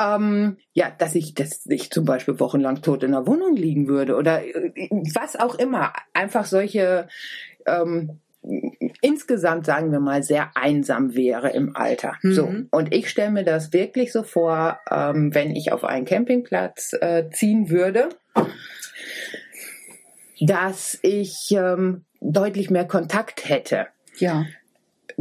ähm, 0.00 0.56
ja, 0.72 0.90
dass 0.96 1.14
ich, 1.14 1.34
dass 1.34 1.66
ich 1.66 1.90
zum 1.90 2.04
Beispiel 2.04 2.40
wochenlang 2.40 2.82
tot 2.82 3.02
in 3.02 3.12
der 3.12 3.26
Wohnung 3.26 3.54
liegen 3.54 3.88
würde 3.88 4.16
oder 4.16 4.42
äh, 4.44 4.88
was 5.14 5.36
auch 5.36 5.56
immer. 5.56 5.92
Einfach 6.14 6.46
solche 6.46 7.08
ähm, 7.66 8.20
insgesamt 9.02 9.66
sagen 9.66 9.92
wir 9.92 10.00
mal 10.00 10.22
sehr 10.22 10.52
einsam 10.54 11.14
wäre 11.14 11.50
im 11.50 11.76
Alter. 11.76 12.14
Mhm. 12.22 12.32
So 12.32 12.52
und 12.70 12.94
ich 12.94 13.10
stelle 13.10 13.30
mir 13.30 13.44
das 13.44 13.72
wirklich 13.72 14.12
so 14.12 14.22
vor, 14.22 14.78
ähm, 14.90 15.34
wenn 15.34 15.54
ich 15.54 15.72
auf 15.72 15.84
einen 15.84 16.06
Campingplatz 16.06 16.94
äh, 17.00 17.28
ziehen 17.30 17.68
würde, 17.68 18.08
dass 20.40 20.98
ich 21.02 21.50
ähm, 21.50 22.04
deutlich 22.20 22.70
mehr 22.70 22.86
Kontakt 22.86 23.48
hätte. 23.48 23.88
Ja. 24.16 24.46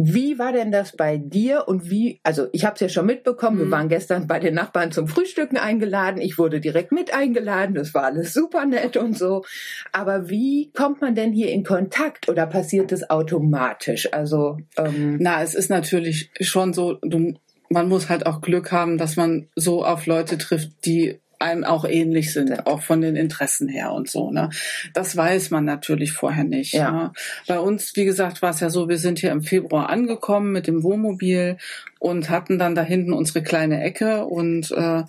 Wie 0.02 0.40
war 0.40 0.54
denn 0.54 0.72
das 0.72 0.96
bei 0.96 1.18
dir 1.18 1.66
und 1.68 1.90
wie, 1.90 2.22
also 2.24 2.48
ich 2.54 2.64
habe 2.64 2.76
es 2.76 2.80
ja 2.80 2.88
schon 2.88 3.06
mitbekommen, 3.06 3.58
Mhm. 3.58 3.62
wir 3.64 3.72
waren 3.72 3.90
gestern 3.90 4.28
bei 4.28 4.40
den 4.40 4.54
Nachbarn 4.54 4.94
zum 4.94 5.10
Frühstücken 5.10 5.58
eingeladen, 5.58 6.22
ich 6.22 6.38
wurde 6.38 6.62
direkt 6.62 6.94
mit 6.94 7.14
eingeladen, 7.14 7.76
das 7.76 7.94
war 7.94 8.04
alles 8.06 8.32
super 8.34 8.66
nett 8.66 8.96
und 8.96 9.18
so. 9.18 9.44
Aber 9.92 10.30
wie 10.30 10.72
kommt 10.72 11.02
man 11.02 11.16
denn 11.16 11.34
hier 11.34 11.52
in 11.52 11.66
Kontakt 11.66 12.30
oder 12.30 12.48
passiert 12.48 12.94
es 12.94 13.10
automatisch? 13.10 14.14
Also, 14.14 14.58
ähm, 14.78 15.18
Na, 15.20 15.44
es 15.44 15.54
ist 15.54 15.70
natürlich 15.70 16.32
schon 16.40 16.72
so, 16.74 16.94
du, 17.02 17.34
man 17.70 17.90
muss 17.90 18.08
halt 18.08 18.26
auch 18.26 18.40
Glück 18.40 18.72
haben, 18.72 18.98
dass 18.98 19.18
man 19.18 19.50
so 19.56 19.84
auf 19.84 20.06
Leute 20.06 20.38
trifft, 20.38 20.72
die 20.86 21.20
einem 21.40 21.64
auch 21.64 21.86
ähnlich 21.86 22.34
sind, 22.34 22.68
auch 22.68 22.82
von 22.82 23.02
den 23.02 23.16
Interessen 23.16 23.68
her 23.70 23.94
und 23.94 24.10
so. 24.10 24.30
Ne? 24.30 24.50
Das 24.94 25.16
weiß 25.16 25.52
man 25.52 25.66
natürlich 25.66 26.12
vorher 26.12 26.44
nicht. 26.44 26.74
Ja. 26.74 26.92
Ne? 26.92 27.12
Bei 27.48 27.60
uns, 27.60 27.96
wie 27.96 28.06
gesagt, 28.06 28.42
war 28.42 28.52
es 28.52 28.60
ja 28.60 28.70
so, 28.70 28.90
wir 28.90 28.98
sind 28.98 29.20
hier 29.20 29.32
im 29.32 29.42
Februar 29.42 29.90
angekommen 29.90 30.52
mit 30.52 30.68
dem 30.68 30.84
Wohnmobil 30.84 31.58
und 32.00 32.30
hatten 32.30 32.60
dann 32.60 32.76
da 32.76 32.82
hinten 32.82 33.14
unsere 33.14 33.42
kleine 33.42 33.82
Ecke 33.82 34.26
und 34.26 34.72
äh, 34.72 35.04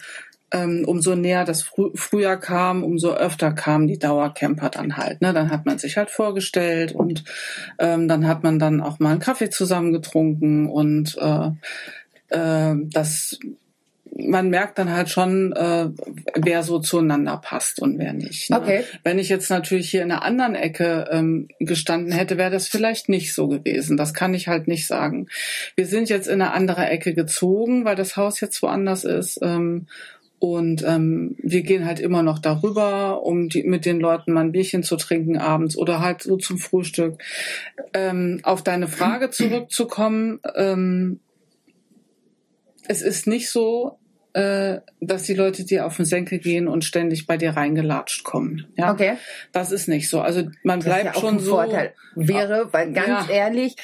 ähm, 0.52 0.84
umso 0.86 1.14
näher 1.14 1.44
das 1.44 1.62
Früh 1.62 1.90
Frühjahr 1.94 2.38
kam, 2.38 2.82
umso 2.82 3.12
öfter 3.14 3.52
kamen 3.52 3.86
die 3.86 3.98
Dauercamper 3.98 4.70
dann 4.70 4.96
halt. 4.96 5.20
Ne? 5.20 5.32
Dann 5.32 5.50
hat 5.50 5.66
man 5.66 5.78
sich 5.78 5.96
halt 5.96 6.10
vorgestellt 6.10 6.92
und 6.92 7.24
ähm, 7.78 8.08
dann 8.08 8.26
hat 8.26 8.42
man 8.42 8.58
dann 8.58 8.80
auch 8.80 8.98
mal 8.98 9.10
einen 9.10 9.20
Kaffee 9.20 9.50
zusammen 9.50 9.92
getrunken 9.92 10.68
und 10.68 11.16
äh, 11.18 11.50
äh, 12.30 12.74
das 12.86 13.38
man 14.28 14.50
merkt 14.50 14.78
dann 14.78 14.90
halt 14.90 15.08
schon, 15.08 15.52
äh, 15.52 15.88
wer 16.34 16.62
so 16.62 16.78
zueinander 16.78 17.36
passt 17.38 17.80
und 17.80 17.98
wer 17.98 18.12
nicht. 18.12 18.50
Ne? 18.50 18.60
Okay. 18.60 18.84
Wenn 19.04 19.18
ich 19.18 19.28
jetzt 19.28 19.50
natürlich 19.50 19.90
hier 19.90 20.02
in 20.02 20.10
einer 20.10 20.22
anderen 20.22 20.54
Ecke 20.54 21.08
ähm, 21.10 21.48
gestanden 21.58 22.12
hätte, 22.12 22.38
wäre 22.38 22.50
das 22.50 22.68
vielleicht 22.68 23.08
nicht 23.08 23.34
so 23.34 23.48
gewesen. 23.48 23.96
Das 23.96 24.14
kann 24.14 24.34
ich 24.34 24.48
halt 24.48 24.68
nicht 24.68 24.86
sagen. 24.86 25.28
Wir 25.76 25.86
sind 25.86 26.08
jetzt 26.08 26.28
in 26.28 26.42
eine 26.42 26.52
andere 26.52 26.86
Ecke 26.86 27.14
gezogen, 27.14 27.84
weil 27.84 27.96
das 27.96 28.16
Haus 28.16 28.40
jetzt 28.40 28.62
woanders 28.62 29.04
ist. 29.04 29.38
Ähm, 29.42 29.86
und 30.40 30.82
ähm, 30.86 31.36
wir 31.38 31.62
gehen 31.62 31.84
halt 31.84 32.00
immer 32.00 32.22
noch 32.22 32.38
darüber, 32.38 33.22
um 33.24 33.50
die, 33.50 33.62
mit 33.62 33.84
den 33.84 34.00
Leuten 34.00 34.32
mal 34.32 34.40
ein 34.40 34.52
Bierchen 34.52 34.82
zu 34.82 34.96
trinken 34.96 35.36
abends 35.36 35.76
oder 35.76 36.00
halt 36.00 36.22
so 36.22 36.38
zum 36.38 36.56
Frühstück. 36.56 37.22
Ähm, 37.92 38.40
auf 38.42 38.64
deine 38.64 38.88
Frage 38.88 39.28
zurückzukommen, 39.30 40.40
ähm, 40.56 41.20
es 42.90 43.02
ist 43.02 43.28
nicht 43.28 43.50
so, 43.50 43.99
dass 45.00 45.24
die 45.24 45.34
Leute 45.34 45.64
dir 45.64 45.86
auf 45.86 45.96
den 45.96 46.04
Senkel 46.04 46.38
gehen 46.38 46.68
und 46.68 46.84
ständig 46.84 47.26
bei 47.26 47.36
dir 47.36 47.50
reingelatscht 47.56 48.22
kommen. 48.24 48.66
Ja? 48.76 48.92
Okay. 48.92 49.14
Das 49.52 49.72
ist 49.72 49.88
nicht 49.88 50.08
so. 50.08 50.20
Also 50.20 50.42
man 50.62 50.80
Das 50.80 50.86
ist 50.86 50.92
bleibt 50.92 51.04
ja 51.04 51.10
auch 51.14 51.20
schon 51.20 51.34
ein 51.36 51.40
so. 51.40 51.50
Vorteil 51.52 51.94
wäre, 52.14 52.72
weil 52.72 52.92
ganz 52.92 53.28
Ja. 53.28 53.32
ehrlich, 53.34 53.76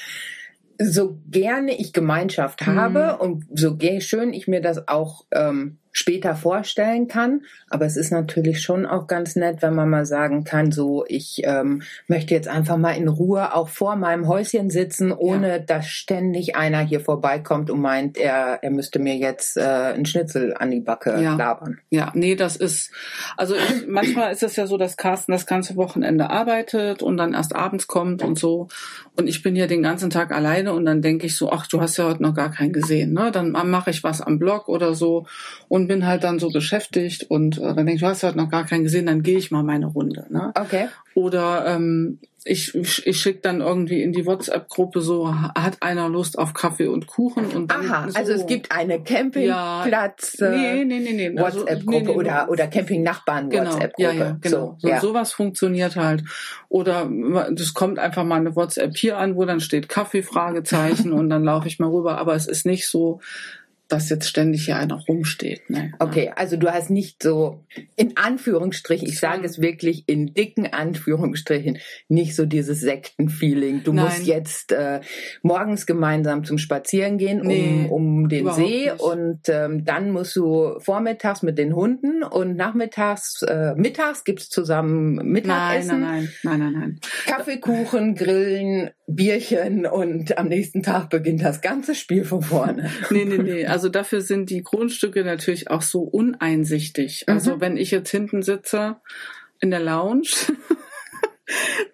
so 0.79 1.17
gerne 1.29 1.75
ich 1.77 1.91
Gemeinschaft 1.91 2.65
Mhm. 2.65 2.75
habe 2.75 3.17
und 3.17 3.45
so 3.53 3.77
schön 3.99 4.31
ich 4.33 4.47
mir 4.47 4.61
das 4.61 4.87
auch 4.87 5.25
ähm, 5.31 5.79
später 5.97 6.35
vorstellen 6.35 7.07
kann, 7.07 7.41
aber 7.69 7.85
es 7.85 7.97
ist 7.97 8.11
natürlich 8.11 8.61
schon 8.61 8.85
auch 8.85 9.07
ganz 9.07 9.35
nett, 9.35 9.61
wenn 9.61 9.73
man 9.73 9.89
mal 9.89 10.05
sagen 10.05 10.43
kann, 10.43 10.71
so 10.71 11.03
ich 11.07 11.41
ähm, 11.43 11.81
möchte 12.07 12.35
jetzt 12.35 12.47
einfach 12.47 12.77
mal 12.77 12.91
in 12.91 13.07
Ruhe 13.07 13.55
auch 13.55 13.67
vor 13.67 13.95
meinem 13.95 14.27
Häuschen 14.27 14.69
sitzen, 14.69 15.11
ohne 15.11 15.59
dass 15.59 15.87
ständig 15.87 16.55
einer 16.55 16.79
hier 16.81 16.99
vorbeikommt 16.99 17.71
und 17.71 17.81
meint, 17.81 18.17
er, 18.17 18.59
er 18.61 18.69
müsste 18.69 18.99
mir 18.99 19.15
jetzt 19.15 19.57
äh, 19.57 19.61
einen 19.61 20.05
Schnitzel 20.05 20.53
an 20.55 20.69
die 20.69 20.81
Backe 20.81 21.19
Ja. 21.19 21.35
labern. 21.35 21.79
Ja, 21.89 22.11
nee, 22.13 22.35
das 22.35 22.57
ist, 22.57 22.91
also 23.35 23.55
ich, 23.55 23.87
manchmal 23.87 24.31
ist 24.31 24.43
es 24.43 24.55
ja 24.55 24.67
so, 24.67 24.77
dass 24.77 24.97
Carsten 24.97 25.31
das 25.31 25.47
ganze 25.47 25.75
Wochenende 25.77 26.29
arbeitet 26.29 27.01
und 27.01 27.17
dann 27.17 27.33
erst 27.33 27.55
abends 27.55 27.87
kommt 27.87 28.21
und 28.23 28.37
so. 28.37 28.67
Und 29.15 29.27
ich 29.27 29.41
bin 29.41 29.55
ja 29.55 29.65
den 29.65 29.81
ganzen 29.81 30.11
Tag 30.11 30.31
alleine 30.31 30.73
und 30.73 30.85
dann 30.85 31.01
denke 31.01 31.25
ich 31.25 31.35
so, 31.35 31.51
ach, 31.51 31.65
du 31.65 31.81
hast 31.81 31.97
ja 31.97 32.05
heute 32.05 32.21
noch 32.21 32.35
gar 32.35 32.51
keinen 32.51 32.71
gesehen, 32.71 33.13
ne? 33.13 33.31
Dann 33.31 33.51
mache 33.51 33.89
ich 33.89 34.03
was 34.03 34.21
am 34.21 34.37
Blog 34.37 34.67
oder 34.69 34.93
so 34.93 35.25
und 35.69 35.86
bin 35.87 36.05
halt 36.05 36.23
dann 36.23 36.39
so 36.39 36.49
beschäftigt 36.49 37.23
und 37.29 37.57
äh, 37.57 37.61
dann 37.61 37.77
denke 37.77 37.93
ich, 37.93 38.01
du 38.01 38.07
hast 38.07 38.21
ja 38.21 38.29
heute 38.29 38.37
noch 38.37 38.49
gar 38.49 38.65
keinen 38.65 38.83
gesehen, 38.83 39.05
dann 39.05 39.23
gehe 39.23 39.37
ich 39.37 39.51
mal 39.51 39.63
meine 39.63 39.87
Runde, 39.87 40.25
ne? 40.29 40.51
Okay. 40.55 40.87
Oder 41.13 41.65
ähm, 41.67 42.19
ich, 42.47 42.75
ich 42.75 43.19
schicke 43.19 43.39
dann 43.41 43.61
irgendwie 43.61 44.01
in 44.01 44.13
die 44.13 44.25
WhatsApp-Gruppe 44.25 45.01
so, 45.01 45.33
hat 45.33 45.81
einer 45.81 46.09
Lust 46.09 46.37
auf 46.37 46.53
Kaffee 46.53 46.87
und 46.87 47.07
Kuchen 47.07 47.47
und 47.47 47.71
dann 47.71 47.89
Aha, 47.89 48.09
so. 48.09 48.17
also 48.17 48.31
es 48.33 48.45
gibt 48.45 48.71
eine 48.71 49.01
Campingplatz. 49.01 50.39
äh, 50.39 50.49
Nee, 50.49 50.85
nee, 50.85 50.99
nee, 50.99 51.29
nee. 51.29 51.39
Also, 51.39 51.61
WhatsApp-Gruppe 51.61 51.99
nee, 51.99 52.03
nee, 52.03 52.15
oder, 52.15 52.49
oder 52.49 52.67
Camping-Nachbarn 52.67 53.49
Genau, 53.49 53.79
ja, 53.97 54.11
ja, 54.11 54.37
genau. 54.41 54.77
So, 54.79 54.87
ja. 54.87 54.99
Sowas 55.01 55.33
funktioniert 55.33 55.95
halt. 55.95 56.23
Oder 56.69 57.09
das 57.51 57.73
kommt 57.73 57.99
einfach 57.99 58.23
mal 58.23 58.39
eine 58.39 58.55
WhatsApp 58.55 58.95
hier 58.95 59.17
an, 59.17 59.35
wo 59.35 59.45
dann 59.45 59.59
steht 59.59 59.89
Kaffee, 59.89 60.23
Fragezeichen 60.23 61.13
und 61.13 61.29
dann 61.29 61.43
laufe 61.43 61.67
ich 61.67 61.79
mal 61.79 61.89
rüber. 61.89 62.17
Aber 62.17 62.35
es 62.35 62.47
ist 62.47 62.65
nicht 62.65 62.87
so, 62.87 63.19
dass 63.87 64.09
jetzt 64.09 64.27
ständig 64.27 64.65
hier 64.65 64.77
einer 64.77 64.95
rumsteht. 65.07 65.69
Ne? 65.69 65.93
Okay, 65.99 66.31
also 66.35 66.57
du 66.57 66.67
hast 66.71 66.89
nicht 66.89 67.23
so, 67.23 67.63
in 67.95 68.17
Anführungsstrichen, 68.17 69.07
ich 69.07 69.19
sage 69.19 69.45
es 69.45 69.61
wirklich 69.61 70.03
in 70.07 70.33
dicken 70.33 70.67
Anführungsstrichen, 70.73 71.77
nicht 72.09 72.35
so 72.35 72.45
dieses 72.45 72.81
Sektenfeeling. 72.81 73.83
Du 73.83 73.93
Nein. 73.93 74.05
musst 74.05 74.25
jetzt 74.25 74.71
äh, 74.71 75.01
morgens 75.41 75.85
gemeinsam 75.85 76.43
zum 76.43 76.57
Spazieren 76.57 77.17
gehen 77.17 77.41
um, 77.41 77.47
Nee, 77.47 77.87
um 77.89 78.29
den 78.29 78.51
See 78.53 78.89
nicht. 78.91 78.99
und 78.99 79.41
ähm, 79.47 79.85
dann 79.85 80.11
musst 80.11 80.35
du 80.35 80.79
vormittags 80.79 81.41
mit 81.43 81.57
den 81.57 81.75
Hunden 81.75 82.23
und 82.23 82.55
nachmittags, 82.55 83.41
äh, 83.43 83.73
mittags 83.75 84.23
gibt's 84.23 84.49
zusammen 84.49 85.15
Mittagessen. 85.15 86.01
nein, 86.01 86.29
nein, 86.43 86.59
nein, 86.59 86.59
nein, 86.59 86.73
nein. 86.79 86.99
Kaffee, 87.25 87.57
Kuchen, 87.59 88.15
Grillen, 88.15 88.89
Bierchen 89.07 89.85
und 89.85 90.37
am 90.37 90.47
nächsten 90.49 90.83
Tag 90.83 91.09
beginnt 91.09 91.41
das 91.41 91.61
ganze 91.61 91.95
Spiel 91.95 92.25
von 92.25 92.41
vorne. 92.41 92.89
Nee, 93.09 93.25
nee, 93.25 93.37
nee. 93.37 93.65
Also 93.77 93.89
dafür 93.89 94.21
sind 94.21 94.49
die 94.49 94.63
Grundstücke 94.63 95.23
natürlich 95.23 95.69
auch 95.69 95.83
so 95.83 95.99
uneinsichtig. 96.01 97.29
Also 97.29 97.57
Mhm. 97.57 97.61
wenn 97.61 97.77
ich 97.77 97.91
jetzt 97.91 98.09
hinten 98.09 98.41
sitze 98.41 98.95
in 99.59 99.69
der 99.69 99.81
Lounge, 99.81 100.29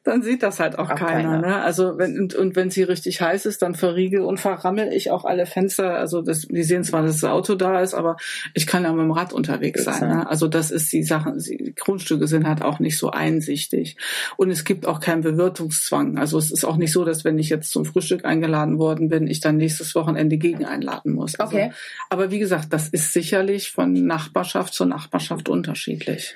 dann 0.03 0.23
sieht 0.23 0.43
das 0.43 0.59
halt 0.59 0.79
auch, 0.79 0.89
Auch 0.89 0.95
keiner. 0.95 1.29
keiner. 1.29 1.37
Ne? 1.39 1.61
Also 1.61 1.97
wenn 1.97 2.19
und, 2.19 2.35
und 2.35 2.55
wenn 2.55 2.69
sie 2.69 2.83
richtig 2.83 3.21
heiß 3.21 3.45
ist, 3.45 3.61
dann 3.61 3.75
verriegel 3.75 4.21
und 4.21 4.39
verrammel 4.39 4.91
ich 4.91 5.11
auch 5.11 5.25
alle 5.25 5.45
Fenster. 5.45 5.97
Also 5.97 6.21
das, 6.21 6.41
die 6.41 6.63
sehen 6.63 6.83
zwar, 6.83 7.03
dass 7.03 7.19
das 7.19 7.29
Auto 7.29 7.55
da 7.55 7.81
ist, 7.81 7.93
aber 7.93 8.17
ich 8.53 8.67
kann 8.67 8.83
ja 8.83 8.91
mit 8.91 9.03
dem 9.03 9.11
Rad 9.11 9.33
unterwegs 9.33 9.83
sein. 9.83 10.09
Ne? 10.09 10.29
Also 10.29 10.47
das 10.47 10.71
ist 10.71 10.91
die 10.91 11.03
Sache. 11.03 11.33
Die 11.37 11.73
Grundstücke 11.75 12.27
sind 12.27 12.47
halt 12.47 12.61
auch 12.61 12.79
nicht 12.79 12.97
so 12.97 13.11
einsichtig 13.11 13.97
und 14.37 14.49
es 14.49 14.63
gibt 14.63 14.85
auch 14.85 14.99
keinen 14.99 15.21
Bewirtungszwang. 15.21 16.17
Also 16.17 16.37
es 16.37 16.51
ist 16.51 16.65
auch 16.65 16.77
nicht 16.77 16.91
so, 16.91 17.05
dass 17.05 17.23
wenn 17.23 17.37
ich 17.37 17.49
jetzt 17.49 17.71
zum 17.71 17.85
Frühstück 17.85 18.25
eingeladen 18.25 18.79
worden 18.79 19.09
bin, 19.09 19.27
ich 19.27 19.39
dann 19.39 19.57
nächstes 19.57 19.95
Wochenende 19.95 20.37
gegen 20.37 20.65
einladen 20.65 21.13
muss. 21.13 21.35
Also, 21.39 21.53
Okay. 21.53 21.71
Aber 22.09 22.31
wie 22.31 22.39
gesagt, 22.39 22.73
das 22.73 22.89
ist 22.89 23.13
sicherlich 23.13 23.69
von 23.71 23.93
Nachbarschaft 23.93 24.73
zu 24.73 24.85
Nachbarschaft 24.85 25.49
unterschiedlich. 25.49 26.35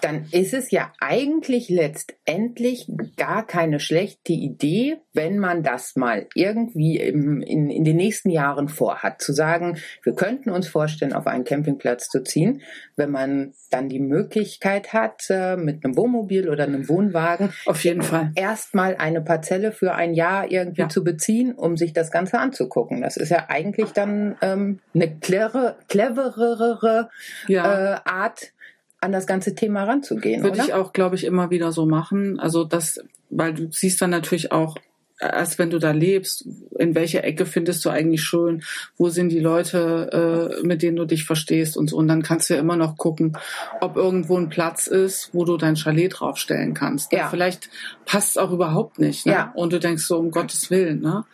Dann 0.00 0.26
ist 0.32 0.54
es 0.54 0.70
ja 0.70 0.92
eigentlich 1.00 1.68
letztendlich 1.68 2.86
gar 3.16 3.46
keine 3.46 3.80
schlechte 3.80 4.32
Idee, 4.32 4.98
wenn 5.12 5.38
man 5.38 5.62
das 5.62 5.96
mal 5.96 6.26
irgendwie 6.34 6.98
im, 6.98 7.40
in, 7.42 7.70
in 7.70 7.84
den 7.84 7.96
nächsten 7.96 8.30
Jahren 8.30 8.68
vorhat, 8.68 9.20
zu 9.20 9.32
sagen, 9.32 9.78
wir 10.04 10.14
könnten 10.14 10.50
uns 10.50 10.68
vorstellen, 10.68 11.12
auf 11.12 11.26
einen 11.26 11.44
Campingplatz 11.44 12.08
zu 12.08 12.22
ziehen, 12.22 12.62
wenn 12.96 13.10
man 13.10 13.54
dann 13.70 13.88
die 13.88 14.00
Möglichkeit 14.00 14.92
hat, 14.92 15.22
äh, 15.30 15.56
mit 15.56 15.84
einem 15.84 15.96
Wohnmobil 15.96 16.48
oder 16.48 16.64
einem 16.64 16.88
Wohnwagen 16.88 17.52
Auf 17.66 17.84
jeden 17.84 18.02
Fall. 18.02 18.30
erstmal 18.34 18.96
eine 18.96 19.20
Parzelle 19.20 19.72
für 19.72 19.94
ein 19.94 20.14
Jahr 20.14 20.50
irgendwie 20.50 20.82
Ja. 20.82 20.88
zu 20.88 21.02
beziehen, 21.04 21.54
um 21.54 21.76
sich 21.76 21.92
das 21.92 22.10
Ganze 22.10 22.38
anzugucken. 22.38 23.00
Das 23.02 23.16
ist 23.16 23.30
ja 23.30 23.46
eigentlich 23.48 23.90
dann 23.92 24.36
ähm, 24.42 24.80
eine 24.94 25.18
clevere, 25.18 25.76
cleverere 25.88 27.08
Ja. 27.46 27.94
äh, 27.94 28.00
Art, 28.04 28.52
an 29.00 29.12
das 29.12 29.26
ganze 29.26 29.54
Thema 29.54 29.84
ranzugehen, 29.84 30.42
Würde 30.42 30.56
oder? 30.56 30.64
ich 30.64 30.74
auch, 30.74 30.92
glaube 30.92 31.16
ich, 31.16 31.24
immer 31.24 31.50
wieder 31.50 31.72
so 31.72 31.86
machen. 31.86 32.38
Also 32.40 32.64
das, 32.64 33.00
weil 33.30 33.54
du 33.54 33.68
siehst 33.70 34.02
dann 34.02 34.10
natürlich 34.10 34.50
auch, 34.50 34.76
erst 35.20 35.58
wenn 35.58 35.70
du 35.70 35.78
da 35.78 35.90
lebst, 35.90 36.46
in 36.78 36.94
welcher 36.94 37.24
Ecke 37.24 37.44
findest 37.46 37.84
du 37.84 37.90
eigentlich 37.90 38.22
schön, 38.22 38.62
wo 38.96 39.08
sind 39.08 39.30
die 39.30 39.40
Leute, 39.40 40.58
äh, 40.60 40.66
mit 40.66 40.82
denen 40.82 40.96
du 40.96 41.04
dich 41.04 41.24
verstehst 41.24 41.76
und 41.76 41.90
so. 41.90 41.96
Und 41.96 42.08
dann 42.08 42.22
kannst 42.22 42.50
du 42.50 42.54
ja 42.54 42.60
immer 42.60 42.76
noch 42.76 42.96
gucken, 42.96 43.36
ob 43.80 43.96
irgendwo 43.96 44.36
ein 44.36 44.48
Platz 44.48 44.86
ist, 44.86 45.30
wo 45.32 45.44
du 45.44 45.56
dein 45.56 45.76
Chalet 45.76 46.14
draufstellen 46.18 46.74
kannst. 46.74 47.12
Ja. 47.12 47.28
Vielleicht 47.28 47.68
passt 48.04 48.30
es 48.30 48.36
auch 48.36 48.52
überhaupt 48.52 48.98
nicht. 48.98 49.26
Ne? 49.26 49.32
Ja. 49.32 49.52
Und 49.54 49.72
du 49.72 49.80
denkst 49.80 50.04
so, 50.04 50.18
um 50.18 50.30
Gottes 50.30 50.70
Willen. 50.70 51.00
Ne? 51.00 51.24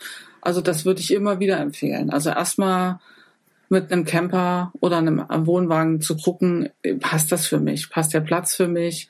Also 0.40 0.60
das 0.60 0.84
würde 0.84 1.00
ich 1.00 1.12
immer 1.12 1.40
wieder 1.40 1.58
empfehlen. 1.58 2.10
Also 2.10 2.30
erstmal 2.30 3.00
mit 3.68 3.90
einem 3.92 4.04
Camper 4.04 4.72
oder 4.80 4.98
einem 4.98 5.24
Wohnwagen 5.28 6.00
zu 6.00 6.16
gucken, 6.16 6.68
passt 7.00 7.32
das 7.32 7.46
für 7.46 7.60
mich, 7.60 7.90
passt 7.90 8.14
der 8.14 8.20
Platz 8.20 8.54
für 8.54 8.68
mich. 8.68 9.08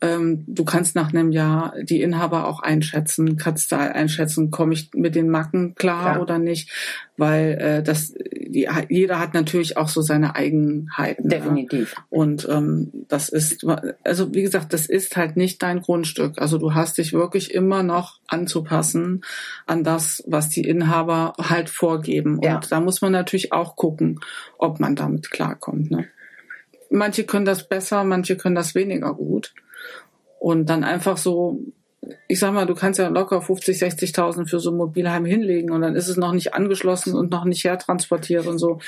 Ähm, 0.00 0.44
du 0.46 0.64
kannst 0.64 0.94
nach 0.94 1.10
einem 1.12 1.32
Jahr 1.32 1.74
die 1.82 2.02
Inhaber 2.02 2.46
auch 2.46 2.60
einschätzen, 2.60 3.36
kannst 3.36 3.72
da 3.72 3.78
einschätzen, 3.78 4.50
komme 4.50 4.74
ich 4.74 4.90
mit 4.94 5.14
den 5.14 5.28
Macken 5.30 5.74
klar, 5.74 6.12
Klar. 6.12 6.20
oder 6.22 6.38
nicht, 6.38 6.70
weil 7.16 7.58
äh, 7.60 7.82
das 7.82 8.14
die, 8.52 8.68
jeder 8.88 9.18
hat 9.18 9.34
natürlich 9.34 9.76
auch 9.76 9.88
so 9.88 10.02
seine 10.02 10.34
Eigenheiten. 10.34 11.28
Definitiv. 11.28 11.94
Und 12.10 12.46
ähm, 12.50 12.90
das 13.08 13.28
ist, 13.28 13.64
also 14.04 14.34
wie 14.34 14.42
gesagt, 14.42 14.72
das 14.72 14.86
ist 14.86 15.16
halt 15.16 15.36
nicht 15.36 15.62
dein 15.62 15.80
Grundstück. 15.80 16.38
Also 16.40 16.58
du 16.58 16.74
hast 16.74 16.98
dich 16.98 17.12
wirklich 17.12 17.54
immer 17.54 17.82
noch 17.82 18.20
anzupassen 18.26 19.24
an 19.66 19.84
das, 19.84 20.22
was 20.26 20.50
die 20.50 20.62
Inhaber 20.66 21.32
halt 21.38 21.70
vorgeben. 21.70 22.36
Und 22.36 22.44
Ja. 22.44 22.60
da 22.68 22.80
muss 22.80 23.00
man 23.00 23.12
natürlich 23.12 23.52
auch 23.52 23.76
gucken, 23.76 23.91
ob 24.58 24.80
man 24.80 24.96
damit 24.96 25.30
klarkommt. 25.30 25.90
Ne? 25.90 26.06
Manche 26.90 27.24
können 27.24 27.44
das 27.44 27.68
besser, 27.68 28.04
manche 28.04 28.36
können 28.36 28.54
das 28.54 28.74
weniger 28.74 29.14
gut. 29.14 29.54
Und 30.38 30.68
dann 30.68 30.84
einfach 30.84 31.16
so, 31.16 31.60
ich 32.28 32.38
sag 32.38 32.52
mal, 32.52 32.66
du 32.66 32.74
kannst 32.74 32.98
ja 32.98 33.08
locker 33.08 33.40
50, 33.42 33.80
60.000 33.80 34.48
für 34.48 34.58
so 34.60 34.70
ein 34.70 34.76
Mobilheim 34.76 35.24
hinlegen 35.24 35.70
und 35.70 35.82
dann 35.82 35.94
ist 35.94 36.08
es 36.08 36.16
noch 36.16 36.32
nicht 36.32 36.54
angeschlossen 36.54 37.14
und 37.14 37.30
noch 37.30 37.44
nicht 37.44 37.64
hertransportiert 37.64 38.46
und 38.46 38.58
so 38.58 38.78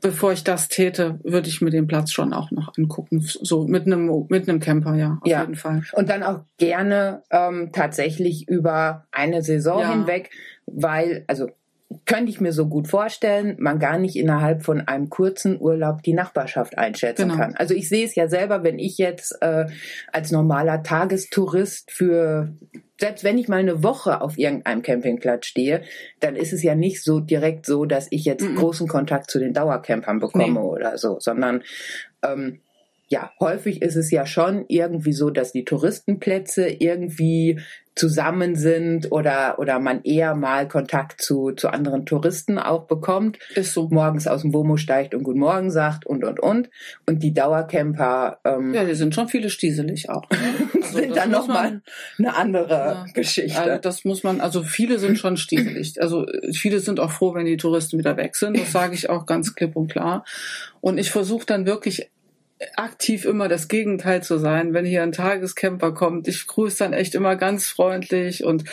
bevor 0.00 0.32
ich 0.32 0.44
das 0.44 0.68
täte, 0.68 1.18
würde 1.24 1.48
ich 1.48 1.60
mir 1.60 1.70
den 1.70 1.86
Platz 1.86 2.12
schon 2.12 2.32
auch 2.32 2.50
noch 2.50 2.72
angucken. 2.76 3.20
So 3.20 3.66
mit 3.66 3.86
einem 3.86 4.26
mit 4.28 4.48
einem 4.48 4.60
Camper, 4.60 4.94
ja, 4.94 5.18
auf 5.20 5.28
Ja. 5.28 5.40
jeden 5.42 5.56
Fall. 5.56 5.82
Und 5.92 6.08
dann 6.08 6.22
auch 6.22 6.40
gerne 6.58 7.22
ähm, 7.30 7.70
tatsächlich 7.72 8.48
über 8.48 9.06
eine 9.12 9.42
Saison 9.42 9.80
Ja. 9.80 9.90
hinweg, 9.90 10.30
weil, 10.66 11.24
also 11.26 11.50
könnte 12.06 12.30
ich 12.30 12.40
mir 12.40 12.52
so 12.52 12.68
gut 12.68 12.86
vorstellen, 12.86 13.56
man 13.58 13.78
gar 13.80 13.98
nicht 13.98 14.14
innerhalb 14.16 14.62
von 14.62 14.80
einem 14.86 15.10
kurzen 15.10 15.60
Urlaub 15.60 16.02
die 16.02 16.12
Nachbarschaft 16.12 16.78
einschätzen 16.78 17.28
Genau. 17.30 17.36
kann. 17.40 17.54
Also 17.56 17.74
ich 17.74 17.88
sehe 17.88 18.04
es 18.04 18.14
ja 18.14 18.28
selber, 18.28 18.62
wenn 18.62 18.78
ich 18.78 18.96
jetzt 18.98 19.36
äh, 19.40 19.66
als 20.12 20.30
normaler 20.30 20.82
Tagestourist 20.84 21.90
für 21.90 22.54
selbst 23.00 23.24
wenn 23.24 23.38
ich 23.38 23.48
mal 23.48 23.56
eine 23.60 23.82
Woche 23.82 24.20
auf 24.20 24.38
irgendeinem 24.38 24.82
Campingplatz 24.82 25.46
stehe, 25.46 25.82
dann 26.20 26.36
ist 26.36 26.52
es 26.52 26.62
ja 26.62 26.74
nicht 26.74 27.02
so 27.02 27.18
direkt 27.18 27.64
so, 27.66 27.86
dass 27.86 28.06
ich 28.10 28.24
jetzt 28.24 28.42
Mhm. 28.44 28.56
großen 28.56 28.86
Kontakt 28.88 29.30
zu 29.30 29.38
den 29.38 29.54
Dauercampern 29.54 30.20
bekomme 30.20 30.60
Nee. 30.60 30.66
oder 30.66 30.98
so, 30.98 31.18
sondern 31.18 31.62
ähm, 32.22 32.60
ja, 33.08 33.32
häufig 33.40 33.82
ist 33.82 33.96
es 33.96 34.10
ja 34.12 34.26
schon 34.26 34.64
irgendwie 34.68 35.12
so, 35.12 35.30
dass 35.30 35.50
die 35.50 35.64
Touristenplätze 35.64 36.68
irgendwie 36.68 37.58
zusammen 37.94 38.54
sind 38.54 39.10
oder, 39.12 39.58
oder 39.58 39.78
man 39.78 40.02
eher 40.02 40.34
mal 40.34 40.68
Kontakt 40.68 41.20
zu, 41.20 41.52
zu 41.52 41.68
anderen 41.68 42.06
Touristen 42.06 42.58
auch 42.58 42.86
bekommt. 42.86 43.38
Ist 43.54 43.74
so. 43.74 43.88
Morgens 43.90 44.26
aus 44.26 44.42
dem 44.42 44.54
Womo 44.54 44.76
steigt 44.76 45.14
und 45.14 45.22
Guten 45.24 45.40
Morgen 45.40 45.70
sagt 45.70 46.06
und, 46.06 46.24
und, 46.24 46.40
und. 46.40 46.70
Und 47.06 47.22
die 47.22 47.34
Dauercamper 47.34 48.38
ähm, 48.44 48.72
Ja, 48.72 48.84
die 48.84 48.94
sind 48.94 49.14
schon 49.14 49.28
viele 49.28 49.50
stieselig 49.50 50.08
auch. 50.08 50.24
Also 50.90 50.98
sind 50.98 51.16
dann 51.16 51.30
nochmal 51.30 51.82
eine 52.18 52.34
andere 52.36 52.74
Ja. 52.74 53.04
Geschichte. 53.14 53.60
Also 53.60 53.80
das 53.80 54.04
muss 54.04 54.24
man, 54.24 54.40
also 54.40 54.64
viele 54.64 54.98
sind 54.98 55.18
schon 55.18 55.36
stiefelig. 55.36 56.00
Also 56.02 56.26
äh, 56.26 56.52
viele 56.52 56.80
sind 56.80 56.98
auch 56.98 57.12
froh, 57.12 57.34
wenn 57.34 57.46
die 57.46 57.56
Touristen 57.56 57.98
wieder 57.98 58.16
weg 58.16 58.34
sind. 58.34 58.58
Das 58.58 58.72
sage 58.72 58.94
ich 58.94 59.08
auch 59.08 59.24
ganz 59.26 59.54
klipp 59.54 59.76
und 59.76 59.88
klar. 59.88 60.24
Und 60.80 60.98
ich 60.98 61.10
versuche 61.10 61.46
dann 61.46 61.66
wirklich 61.66 62.10
aktiv 62.76 63.24
immer 63.24 63.48
das 63.48 63.68
Gegenteil 63.68 64.22
zu 64.22 64.38
sein. 64.38 64.74
Wenn 64.74 64.84
hier 64.84 65.02
ein 65.02 65.12
Tagescamper 65.12 65.92
kommt, 65.92 66.28
ich 66.28 66.46
grüße 66.46 66.78
dann 66.78 66.92
echt 66.92 67.14
immer 67.14 67.36
ganz 67.36 67.66
freundlich 67.66 68.44
und 68.44 68.64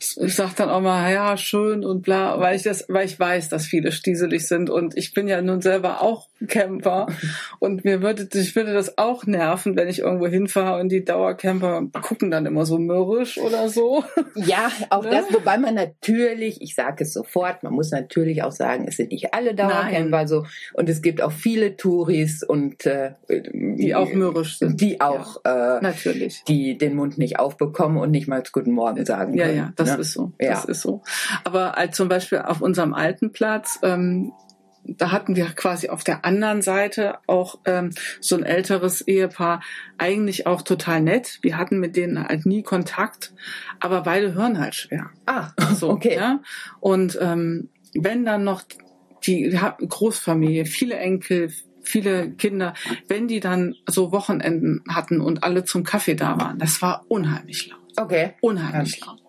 ich 0.00 0.34
sage 0.34 0.52
dann 0.56 0.70
auch 0.70 0.80
mal, 0.80 1.12
ja, 1.12 1.36
schön 1.36 1.84
und 1.84 2.02
bla, 2.02 2.40
weil 2.40 2.56
ich 2.56 2.62
das, 2.62 2.86
weil 2.88 3.04
ich 3.06 3.18
weiß, 3.20 3.48
dass 3.50 3.66
viele 3.66 3.92
stieselig 3.92 4.46
sind 4.48 4.70
und 4.70 4.96
ich 4.96 5.12
bin 5.12 5.28
ja 5.28 5.42
nun 5.42 5.60
selber 5.60 6.02
auch 6.02 6.28
Camper 6.48 7.06
und 7.58 7.84
mir 7.84 8.00
würde, 8.00 8.26
ich 8.32 8.56
würde 8.56 8.72
das 8.72 8.96
auch 8.96 9.26
nerven, 9.26 9.76
wenn 9.76 9.88
ich 9.88 9.98
irgendwo 9.98 10.26
hinfahre 10.26 10.80
und 10.80 10.88
die 10.90 11.04
Dauercamper 11.04 11.82
gucken 12.00 12.30
dann 12.30 12.46
immer 12.46 12.64
so 12.64 12.78
mürrisch 12.78 13.36
oder 13.38 13.68
so. 13.68 14.02
Ja, 14.34 14.70
auch 14.88 15.04
Ne? 15.10 15.10
das, 15.10 15.32
wobei 15.34 15.58
man 15.58 15.74
natürlich, 15.74 16.62
ich 16.62 16.74
sage 16.74 17.04
es 17.04 17.12
sofort, 17.12 17.62
man 17.62 17.72
muss 17.72 17.90
natürlich 17.90 18.42
auch 18.42 18.52
sagen, 18.52 18.86
es 18.88 18.96
sind 18.96 19.12
nicht 19.12 19.34
alle 19.34 19.54
Dauercamper 19.54 20.26
so 20.28 20.46
und 20.74 20.88
es 20.88 21.02
gibt 21.02 21.20
auch 21.22 21.32
viele 21.32 21.76
Touris 21.76 22.42
und 22.42 22.86
äh, 22.86 23.12
Die 23.28 23.94
auch 23.94 24.12
mürrisch 24.12 24.58
sind. 24.58 24.80
die 24.80 25.00
auch 25.00 25.44
äh, 25.44 25.80
Natürlich. 25.82 26.42
die 26.48 26.78
den 26.78 26.94
Mund 26.94 27.18
nicht 27.18 27.38
aufbekommen 27.38 27.98
und 27.98 28.10
nicht 28.10 28.28
mal 28.28 28.42
Guten 28.52 28.72
Morgen 28.72 29.04
sagen 29.04 29.34
Ja, 29.34 29.44
können. 29.46 29.56
ja, 29.58 29.72
das 29.76 29.89
ne? 29.94 30.00
ist 30.00 30.12
so. 30.12 30.32
Ja. 30.40 30.50
Das 30.50 30.64
ist 30.64 30.80
so. 30.80 31.02
Aber 31.44 31.76
als 31.76 31.96
zum 31.96 32.08
Beispiel 32.08 32.38
auf 32.38 32.60
unserem 32.60 32.94
alten 32.94 33.32
Platz, 33.32 33.78
ähm, 33.82 34.32
da 34.84 35.12
hatten 35.12 35.36
wir 35.36 35.46
quasi 35.46 35.88
auf 35.88 36.04
der 36.04 36.24
anderen 36.24 36.62
Seite 36.62 37.18
auch 37.26 37.58
ähm, 37.64 37.90
so 38.20 38.36
ein 38.36 38.42
älteres 38.42 39.02
Ehepaar, 39.02 39.62
eigentlich 39.98 40.46
auch 40.46 40.62
total 40.62 41.00
nett. 41.02 41.38
Wir 41.42 41.56
hatten 41.58 41.78
mit 41.80 41.96
denen 41.96 42.26
halt 42.26 42.46
nie 42.46 42.62
Kontakt, 42.62 43.32
aber 43.78 44.02
beide 44.02 44.34
hören 44.34 44.58
halt 44.58 44.74
schwer. 44.74 45.10
Ah, 45.26 45.50
So, 45.74 45.90
okay. 45.90 46.16
Ja? 46.16 46.40
Und 46.80 47.18
ähm, 47.20 47.68
wenn 47.94 48.24
dann 48.24 48.44
noch 48.44 48.62
die 49.26 49.50
Großfamilie, 49.86 50.64
viele 50.64 50.96
Enkel, 50.96 51.52
viele 51.82 52.30
Kinder, 52.30 52.74
wenn 53.08 53.28
die 53.28 53.40
dann 53.40 53.74
so 53.86 54.12
Wochenenden 54.12 54.82
hatten 54.88 55.20
und 55.20 55.44
alle 55.44 55.64
zum 55.64 55.84
Kaffee 55.84 56.14
da 56.14 56.38
waren, 56.38 56.58
das 56.58 56.80
war 56.80 57.04
unheimlich 57.08 57.68
laut 57.68 57.80
Okay. 57.96 58.32
unheimlich 58.40 59.04
laut. 59.04 59.20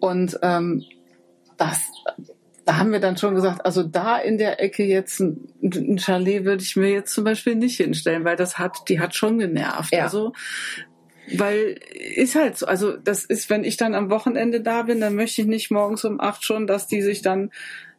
Und 0.00 0.38
ähm, 0.42 0.84
das, 1.56 1.80
da 2.64 2.76
haben 2.76 2.92
wir 2.92 3.00
dann 3.00 3.16
schon 3.16 3.34
gesagt, 3.34 3.64
also 3.64 3.82
da 3.82 4.18
in 4.18 4.38
der 4.38 4.60
Ecke 4.60 4.84
jetzt 4.84 5.20
ein, 5.20 5.48
ein 5.62 5.98
Chalet 5.98 6.44
würde 6.44 6.62
ich 6.62 6.76
mir 6.76 6.90
jetzt 6.90 7.14
zum 7.14 7.24
Beispiel 7.24 7.54
nicht 7.54 7.76
hinstellen, 7.76 8.24
weil 8.24 8.36
das 8.36 8.58
hat, 8.58 8.88
die 8.88 9.00
hat 9.00 9.14
schon 9.14 9.38
genervt. 9.38 9.92
Ja. 9.92 10.04
Also 10.04 10.32
weil 11.36 11.78
ist 11.92 12.34
halt 12.34 12.56
so, 12.56 12.66
also 12.66 12.96
das 12.96 13.24
ist, 13.24 13.50
wenn 13.50 13.64
ich 13.64 13.76
dann 13.76 13.94
am 13.94 14.10
Wochenende 14.10 14.60
da 14.60 14.82
bin, 14.82 15.00
dann 15.00 15.14
möchte 15.14 15.42
ich 15.42 15.46
nicht 15.46 15.70
morgens 15.70 16.04
um 16.04 16.20
acht 16.20 16.44
schon, 16.44 16.66
dass 16.66 16.86
die 16.86 17.02
sich 17.02 17.22
dann 17.22 17.50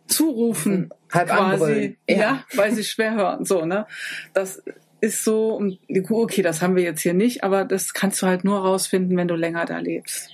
zurufen, 0.08 0.90
Halb 1.12 1.30
quasi, 1.30 1.98
ja. 2.10 2.18
Ja. 2.18 2.44
weil 2.56 2.74
sie 2.74 2.84
schwer 2.84 3.16
hören, 3.16 3.46
so 3.46 3.66
ne. 3.66 3.86
Das 4.34 4.64
ist 5.02 5.24
so, 5.24 5.56
und 5.56 5.80
okay, 6.10 6.42
das 6.42 6.62
haben 6.62 6.76
wir 6.76 6.84
jetzt 6.84 7.02
hier 7.02 7.14
nicht, 7.14 7.44
aber 7.44 7.66
das 7.66 7.94
kannst 7.94 8.22
du 8.22 8.28
halt 8.28 8.44
nur 8.44 8.60
rausfinden, 8.60 9.16
wenn 9.16 9.28
du 9.28 9.36
länger 9.36 9.66
da 9.66 9.78
lebst. 9.78 10.32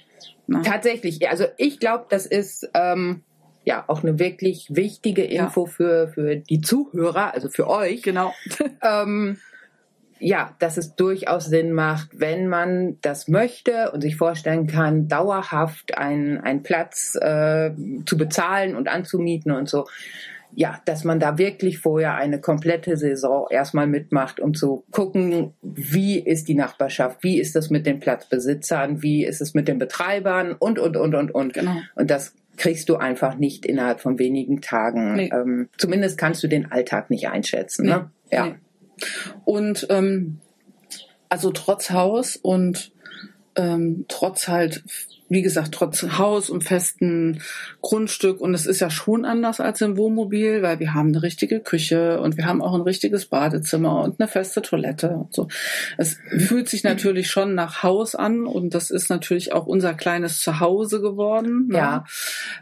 Ne? 0.47 0.61
Tatsächlich, 0.63 1.19
ja, 1.19 1.29
also 1.29 1.45
ich 1.57 1.79
glaube, 1.79 2.05
das 2.09 2.25
ist 2.25 2.69
ähm, 2.73 3.23
ja 3.63 3.83
auch 3.87 4.03
eine 4.03 4.19
wirklich 4.19 4.67
wichtige 4.69 5.29
Ja. 5.31 5.45
Info 5.45 5.65
für, 5.65 6.07
für 6.09 6.35
die 6.35 6.61
Zuhörer, 6.61 7.33
also 7.33 7.49
für 7.49 7.67
euch. 7.67 8.03
Genau. 8.03 8.33
ähm, 8.81 9.37
ja, 10.19 10.55
dass 10.59 10.77
es 10.77 10.95
durchaus 10.95 11.45
Sinn 11.45 11.73
macht, 11.73 12.09
wenn 12.13 12.47
man 12.47 12.97
das 13.01 13.27
möchte 13.27 13.91
und 13.91 14.01
sich 14.01 14.15
vorstellen 14.15 14.65
kann, 14.65 15.07
dauerhaft 15.07 15.97
einen, 15.97 16.39
einen 16.39 16.63
Platz 16.63 17.15
äh, 17.15 17.71
zu 18.05 18.17
bezahlen 18.17 18.75
und 18.75 18.87
anzumieten 18.87 19.51
und 19.51 19.67
so. 19.67 19.87
Ja, 20.57 20.79
dass 20.85 21.03
man 21.03 21.19
da 21.19 21.37
wirklich 21.37 21.79
vorher 21.79 22.15
eine 22.15 22.39
komplette 22.39 22.95
Saison 22.95 23.45
erstmal 23.49 23.87
mitmacht, 23.87 24.39
um 24.39 24.53
zu 24.53 24.85
gucken, 24.89 25.53
wie 25.61 26.17
ist 26.17 26.47
die 26.47 26.55
Nachbarschaft, 26.55 27.23
wie 27.23 27.39
ist 27.39 27.55
das 27.57 27.69
mit 27.69 27.85
den 27.85 27.99
Platzbesitzern, 27.99 29.01
wie 29.01 29.25
ist 29.25 29.41
es 29.41 29.53
mit 29.53 29.67
den 29.67 29.79
Betreibern 29.79 30.53
und, 30.53 30.79
und, 30.79 30.95
und, 30.95 31.13
und, 31.13 31.31
und. 31.31 31.53
Genau. 31.53 31.75
Und 31.95 32.09
das 32.09 32.35
kriegst 32.55 32.87
du 32.87 32.95
einfach 32.95 33.37
nicht 33.37 33.65
innerhalb 33.65 33.99
von 33.99 34.17
wenigen 34.17 34.61
Tagen. 34.61 35.15
Nee. 35.15 35.29
Ähm, 35.33 35.67
zumindest 35.77 36.17
kannst 36.17 36.41
du 36.41 36.47
den 36.47 36.71
Alltag 36.71 37.09
nicht 37.09 37.27
einschätzen. 37.27 37.85
Ne? 37.87 38.09
Ja. 38.31 38.45
Nee. 38.45 38.55
Und 39.43 39.87
ähm, 39.89 40.39
also 41.27 41.51
trotz 41.51 41.89
Haus 41.89 42.37
und 42.37 42.93
ähm, 43.55 44.05
trotz 44.07 44.47
halt, 44.47 44.83
wie 45.29 45.41
gesagt, 45.41 45.71
trotz 45.71 46.03
Haus 46.03 46.49
und 46.49 46.63
festen 46.63 47.41
Grundstück 47.81 48.41
und 48.41 48.53
es 48.53 48.65
ist 48.65 48.79
ja 48.79 48.89
schon 48.89 49.25
anders 49.25 49.59
als 49.59 49.81
im 49.81 49.97
Wohnmobil, 49.97 50.61
weil 50.61 50.79
wir 50.79 50.93
haben 50.93 51.09
eine 51.09 51.23
richtige 51.23 51.59
Küche 51.59 52.19
und 52.19 52.37
wir 52.37 52.45
haben 52.45 52.61
auch 52.61 52.75
ein 52.75 52.81
richtiges 52.81 53.25
Badezimmer 53.25 54.03
und 54.03 54.19
eine 54.19 54.27
feste 54.27 54.61
Toilette 54.61 55.09
und 55.09 55.33
so. 55.33 55.47
Es 55.97 56.17
fühlt 56.37 56.69
sich 56.69 56.83
natürlich 56.83 57.29
schon 57.29 57.55
nach 57.55 57.81
Haus 57.81 58.13
an 58.15 58.45
und 58.45 58.75
das 58.75 58.91
ist 58.91 59.09
natürlich 59.09 59.53
auch 59.53 59.65
unser 59.65 59.93
kleines 59.93 60.39
Zuhause 60.39 61.01
geworden. 61.01 61.67
ne? 61.69 61.77
Ja. 61.77 62.05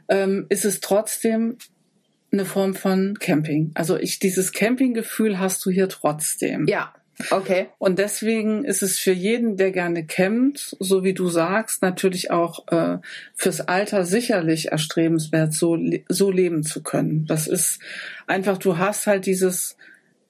ähm, 0.08 0.46
ist 0.50 0.66
es 0.66 0.80
trotzdem 0.80 1.58
eine 2.32 2.46
Form 2.46 2.74
von 2.74 3.18
Camping. 3.20 3.72
Also 3.76 3.98
ich, 3.98 4.20
dieses 4.20 4.52
Campinggefühl 4.54 5.40
hast 5.40 5.64
du 5.66 5.70
hier 5.70 5.88
trotzdem. 5.88 6.68
Ja, 6.68 6.94
okay. 7.32 7.68
Und 7.78 8.00
deswegen 8.00 8.66
ist 8.66 8.82
es 8.82 9.00
für 9.00 9.12
jeden, 9.12 9.58
der 9.58 9.72
gerne 9.72 10.06
campt, 10.06 10.76
so 10.80 11.04
wie 11.04 11.14
du 11.14 11.30
sagst, 11.30 11.82
natürlich 11.82 12.32
auch 12.32 12.68
äh, 12.68 12.98
fürs 13.36 13.62
Alter 13.62 14.06
sicherlich 14.06 14.72
erstrebenswert, 14.72 15.54
so, 15.54 15.78
so 16.10 16.32
leben 16.32 16.64
zu 16.64 16.84
können. 16.84 17.26
Das 17.26 17.48
ist 17.48 17.80
einfach, 18.28 18.58
du 18.58 18.78
hast 18.78 19.08
halt 19.08 19.26
dieses, 19.26 19.78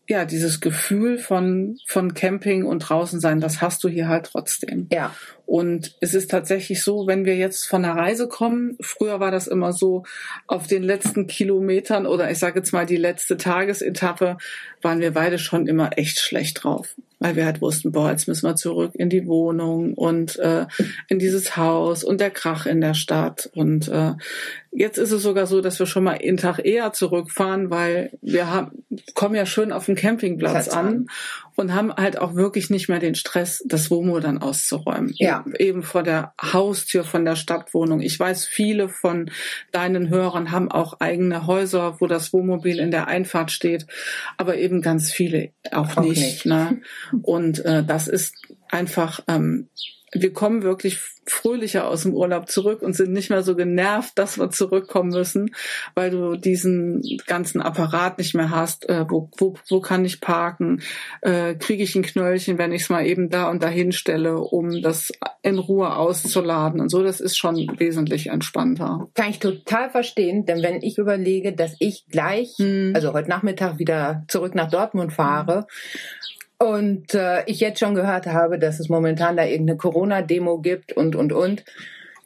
ja, 0.07 0.25
dieses 0.25 0.59
Gefühl 0.59 1.17
von, 1.17 1.77
von 1.85 2.13
Camping 2.13 2.65
und 2.65 2.79
draußen 2.79 3.19
sein, 3.19 3.39
das 3.39 3.61
hast 3.61 3.83
du 3.83 3.89
hier 3.89 4.07
halt 4.07 4.29
trotzdem. 4.31 4.87
Ja, 4.91 5.15
Und 5.53 5.95
es 5.99 6.15
ist 6.15 6.31
tatsächlich 6.31 6.81
so, 6.81 7.05
wenn 7.05 7.25
wir 7.25 7.35
jetzt 7.35 7.67
von 7.67 7.83
der 7.83 7.91
Reise 7.91 8.27
kommen, 8.27 8.75
früher 8.81 9.19
war 9.19 9.29
das 9.29 9.45
immer 9.45 9.71
so, 9.71 10.01
auf 10.47 10.65
den 10.65 10.81
letzten 10.81 11.27
Kilometern 11.27 12.07
oder 12.07 12.31
ich 12.31 12.39
sage 12.39 12.57
jetzt 12.57 12.73
mal 12.73 12.87
die 12.87 12.97
letzte 12.97 13.37
Tagesetappe, 13.37 14.37
waren 14.81 14.99
wir 14.99 15.11
beide 15.11 15.37
schon 15.37 15.67
immer 15.67 15.95
echt 15.95 16.19
schlecht 16.19 16.63
drauf. 16.63 16.95
Weil 17.19 17.35
wir 17.35 17.45
halt 17.45 17.61
wussten, 17.61 17.91
boah, 17.91 18.09
jetzt 18.09 18.27
müssen 18.27 18.47
wir 18.49 18.55
zurück 18.55 18.95
in 18.95 19.09
die 19.09 19.27
Wohnung 19.27 19.93
und 19.93 20.37
äh, 20.39 20.65
in 21.07 21.19
dieses 21.19 21.55
Haus 21.55 22.03
und 22.03 22.19
der 22.19 22.31
Krach 22.31 22.65
in 22.65 22.81
der 22.81 22.95
Stadt. 22.95 23.49
Und 23.53 23.87
äh, 23.87 24.13
jetzt 24.71 24.97
ist 24.97 25.11
es 25.11 25.21
sogar 25.21 25.45
so, 25.45 25.61
dass 25.61 25.77
wir 25.77 25.85
schon 25.85 26.03
mal 26.03 26.17
einen 26.17 26.35
Tag 26.35 26.65
eher 26.65 26.91
zurückfahren, 26.93 27.69
weil 27.69 28.09
wir 28.21 28.49
haben, 28.49 28.83
kommen 29.13 29.35
ja 29.35 29.45
schön 29.45 29.71
auf 29.71 29.85
dem 29.85 29.95
Campingplatz 29.95 30.51
Platz 30.51 30.67
an 30.69 30.87
an. 30.87 31.07
Und 31.55 31.73
haben 31.73 31.93
halt 31.93 32.19
auch 32.19 32.35
wirklich 32.35 32.69
nicht 32.69 32.89
mehr 32.89 32.99
den 32.99 33.15
Stress, 33.15 33.63
das 33.65 33.91
Womo 33.91 34.19
dann 34.19 34.39
auszuräumen. 34.39 35.13
Ja. 35.17 35.45
Eben 35.59 35.83
vor 35.83 36.03
der 36.03 36.33
Haustür 36.41 37.03
von 37.03 37.25
der 37.25 37.35
Stadtwohnung. 37.35 38.01
Ich 38.01 38.19
weiß, 38.19 38.45
viele 38.45 38.89
von 38.89 39.29
deinen 39.71 40.09
Hörern 40.09 40.51
haben 40.51 40.71
auch 40.71 40.99
eigene 40.99 41.47
Häuser, 41.47 41.97
wo 41.99 42.07
das 42.07 42.33
Wohnmobil 42.33 42.79
in 42.79 42.91
der 42.91 43.07
Einfahrt 43.07 43.51
steht, 43.51 43.85
aber 44.37 44.57
eben 44.57 44.81
ganz 44.81 45.11
viele 45.11 45.51
auch, 45.71 45.97
Auch 45.97 46.03
nicht. 46.03 46.21
nicht. 46.21 46.45
Ne? 46.45 46.81
Und 47.21 47.63
äh, 47.65 47.83
das 47.83 48.07
ist 48.07 48.35
einfach, 48.69 49.21
ähm, 49.27 49.69
wir 50.13 50.33
kommen 50.33 50.63
wirklich 50.63 50.99
fröhlicher 51.25 51.87
aus 51.87 52.03
dem 52.03 52.13
Urlaub 52.13 52.49
zurück 52.49 52.81
und 52.81 52.93
sind 52.95 53.13
nicht 53.13 53.29
mehr 53.29 53.43
so 53.43 53.55
genervt, 53.55 54.11
dass 54.17 54.37
wir 54.37 54.49
zurückkommen 54.49 55.09
müssen, 55.11 55.55
weil 55.95 56.09
du 56.09 56.35
diesen 56.35 57.01
ganzen 57.27 57.61
Apparat 57.61 58.17
nicht 58.17 58.35
mehr 58.35 58.49
hast. 58.49 58.89
Äh, 58.89 59.05
wo, 59.09 59.29
wo, 59.37 59.55
wo 59.69 59.79
kann 59.79 60.03
ich 60.03 60.19
parken? 60.19 60.81
Äh, 61.21 61.55
Kriege 61.55 61.83
ich 61.83 61.95
ein 61.95 62.01
Knöllchen, 62.03 62.57
wenn 62.57 62.73
ich 62.73 62.83
es 62.83 62.89
mal 62.89 63.05
eben 63.05 63.29
da 63.29 63.49
und 63.49 63.63
dahin 63.63 63.91
stelle, 63.93 64.37
um 64.37 64.81
das 64.81 65.11
in 65.41 65.59
Ruhe 65.59 65.95
auszuladen 65.95 66.81
und 66.81 66.89
so. 66.89 67.03
Das 67.03 67.21
ist 67.21 67.37
schon 67.37 67.55
wesentlich 67.77 68.27
entspannter. 68.27 69.07
kann 69.13 69.29
ich 69.29 69.39
total 69.39 69.89
verstehen, 69.89 70.45
denn 70.45 70.61
wenn 70.61 70.81
ich 70.81 70.97
überlege, 70.97 71.53
dass 71.53 71.75
ich 71.79 72.05
gleich, 72.09 72.53
Hm. 72.57 72.91
also 72.95 73.13
heute 73.13 73.29
Nachmittag 73.29 73.79
wieder 73.79 74.23
zurück 74.27 74.55
nach 74.55 74.69
Dortmund 74.69 75.13
fahre 75.13 75.67
und 76.63 77.13
äh, 77.13 77.43
ich 77.45 77.59
jetzt 77.59 77.79
schon 77.79 77.95
gehört 77.95 78.25
habe, 78.25 78.57
dass 78.57 78.79
es 78.79 78.89
momentan 78.89 79.37
da 79.37 79.45
irgendeine 79.45 79.77
Corona-Demo 79.77 80.59
gibt 80.59 80.93
und, 80.93 81.15
und, 81.15 81.33
und, 81.33 81.63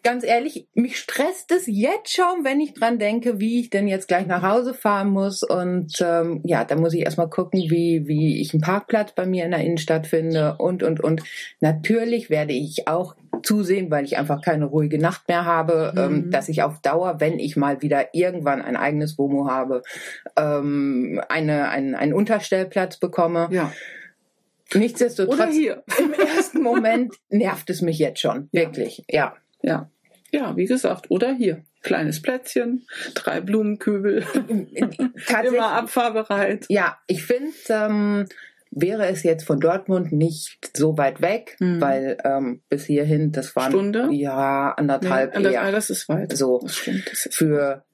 ganz 0.04 0.24
ehrlich, 0.24 0.68
mich 0.74 0.98
stresst 1.00 1.52
es 1.52 1.64
jetzt 1.68 2.14
schon, 2.14 2.44
wenn 2.44 2.62
ich 2.62 2.74
dran 2.74 2.98
denke, 2.98 3.42
wie 3.42 3.60
ich 3.60 3.70
denn 3.70 3.90
jetzt 3.90 4.08
gleich 4.08 4.26
nach 4.26 4.42
Hause 4.42 4.74
fahren 4.74 5.10
muss. 5.10 5.44
Und 5.44 5.96
ähm, 6.00 6.40
ja, 6.46 6.64
da 6.64 6.78
muss 6.78 6.94
ich 6.94 7.02
erstmal 7.02 7.30
gucken, 7.30 7.60
wie, 7.70 8.08
wie 8.08 8.40
ich 8.40 8.54
einen 8.54 8.62
Parkplatz 8.62 9.12
bei 9.14 9.26
mir 9.26 9.44
in 9.44 9.52
der 9.52 9.60
Innenstadt 9.60 10.08
finde 10.08 10.56
und, 10.60 10.82
und, 10.82 11.04
und. 11.04 11.24
Natürlich 11.60 12.30
werde 12.30 12.54
ich 12.54 12.88
auch 12.88 13.16
zusehen, 13.44 13.92
weil 13.92 14.06
ich 14.06 14.18
einfach 14.18 14.42
keine 14.42 14.66
ruhige 14.66 14.98
Nacht 14.98 15.28
mehr 15.28 15.44
habe, 15.44 15.94
ähm, 15.98 16.12
mhm. 16.12 16.16
ähm, 16.16 16.32
dass 16.32 16.48
ich 16.48 16.64
auf 16.64 16.80
Dauer, 16.80 17.20
wenn 17.20 17.38
ich 17.38 17.58
mal 17.58 17.82
wieder 17.82 18.14
irgendwann 18.14 18.62
ein 18.62 18.78
eigenes 18.78 19.18
WOMO 19.18 19.50
habe, 19.50 19.84
ähm, 20.38 21.22
eine, 21.28 21.68
ein, 21.68 21.96
einen 21.96 22.14
Unterstellplatz 22.14 22.98
bekomme. 22.98 23.50
Ja. 23.52 23.74
Nichtsdestotrotz, 24.74 25.55
im 25.99 26.13
ersten 26.13 26.61
Moment 26.61 27.15
nervt 27.30 27.70
es 27.70 27.82
mich 27.82 27.99
jetzt 27.99 28.20
schon, 28.20 28.49
wirklich, 28.51 29.03
ja. 29.09 29.36
Ja, 29.61 29.89
ja, 30.32 30.55
wie 30.55 30.65
gesagt, 30.65 31.09
oder 31.09 31.34
hier. 31.34 31.63
Kleines 31.82 32.22
Plätzchen, 32.22 32.86
drei 33.13 33.39
Blumenkübel, 33.39 34.26
immer 35.47 35.72
abfahrbereit. 35.72 36.65
Ja, 36.68 36.97
ich 37.07 37.24
finde, 37.24 37.53
ähm, 37.70 38.26
wäre 38.72 39.07
es 39.07 39.24
jetzt 39.24 39.45
von 39.45 39.59
Dortmund 39.59 40.11
nicht 40.11 40.72
so 40.76 40.97
weit 40.97 41.22
weg, 41.22 41.55
mhm. 41.59 41.80
weil 41.80 42.18
ähm, 42.24 42.61
bis 42.70 42.86
hierhin, 42.86 43.32
das 43.32 43.55
waren 43.55 43.72
Stunde? 43.72 44.09
ja 44.11 44.74
anderthalb. 44.74 45.38
Nee, 45.38 45.53
eher. 45.53 45.72
Das 45.72 45.89
ist 45.89 46.09
weit. 46.09 46.36
So 46.36 46.59
das 46.61 46.76
stimmt, 46.76 47.09
das 47.09 47.26
ist 47.26 47.36
für 47.36 47.86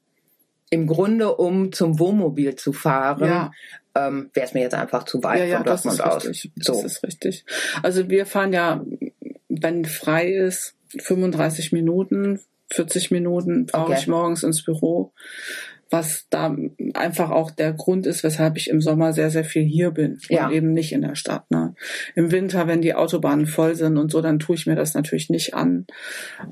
im 0.73 0.87
Grunde, 0.87 1.35
um 1.35 1.71
zum 1.71 1.99
Wohnmobil 1.99 2.55
zu 2.55 2.73
fahren, 2.73 3.27
ja. 3.27 3.51
ähm, 3.93 4.31
wäre 4.33 4.47
es 4.47 4.55
mir 4.55 4.61
jetzt 4.61 4.73
einfach 4.73 5.03
zu 5.03 5.23
weit 5.23 5.41
ja, 5.41 5.45
ja, 5.45 5.57
von 5.57 5.65
Dortmund 5.67 5.99
das 5.99 6.05
ist 6.05 6.15
aus. 6.15 6.27
Richtig. 6.27 6.51
So. 6.59 6.73
Das 6.73 6.83
ist 6.83 7.03
richtig. 7.03 7.45
Also 7.83 8.09
wir 8.09 8.25
fahren 8.25 8.53
ja, 8.53 8.83
wenn 9.49 9.85
frei 9.85 10.31
ist, 10.31 10.75
35 10.97 11.73
Minuten, 11.73 12.39
40 12.71 13.11
Minuten 13.11 13.67
brauche 13.67 13.91
okay. 13.91 13.99
ich 13.99 14.07
morgens 14.07 14.41
ins 14.41 14.63
Büro, 14.63 15.13
was 15.91 16.25
da 16.31 16.55
einfach 16.95 17.29
auch 17.29 17.51
der 17.51 17.73
Grund 17.73 18.07
ist, 18.07 18.23
weshalb 18.23 18.57
ich 18.57 18.67
im 18.67 18.81
Sommer 18.81 19.13
sehr, 19.13 19.29
sehr 19.29 19.45
viel 19.45 19.61
hier 19.61 19.91
bin 19.91 20.17
ja. 20.27 20.47
und 20.47 20.53
eben 20.53 20.73
nicht 20.73 20.91
in 20.91 21.03
der 21.03 21.13
Stadt. 21.13 21.51
Ne? 21.51 21.75
Im 22.15 22.31
Winter, 22.31 22.65
wenn 22.65 22.81
die 22.81 22.95
Autobahnen 22.95 23.45
voll 23.45 23.75
sind 23.75 23.97
und 23.97 24.11
so, 24.11 24.21
dann 24.21 24.39
tue 24.39 24.55
ich 24.55 24.65
mir 24.65 24.75
das 24.75 24.95
natürlich 24.95 25.29
nicht 25.29 25.53
an. 25.53 25.85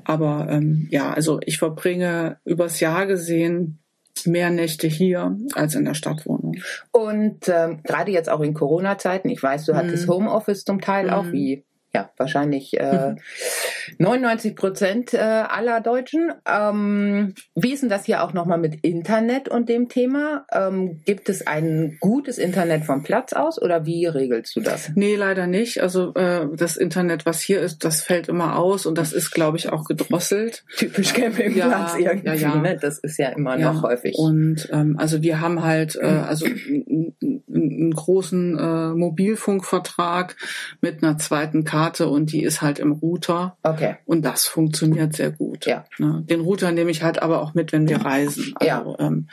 Aber 0.04 0.46
ähm, 0.48 0.86
ja, 0.92 1.12
also 1.12 1.40
ich 1.44 1.58
verbringe 1.58 2.38
übers 2.44 2.78
Jahr 2.78 3.06
gesehen 3.06 3.81
mehr 4.26 4.50
Nächte 4.50 4.86
hier 4.86 5.36
als 5.54 5.74
in 5.74 5.84
der 5.84 5.94
Stadtwohnung. 5.94 6.56
Und 6.92 7.48
ähm, 7.48 7.82
gerade 7.82 8.12
jetzt 8.12 8.30
auch 8.30 8.40
in 8.40 8.54
Corona-Zeiten, 8.54 9.28
ich 9.28 9.42
weiß, 9.42 9.66
du 9.66 9.74
hattest 9.74 10.06
mhm. 10.06 10.12
Homeoffice 10.12 10.64
zum 10.64 10.80
Teil 10.80 11.06
mhm. 11.06 11.12
auch, 11.12 11.32
wie 11.32 11.64
ja, 11.94 12.10
wahrscheinlich 12.16 12.78
äh, 12.78 13.14
99 13.98 14.56
Prozent 14.56 15.14
äh, 15.14 15.18
aller 15.18 15.80
Deutschen. 15.80 16.32
Ähm, 16.46 17.34
wie 17.54 17.72
ist 17.72 17.82
denn 17.82 17.88
das 17.88 18.04
hier 18.04 18.22
auch 18.22 18.32
nochmal 18.32 18.58
mit 18.58 18.84
Internet 18.84 19.48
und 19.48 19.68
dem 19.68 19.88
Thema? 19.88 20.46
Ähm, 20.52 21.00
gibt 21.04 21.28
es 21.28 21.46
ein 21.46 21.98
gutes 22.00 22.38
Internet 22.38 22.84
vom 22.84 23.02
Platz 23.02 23.32
aus 23.32 23.60
oder 23.60 23.86
wie 23.86 24.06
regelst 24.06 24.56
du 24.56 24.60
das? 24.60 24.90
Nee, 24.94 25.16
leider 25.16 25.46
nicht. 25.46 25.82
Also 25.82 26.14
äh, 26.14 26.46
das 26.54 26.76
Internet, 26.76 27.26
was 27.26 27.40
hier 27.40 27.60
ist, 27.60 27.84
das 27.84 28.02
fällt 28.02 28.28
immer 28.28 28.58
aus 28.58 28.86
und 28.86 28.98
das 28.98 29.12
ist, 29.12 29.30
glaube 29.30 29.56
ich, 29.56 29.70
auch 29.70 29.84
gedrosselt. 29.84 30.64
Typisch 30.76 31.12
Campingplatz 31.12 31.94
ja, 31.98 32.12
irgendwie, 32.12 32.28
ja, 32.28 32.34
ja. 32.34 32.56
Ne? 32.56 32.78
Das 32.80 32.98
ist 32.98 33.18
ja 33.18 33.28
immer 33.30 33.58
ja. 33.58 33.72
noch 33.72 33.82
häufig. 33.82 34.16
Und 34.16 34.68
ähm, 34.72 34.96
also 34.98 35.22
wir 35.22 35.40
haben 35.40 35.62
halt 35.62 35.96
äh, 35.96 36.06
also 36.06 36.46
einen 36.46 37.92
großen 37.94 38.58
äh, 38.58 38.94
Mobilfunkvertrag 38.94 40.36
mit 40.80 41.02
einer 41.02 41.18
zweiten 41.18 41.64
Karte 41.64 41.82
Karte 41.82 42.08
und 42.08 42.32
die 42.32 42.42
ist 42.42 42.62
halt 42.62 42.78
im 42.78 42.92
Router. 42.92 43.56
Okay. 43.62 43.71
Und 44.04 44.24
das 44.24 44.46
funktioniert 44.46 45.14
sehr 45.14 45.30
gut. 45.30 45.66
Ja. 45.66 45.84
Ne? 45.98 46.24
Den 46.28 46.40
Router 46.40 46.72
nehme 46.72 46.90
ich 46.90 47.02
halt 47.02 47.22
aber 47.22 47.42
auch 47.42 47.54
mit, 47.54 47.72
wenn 47.72 47.88
wir 47.88 47.98
reisen. 47.98 48.54
Also, 48.56 48.66
ja. 48.66 48.96
Ähm, 48.98 49.28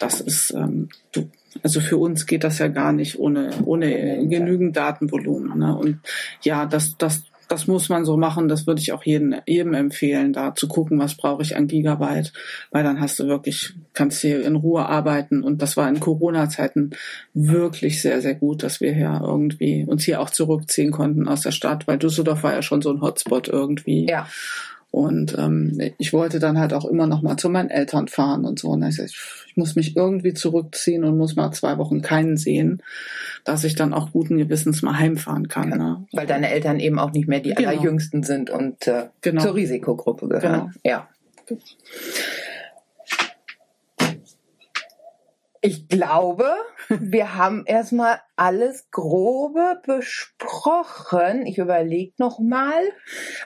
das 0.00 0.20
ist, 0.20 0.52
ähm, 0.52 0.88
du, 1.12 1.30
also 1.62 1.80
für 1.80 1.96
uns 1.96 2.26
geht 2.26 2.44
das 2.44 2.58
ja 2.58 2.68
gar 2.68 2.92
nicht 2.92 3.18
ohne, 3.18 3.50
ohne 3.64 4.26
genügend 4.28 4.76
Datenvolumen. 4.76 5.58
Ne? 5.58 5.76
Und 5.76 6.00
ja, 6.42 6.66
das, 6.66 6.96
das 6.98 7.22
das 7.48 7.66
muss 7.66 7.88
man 7.88 8.04
so 8.04 8.16
machen. 8.16 8.48
Das 8.48 8.66
würde 8.66 8.80
ich 8.80 8.92
auch 8.92 9.02
jedem, 9.02 9.34
jedem 9.46 9.74
empfehlen, 9.74 10.32
da 10.32 10.54
zu 10.54 10.68
gucken, 10.68 10.98
was 10.98 11.16
brauche 11.16 11.42
ich 11.42 11.56
an 11.56 11.66
Gigabyte, 11.66 12.32
weil 12.70 12.84
dann 12.84 13.00
hast 13.00 13.18
du 13.18 13.26
wirklich, 13.26 13.74
kannst 13.94 14.20
hier 14.20 14.44
in 14.44 14.54
Ruhe 14.54 14.86
arbeiten. 14.86 15.42
Und 15.42 15.62
das 15.62 15.76
war 15.76 15.88
in 15.88 15.98
Corona-Zeiten 15.98 16.90
wirklich 17.34 18.02
sehr, 18.02 18.20
sehr 18.20 18.34
gut, 18.34 18.62
dass 18.62 18.80
wir 18.80 18.92
hier 18.92 19.20
irgendwie 19.22 19.84
uns 19.84 20.04
hier 20.04 20.20
auch 20.20 20.30
zurückziehen 20.30 20.90
konnten 20.90 21.26
aus 21.26 21.40
der 21.40 21.52
Stadt, 21.52 21.88
weil 21.88 21.98
Düsseldorf 21.98 22.42
war 22.42 22.52
ja 22.52 22.62
schon 22.62 22.82
so 22.82 22.92
ein 22.92 23.00
Hotspot 23.00 23.48
irgendwie. 23.48 24.06
Ja. 24.08 24.28
Und 24.90 25.36
ähm, 25.38 25.78
ich 25.98 26.12
wollte 26.12 26.38
dann 26.38 26.58
halt 26.58 26.72
auch 26.72 26.86
immer 26.86 27.06
noch 27.06 27.20
mal 27.20 27.36
zu 27.36 27.50
meinen 27.50 27.68
Eltern 27.68 28.08
fahren 28.08 28.44
und 28.46 28.58
so. 28.58 28.70
Und 28.70 28.82
ich, 28.84 28.98
ich 28.98 29.56
muss 29.56 29.76
mich 29.76 29.96
irgendwie 29.96 30.32
zurückziehen 30.32 31.04
und 31.04 31.18
muss 31.18 31.36
mal 31.36 31.52
zwei 31.52 31.76
Wochen 31.76 32.00
keinen 32.00 32.36
sehen, 32.38 32.82
dass 33.44 33.64
ich 33.64 33.74
dann 33.74 33.92
auch 33.92 34.12
guten 34.12 34.38
Gewissens 34.38 34.82
mal 34.82 34.98
heimfahren 34.98 35.48
kann. 35.48 35.70
Ja, 35.70 35.76
ne? 35.76 36.06
Weil 36.12 36.26
deine 36.26 36.50
Eltern 36.50 36.80
eben 36.80 36.98
auch 36.98 37.12
nicht 37.12 37.28
mehr 37.28 37.40
die 37.40 37.52
genau. 37.52 37.68
allerjüngsten 37.68 38.22
sind 38.22 38.48
und 38.50 38.86
äh, 38.86 39.08
genau. 39.20 39.42
zur 39.42 39.54
Risikogruppe 39.54 40.28
gehören. 40.28 40.72
Genau. 40.82 40.96
Ja. 40.96 41.08
Ich 45.60 45.88
glaube, 45.88 46.46
wir 46.88 47.34
haben 47.34 47.64
erstmal 47.66 48.20
alles 48.36 48.90
Grobe 48.90 49.82
besprochen. 49.84 51.46
Ich 51.46 51.58
überlege 51.58 52.14
noch 52.18 52.38
mal. 52.38 52.80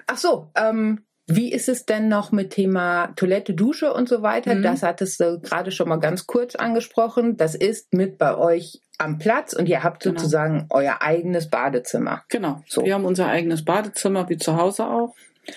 Ach 0.06 0.18
so, 0.18 0.50
ähm, 0.54 1.04
wie 1.36 1.52
ist 1.52 1.68
es 1.68 1.84
denn 1.84 2.08
noch 2.08 2.32
mit 2.32 2.50
Thema 2.50 3.08
Toilette, 3.16 3.54
Dusche 3.54 3.92
und 3.92 4.08
so 4.08 4.22
weiter? 4.22 4.54
Mhm. 4.54 4.62
Das 4.62 4.82
hattest 4.82 5.20
du 5.20 5.40
gerade 5.40 5.70
schon 5.70 5.88
mal 5.88 5.96
ganz 5.96 6.26
kurz 6.26 6.54
angesprochen. 6.54 7.36
Das 7.36 7.54
ist 7.54 7.92
mit 7.92 8.18
bei 8.18 8.36
euch 8.36 8.80
am 8.98 9.18
Platz 9.18 9.52
und 9.52 9.68
ihr 9.68 9.82
habt 9.82 10.02
genau. 10.02 10.18
sozusagen 10.18 10.66
euer 10.70 11.02
eigenes 11.02 11.50
Badezimmer. 11.50 12.22
Genau. 12.28 12.62
So. 12.66 12.84
Wir 12.84 12.94
haben 12.94 13.04
unser 13.04 13.26
eigenes 13.26 13.64
Badezimmer 13.64 14.28
wie 14.28 14.38
zu 14.38 14.56
Hause 14.56 14.86
auch. 14.86 15.14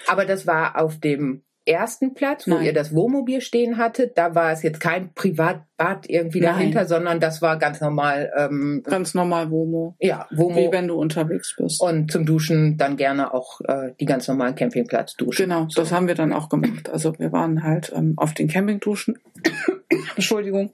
Aber 0.07 0.26
das 0.26 0.47
war 0.47 0.82
auf 0.82 0.99
dem 0.99 1.43
ersten 1.66 2.13
Platz, 2.13 2.47
wo 2.47 2.55
Nein. 2.55 2.66
ihr 2.66 2.74
das 2.74 2.93
Wohnmobil 2.93 3.41
stehen 3.41 3.78
hattet, 3.78 4.18
da 4.18 4.36
war 4.36 4.51
es 4.51 4.61
jetzt 4.61 4.80
kein 4.80 5.13
Privatbad 5.13 6.07
irgendwie 6.07 6.39
Nein. 6.39 6.53
dahinter, 6.53 6.86
sondern 6.86 7.20
das 7.20 7.41
war 7.41 7.57
ganz 7.57 7.82
normal. 7.82 8.32
Ähm, 8.38 8.84
ganz 8.86 9.13
normal 9.13 9.49
Womo. 9.51 9.95
Ja, 9.99 10.28
Womo. 10.32 10.55
Wie 10.55 10.72
wenn 10.72 10.88
du 10.88 10.95
unterwegs 10.95 11.55
bist. 11.57 11.82
Und 11.82 12.11
zum 12.11 12.26
Duschen 12.26 12.78
dann 12.78 12.97
gerne 12.97 13.34
auch 13.34 13.61
äh, 13.61 13.93
die 13.99 14.05
ganz 14.05 14.28
normalen 14.28 14.55
Campingplatz-Duschen. 14.55 15.49
Genau, 15.49 15.68
so. 15.70 15.82
das 15.82 15.91
haben 15.91 16.07
wir 16.07 16.16
dann 16.16 16.34
auch 16.34 16.49
gemacht. 16.49 16.89
Also 16.89 17.18
wir 17.18 17.32
waren 17.32 17.63
halt 17.63 17.91
ähm, 17.95 18.13
auf 18.18 18.34
den 18.34 18.47
Campingduschen. 18.47 19.18
Entschuldigung. 20.16 20.72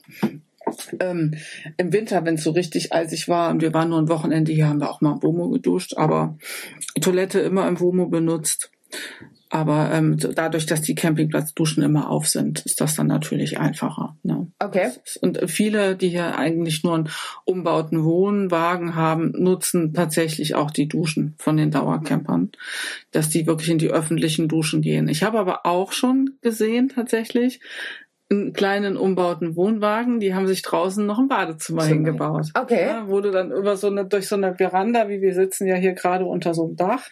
Ähm, 0.99 1.35
Im 1.77 1.91
Winter, 1.93 2.23
wenn 2.25 2.35
es 2.35 2.43
so 2.43 2.51
richtig 2.51 2.93
eisig 2.93 3.27
war 3.27 3.49
und 3.49 3.61
wir 3.61 3.73
waren 3.73 3.89
nur 3.89 3.99
ein 3.99 4.09
Wochenende 4.09 4.51
hier, 4.51 4.67
haben 4.67 4.79
wir 4.79 4.89
auch 4.89 5.01
mal 5.01 5.13
im 5.13 5.23
Womo 5.23 5.49
geduscht, 5.49 5.95
aber 5.97 6.37
Toilette 7.01 7.39
immer 7.39 7.67
im 7.67 7.79
Womo 7.79 8.07
benutzt. 8.07 8.71
Aber 9.53 9.91
ähm, 9.91 10.15
dadurch, 10.17 10.65
dass 10.65 10.81
die 10.81 10.95
Campingplatzduschen 10.95 11.83
immer 11.83 12.09
auf 12.09 12.25
sind, 12.25 12.61
ist 12.65 12.79
das 12.79 12.95
dann 12.95 13.07
natürlich 13.07 13.59
einfacher. 13.59 14.15
Ne? 14.23 14.47
Okay. 14.59 14.91
Und 15.19 15.41
viele, 15.51 15.97
die 15.97 16.07
hier 16.07 16.37
eigentlich 16.37 16.85
nur 16.85 16.95
einen 16.95 17.09
umbauten 17.43 18.05
Wohnwagen 18.05 18.95
haben, 18.95 19.33
nutzen 19.37 19.93
tatsächlich 19.93 20.55
auch 20.55 20.71
die 20.71 20.87
Duschen 20.87 21.35
von 21.37 21.57
den 21.57 21.69
Dauercampern, 21.69 22.53
dass 23.11 23.27
die 23.27 23.45
wirklich 23.45 23.69
in 23.69 23.77
die 23.77 23.91
öffentlichen 23.91 24.47
Duschen 24.47 24.81
gehen. 24.81 25.09
Ich 25.09 25.21
habe 25.21 25.37
aber 25.37 25.65
auch 25.65 25.91
schon 25.91 26.37
gesehen 26.41 26.87
tatsächlich, 26.87 27.59
einen 28.31 28.53
kleinen 28.53 28.97
umbauten 28.97 29.55
Wohnwagen, 29.55 30.19
die 30.19 30.33
haben 30.33 30.47
sich 30.47 30.61
draußen 30.61 31.05
noch 31.05 31.19
ein 31.19 31.27
Badezimmer 31.27 31.81
Zimmer. 31.81 31.95
hingebaut. 31.95 32.47
Okay. 32.53 32.87
Ja, 32.87 33.07
wo 33.07 33.21
du 33.21 33.31
dann 33.31 33.51
über 33.51 33.77
so 33.77 33.87
eine, 33.87 34.05
durch 34.05 34.27
so 34.27 34.35
eine 34.35 34.55
Veranda, 34.55 35.09
wie 35.09 35.21
wir 35.21 35.33
sitzen 35.33 35.67
ja 35.67 35.75
hier 35.75 35.93
gerade 35.93 36.25
unter 36.25 36.53
so 36.53 36.65
einem 36.65 36.75
Dach, 36.75 37.07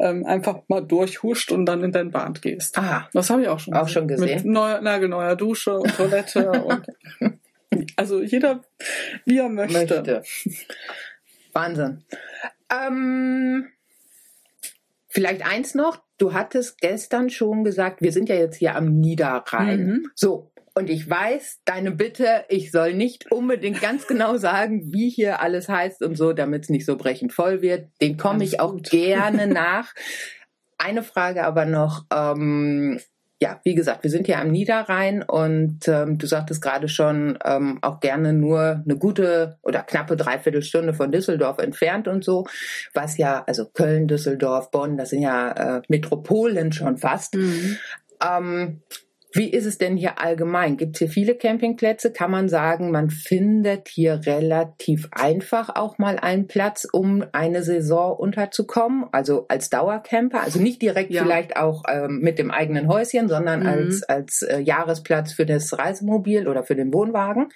ähm, 0.00 0.24
einfach 0.24 0.62
mal 0.68 0.80
durchhuscht 0.80 1.52
und 1.52 1.66
dann 1.66 1.84
in 1.84 1.92
dein 1.92 2.10
Bad 2.10 2.42
gehst. 2.42 2.78
Aha. 2.78 3.08
Das 3.12 3.30
habe 3.30 3.42
ich 3.42 3.48
auch 3.48 3.60
schon 3.60 3.74
auch 3.74 3.82
gesehen. 3.82 3.94
schon 3.94 4.08
gesehen. 4.08 4.36
Mit 4.36 4.44
neuer, 4.46 4.80
nagelneuer 4.80 5.36
Dusche 5.36 5.78
und 5.78 5.94
Toilette 5.94 6.50
und 6.64 6.86
also 7.96 8.22
jeder, 8.22 8.62
wie 9.24 9.38
er 9.38 9.48
möchte. 9.48 9.78
möchte. 9.78 10.22
Wahnsinn. 11.52 12.04
Ähm, 12.70 13.68
vielleicht 15.08 15.46
eins 15.46 15.74
noch. 15.74 16.02
Du 16.18 16.32
hattest 16.32 16.80
gestern 16.80 17.28
schon 17.28 17.64
gesagt, 17.64 18.00
wir 18.00 18.12
sind 18.12 18.28
ja 18.28 18.36
jetzt 18.36 18.56
hier 18.56 18.76
am 18.76 19.00
Niederrhein. 19.00 19.86
Mhm. 19.86 20.10
So, 20.14 20.52
und 20.74 20.90
ich 20.90 21.08
weiß 21.08 21.60
deine 21.64 21.92
Bitte, 21.92 22.44
ich 22.48 22.72
soll 22.72 22.94
nicht 22.94 23.30
unbedingt 23.30 23.80
ganz 23.80 24.06
genau 24.06 24.36
sagen, 24.36 24.92
wie 24.92 25.08
hier 25.08 25.40
alles 25.40 25.68
heißt 25.68 26.02
und 26.02 26.16
so, 26.16 26.32
damit 26.32 26.64
es 26.64 26.68
nicht 26.68 26.84
so 26.84 26.96
brechend 26.96 27.32
voll 27.32 27.62
wird. 27.62 27.88
Den 28.00 28.16
komme 28.16 28.42
ich 28.42 28.60
auch 28.60 28.72
gut. 28.72 28.90
gerne 28.90 29.46
nach. 29.46 29.94
Eine 30.76 31.04
Frage 31.04 31.44
aber 31.44 31.64
noch. 31.64 32.04
Ähm, 32.12 32.98
ja, 33.40 33.60
wie 33.62 33.74
gesagt, 33.74 34.04
wir 34.04 34.10
sind 34.10 34.26
hier 34.26 34.40
am 34.40 34.50
Niederrhein 34.50 35.22
und 35.22 35.86
ähm, 35.86 36.18
du 36.18 36.26
sagtest 36.26 36.62
gerade 36.62 36.88
schon, 36.88 37.38
ähm, 37.44 37.78
auch 37.82 38.00
gerne 38.00 38.32
nur 38.32 38.82
eine 38.84 38.96
gute 38.96 39.58
oder 39.62 39.82
knappe 39.82 40.16
Dreiviertelstunde 40.16 40.94
von 40.94 41.12
Düsseldorf 41.12 41.58
entfernt 41.58 42.08
und 42.08 42.24
so, 42.24 42.46
was 42.94 43.18
ja, 43.18 43.44
also 43.46 43.66
Köln, 43.66 44.08
Düsseldorf, 44.08 44.70
Bonn, 44.70 44.96
das 44.96 45.10
sind 45.10 45.22
ja 45.22 45.76
äh, 45.78 45.82
Metropolen 45.88 46.72
schon 46.72 46.96
fast. 46.96 47.34
Mhm. 47.34 47.76
Ähm, 48.22 48.82
wie 49.34 49.50
ist 49.50 49.66
es 49.66 49.78
denn 49.78 49.96
hier 49.96 50.20
allgemein? 50.20 50.76
Gibt 50.76 50.94
es 50.94 51.00
hier 51.00 51.08
viele 51.08 51.34
Campingplätze? 51.34 52.12
Kann 52.12 52.30
man 52.30 52.48
sagen, 52.48 52.92
man 52.92 53.10
findet 53.10 53.88
hier 53.88 54.20
relativ 54.26 55.08
einfach 55.10 55.74
auch 55.74 55.98
mal 55.98 56.20
einen 56.20 56.46
Platz, 56.46 56.86
um 56.90 57.24
eine 57.32 57.64
Saison 57.64 58.16
unterzukommen? 58.16 59.06
Also 59.10 59.46
als 59.48 59.70
Dauercamper, 59.70 60.40
also 60.40 60.60
nicht 60.60 60.80
direkt 60.80 61.10
ja. 61.10 61.24
vielleicht 61.24 61.56
auch 61.56 61.82
ähm, 61.90 62.20
mit 62.20 62.38
dem 62.38 62.52
eigenen 62.52 62.86
Häuschen, 62.86 63.28
sondern 63.28 63.60
mhm. 63.60 63.66
als, 63.66 64.02
als 64.04 64.42
äh, 64.42 64.60
Jahresplatz 64.60 65.32
für 65.32 65.46
das 65.46 65.76
Reisemobil 65.76 66.46
oder 66.46 66.62
für 66.62 66.76
den 66.76 66.94
Wohnwagen? 66.94 67.48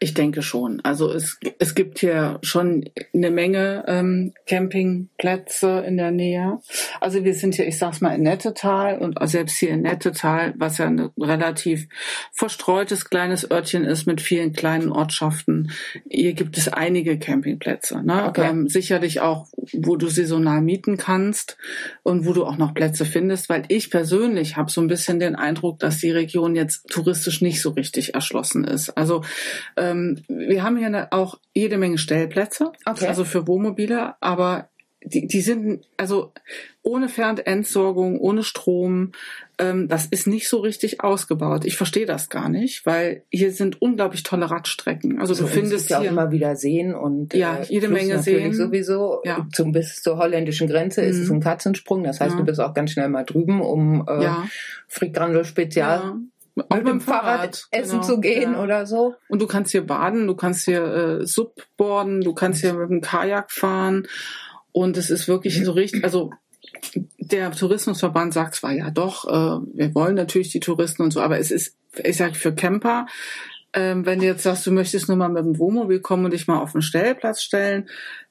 Ich 0.00 0.14
denke 0.14 0.40
schon. 0.40 0.80
Also 0.82 1.12
es, 1.12 1.38
es 1.58 1.74
gibt 1.74 1.98
hier 1.98 2.38
schon 2.40 2.88
eine 3.12 3.30
Menge 3.30 3.84
ähm, 3.86 4.32
Campingplätze 4.46 5.84
in 5.86 5.98
der 5.98 6.10
Nähe. 6.10 6.60
Also 7.02 7.22
wir 7.22 7.34
sind 7.34 7.54
hier, 7.54 7.66
ich 7.66 7.78
sag's 7.78 8.00
mal, 8.00 8.14
in 8.14 8.22
Nettetal 8.22 8.98
und 8.98 9.18
selbst 9.28 9.58
hier 9.58 9.70
in 9.70 9.82
Nettetal, 9.82 10.54
was 10.56 10.78
ja 10.78 10.86
eine 10.86 11.10
relativ 11.20 11.88
verstreutes 12.32 13.08
kleines 13.08 13.50
Örtchen 13.50 13.84
ist 13.84 14.06
mit 14.06 14.20
vielen 14.20 14.52
kleinen 14.52 14.90
Ortschaften. 14.90 15.70
Hier 16.08 16.32
gibt 16.32 16.56
es 16.58 16.68
einige 16.68 17.18
Campingplätze. 17.18 18.02
Ne? 18.02 18.26
Okay. 18.26 18.48
Ähm, 18.48 18.68
sicherlich 18.68 19.20
auch, 19.20 19.46
wo 19.72 19.96
du 19.96 20.08
saisonal 20.08 20.60
mieten 20.60 20.96
kannst 20.96 21.56
und 22.02 22.26
wo 22.26 22.32
du 22.32 22.44
auch 22.44 22.56
noch 22.56 22.74
Plätze 22.74 23.04
findest, 23.04 23.48
weil 23.48 23.64
ich 23.68 23.90
persönlich 23.90 24.56
habe 24.56 24.70
so 24.70 24.80
ein 24.80 24.88
bisschen 24.88 25.20
den 25.20 25.36
Eindruck, 25.36 25.78
dass 25.78 25.98
die 25.98 26.10
Region 26.10 26.54
jetzt 26.54 26.88
touristisch 26.88 27.40
nicht 27.40 27.60
so 27.60 27.70
richtig 27.70 28.14
erschlossen 28.14 28.64
ist. 28.64 28.90
Also 28.90 29.22
ähm, 29.76 30.22
wir 30.28 30.62
haben 30.62 30.76
hier 30.76 31.08
auch 31.10 31.38
jede 31.54 31.78
Menge 31.78 31.98
Stellplätze, 31.98 32.72
okay. 32.86 33.06
also 33.06 33.24
für 33.24 33.46
Wohnmobile, 33.46 34.14
aber 34.20 34.68
die, 35.04 35.26
die 35.26 35.40
sind 35.40 35.86
also 35.96 36.32
ohne 36.88 37.08
Fernentsorgung, 37.08 38.18
ohne 38.18 38.42
Strom, 38.42 39.12
ähm, 39.58 39.88
das 39.88 40.06
ist 40.06 40.26
nicht 40.26 40.48
so 40.48 40.58
richtig 40.58 41.02
ausgebaut. 41.02 41.64
Ich 41.66 41.76
verstehe 41.76 42.06
das 42.06 42.30
gar 42.30 42.48
nicht, 42.48 42.86
weil 42.86 43.24
hier 43.28 43.52
sind 43.52 43.82
unglaublich 43.82 44.22
tolle 44.22 44.50
Radstrecken. 44.50 45.20
Also, 45.20 45.34
also 45.34 45.44
du 45.44 45.50
findest 45.50 45.90
ja 45.90 45.98
auch 45.98 46.04
immer 46.04 46.30
wieder 46.30 46.56
sehen 46.56 46.94
und 46.94 47.34
ja 47.34 47.58
äh, 47.58 47.66
jede 47.68 47.88
Menge 47.88 48.20
sehen 48.20 48.54
sowieso. 48.54 49.20
Ja. 49.24 49.46
Zum 49.52 49.72
bis 49.72 50.02
zur 50.02 50.16
holländischen 50.16 50.66
Grenze 50.68 51.02
mhm. 51.02 51.08
ist 51.08 51.18
es 51.18 51.28
mhm. 51.28 51.36
ein 51.36 51.40
Katzensprung. 51.40 52.04
Das 52.04 52.20
heißt, 52.20 52.32
ja. 52.32 52.38
du 52.38 52.44
bist 52.44 52.60
auch 52.60 52.72
ganz 52.72 52.92
schnell 52.92 53.08
mal 53.08 53.24
drüben, 53.24 53.60
um 53.60 54.06
äh, 54.08 54.22
ja. 54.22 54.48
Frikandel 54.86 55.44
Spezial. 55.44 55.98
Ja 55.98 56.18
auch 56.70 56.76
mit 56.78 56.88
dem 56.88 57.00
Fahrrad, 57.00 57.22
Fahrrad 57.24 57.68
essen 57.70 58.00
genau, 58.00 58.02
zu 58.02 58.20
gehen 58.20 58.52
ja. 58.54 58.62
oder 58.64 58.84
so. 58.84 59.14
Und 59.28 59.40
du 59.40 59.46
kannst 59.46 59.70
hier 59.70 59.86
baden, 59.86 60.26
du 60.26 60.34
kannst 60.34 60.64
hier 60.64 60.82
äh, 60.82 61.24
Subborden, 61.24 62.20
du 62.22 62.34
kannst 62.34 62.62
hier 62.62 62.74
mit 62.74 62.90
dem 62.90 63.00
Kajak 63.00 63.52
fahren. 63.52 64.08
Und 64.72 64.96
es 64.96 65.10
ist 65.10 65.28
wirklich 65.28 65.64
so 65.64 65.70
richtig, 65.70 66.02
also 66.02 66.32
der 67.18 67.52
Tourismusverband 67.52 68.32
sagt 68.32 68.54
zwar 68.54 68.72
ja 68.72 68.90
doch, 68.90 69.26
äh, 69.26 69.66
wir 69.74 69.94
wollen 69.94 70.14
natürlich 70.14 70.50
die 70.50 70.60
Touristen 70.60 71.02
und 71.02 71.12
so, 71.12 71.20
aber 71.20 71.38
es 71.38 71.50
ist, 71.50 71.76
ich 72.02 72.16
sage 72.16 72.34
für 72.34 72.54
Camper, 72.54 73.06
ähm, 73.74 74.06
wenn 74.06 74.20
du 74.20 74.26
jetzt 74.26 74.42
sagst, 74.42 74.66
du 74.66 74.72
möchtest 74.72 75.08
nur 75.08 75.16
mal 75.16 75.28
mit 75.28 75.44
dem 75.44 75.58
Wohnmobil 75.58 76.00
kommen 76.00 76.24
und 76.24 76.32
dich 76.32 76.46
mal 76.46 76.58
auf 76.58 76.72
den 76.72 76.82
Stellplatz 76.82 77.42
stellen, 77.42 77.88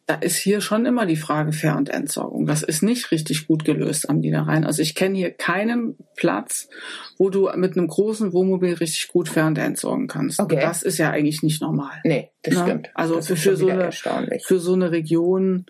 da 0.07 0.15
ist 0.15 0.37
hier 0.37 0.61
schon 0.61 0.85
immer 0.85 1.05
die 1.05 1.17
Frage 1.17 1.51
Fair- 1.51 1.75
und 1.75 1.89
Entsorgung. 1.89 2.45
Das 2.45 2.63
ist 2.63 2.81
nicht 2.81 3.11
richtig 3.11 3.45
gut 3.45 3.65
gelöst 3.65 4.09
am 4.09 4.19
Niederrhein. 4.19 4.63
Also 4.63 4.81
ich 4.81 4.95
kenne 4.95 5.17
hier 5.17 5.31
keinen 5.31 5.97
Platz, 6.15 6.69
wo 7.17 7.29
du 7.29 7.49
mit 7.55 7.77
einem 7.77 7.87
großen 7.87 8.31
Wohnmobil 8.31 8.73
richtig 8.75 9.09
gut 9.09 9.27
Fair- 9.27 9.47
und 9.47 9.57
entsorgen 9.57 10.07
kannst. 10.07 10.39
Okay. 10.39 10.59
Das 10.61 10.81
ist 10.81 10.97
ja 10.97 11.11
eigentlich 11.11 11.43
nicht 11.43 11.61
normal. 11.61 11.99
Nee, 12.05 12.31
das 12.41 12.53
ja? 12.53 12.61
Ne? 12.61 12.67
stimmt. 12.67 12.89
Also 12.93 13.15
das 13.17 13.27
für, 13.27 13.35
für 13.35 13.57
so 13.57 13.67
eine, 13.67 13.91
für 13.91 14.59
so 14.59 14.73
eine 14.73 14.91
Region 14.91 15.65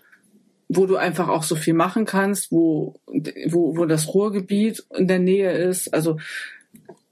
wo 0.68 0.86
du 0.86 0.96
einfach 0.96 1.28
auch 1.28 1.42
so 1.42 1.56
viel 1.56 1.74
machen 1.74 2.04
kannst, 2.04 2.52
wo, 2.52 3.00
wo, 3.46 3.76
wo 3.76 3.86
das 3.86 4.12
Ruhrgebiet 4.12 4.84
in 4.94 5.08
der 5.08 5.18
Nähe 5.18 5.50
ist. 5.50 5.92
Also 5.94 6.18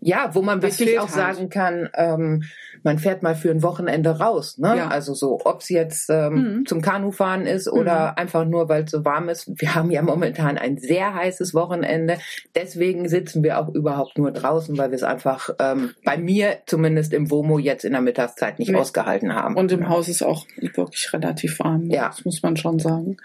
ja, 0.00 0.34
wo 0.34 0.42
man 0.42 0.62
wirklich 0.62 0.98
auch 0.98 1.08
halt. 1.08 1.36
sagen 1.36 1.48
kann, 1.48 1.88
ähm, 1.94 2.44
man 2.86 3.00
fährt 3.00 3.24
mal 3.24 3.34
für 3.34 3.50
ein 3.50 3.64
Wochenende 3.64 4.20
raus. 4.20 4.58
Ne? 4.58 4.76
Ja. 4.76 4.88
Also 4.88 5.12
so, 5.12 5.40
ob 5.44 5.60
es 5.60 5.70
jetzt 5.70 6.08
ähm, 6.08 6.34
mhm. 6.34 6.66
zum 6.66 6.82
Kanufahren 6.82 7.44
ist 7.44 7.68
oder 7.68 8.12
mhm. 8.12 8.18
einfach 8.18 8.44
nur, 8.44 8.68
weil 8.68 8.84
es 8.84 8.92
so 8.92 9.04
warm 9.04 9.28
ist. 9.28 9.50
Wir 9.60 9.74
haben 9.74 9.90
ja 9.90 10.02
momentan 10.02 10.56
ein 10.56 10.78
sehr 10.78 11.12
heißes 11.12 11.52
Wochenende. 11.52 12.18
Deswegen 12.54 13.08
sitzen 13.08 13.42
wir 13.42 13.58
auch 13.58 13.74
überhaupt 13.74 14.16
nur 14.18 14.30
draußen, 14.30 14.78
weil 14.78 14.92
wir 14.92 14.94
es 14.94 15.02
einfach 15.02 15.50
ähm, 15.58 15.94
bei 16.04 16.16
mir 16.16 16.58
zumindest 16.66 17.12
im 17.12 17.28
WOMO 17.28 17.58
jetzt 17.58 17.84
in 17.84 17.90
der 17.90 18.02
Mittagszeit 18.02 18.60
nicht 18.60 18.70
nee. 18.70 18.78
ausgehalten 18.78 19.34
haben. 19.34 19.56
Und 19.56 19.72
im 19.72 19.80
ja. 19.80 19.88
Haus 19.88 20.08
ist 20.08 20.22
auch 20.22 20.46
wirklich 20.56 21.12
relativ 21.12 21.58
warm. 21.58 21.88
Ne? 21.88 21.96
Ja. 21.96 22.06
Das 22.06 22.24
muss 22.24 22.44
man 22.44 22.56
schon 22.56 22.78
sagen. 22.78 23.16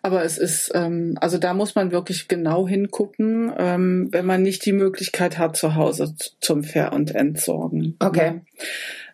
Aber 0.00 0.24
es 0.24 0.38
ist, 0.38 0.70
ähm, 0.74 1.18
also 1.20 1.36
da 1.36 1.52
muss 1.52 1.74
man 1.74 1.92
wirklich 1.92 2.28
genau 2.28 2.66
hingucken, 2.66 3.52
ähm, 3.58 4.08
wenn 4.10 4.24
man 4.24 4.42
nicht 4.42 4.64
die 4.64 4.72
Möglichkeit 4.72 5.36
hat, 5.36 5.54
zu 5.54 5.74
Hause 5.74 6.14
zum 6.40 6.64
Ver- 6.64 6.94
und 6.94 7.14
Entsorgen. 7.14 7.96
Okay. 8.00 8.28
Ähm, 8.28 8.40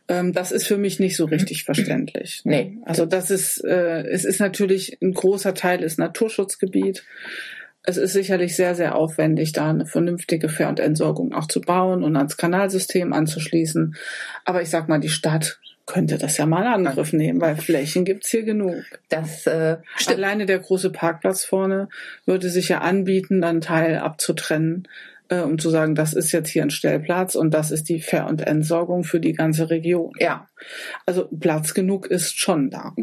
das 0.09 0.53
ist 0.53 0.67
für 0.67 0.79
mich 0.79 0.99
nicht 0.99 1.17
so 1.17 1.27
richtig 1.27 1.65
verständlich. 1.65 2.41
Nee. 2.45 2.79
Also 2.85 3.07
das 3.07 3.31
ist, 3.31 3.63
äh, 3.65 4.03
es 4.09 4.25
ist 4.25 4.41
natürlich 4.41 4.99
ein 5.03 5.13
großer 5.13 5.55
Teil 5.55 5.83
ist 5.83 5.99
Naturschutzgebiet. 5.99 7.05
Es 7.83 7.97
ist 7.97 8.15
sicherlich 8.15 8.57
sehr, 8.57 8.75
sehr 8.75 8.97
aufwendig, 8.97 9.53
da 9.53 9.71
eine 9.71 9.87
vernünftige 9.87 10.49
Ver- 10.49 10.69
und 10.69 10.81
Entsorgung 10.81 11.33
auch 11.33 11.47
zu 11.47 11.61
bauen 11.61 12.03
und 12.03 12.17
ans 12.17 12.37
Kanalsystem 12.37 13.13
anzuschließen. 13.13 13.95
Aber 14.45 14.63
ich 14.63 14.71
sag 14.71 14.89
mal, 14.89 14.99
die 14.99 15.09
Stadt 15.09 15.61
könnte 15.87 16.19
das 16.19 16.37
ja 16.37 16.45
mal 16.45 16.63
in 16.63 16.87
Angriff 16.87 17.13
nehmen, 17.13 17.41
weil 17.41 17.57
Flächen 17.57 18.05
gibt's 18.05 18.31
hier 18.31 18.45
genug. 18.45 18.85
Das 19.09 19.47
äh, 19.47 19.79
stimmt. 19.97 20.19
Alleine 20.19 20.47
der 20.47 20.59
große 20.59 20.91
Parkplatz 20.91 21.45
vorne 21.45 21.89
würde 22.27 22.51
sich 22.51 22.69
ja 22.69 22.81
anbieten, 22.81 23.41
dann 23.41 23.63
Teil 23.63 23.97
abzutrennen 23.99 24.87
äh, 25.29 25.41
um 25.41 25.59
zu 25.59 25.71
sagen, 25.71 25.95
das 25.95 26.15
ist 26.15 26.33
jetzt 26.33 26.49
hier 26.49 26.63
ein 26.63 26.71
Stellplatz 26.71 27.35
und 27.35 27.53
das 27.53 27.71
ist 27.71 27.89
die 27.89 28.01
Ver- 28.01 28.27
und 28.27 28.41
Entsorgung 28.41 29.05
für 29.05 29.21
die 29.21 29.33
ganze 29.33 29.71
Region. 29.71 30.13
Ja. 30.19 30.49
Also 31.07 31.29
Platz 31.39 31.75
genug 31.75 32.07
ist 32.07 32.39
schon 32.39 32.71
da. 32.71 32.95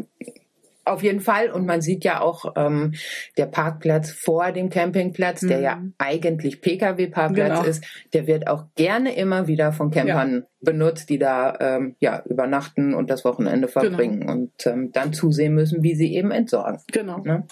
Auf 0.86 1.02
jeden 1.02 1.20
Fall. 1.20 1.50
Und 1.50 1.66
man 1.66 1.80
sieht 1.80 2.04
ja 2.04 2.20
auch 2.20 2.52
ähm, 2.56 2.94
der 3.36 3.46
Parkplatz 3.46 4.12
vor 4.12 4.52
dem 4.52 4.70
Campingplatz, 4.70 5.40
der 5.40 5.58
ja 5.58 5.76
mhm. 5.76 5.94
eigentlich 5.98 6.60
Pkw-Parkplatz 6.60 7.58
genau. 7.58 7.64
ist, 7.64 7.84
der 8.12 8.28
wird 8.28 8.46
auch 8.46 8.66
gerne 8.76 9.16
immer 9.16 9.48
wieder 9.48 9.72
von 9.72 9.90
Campern 9.90 10.34
ja. 10.34 10.42
benutzt, 10.60 11.10
die 11.10 11.18
da 11.18 11.56
ähm, 11.58 11.96
ja 11.98 12.22
übernachten 12.26 12.94
und 12.94 13.10
das 13.10 13.24
Wochenende 13.24 13.66
genau. 13.66 13.80
verbringen 13.80 14.20
genau. 14.20 14.32
und 14.32 14.52
ähm, 14.66 14.92
dann 14.92 15.12
zusehen 15.12 15.54
müssen, 15.54 15.82
wie 15.82 15.96
sie 15.96 16.14
eben 16.14 16.30
entsorgen. 16.30 16.78
Genau. 16.92 17.18
Ne? 17.18 17.44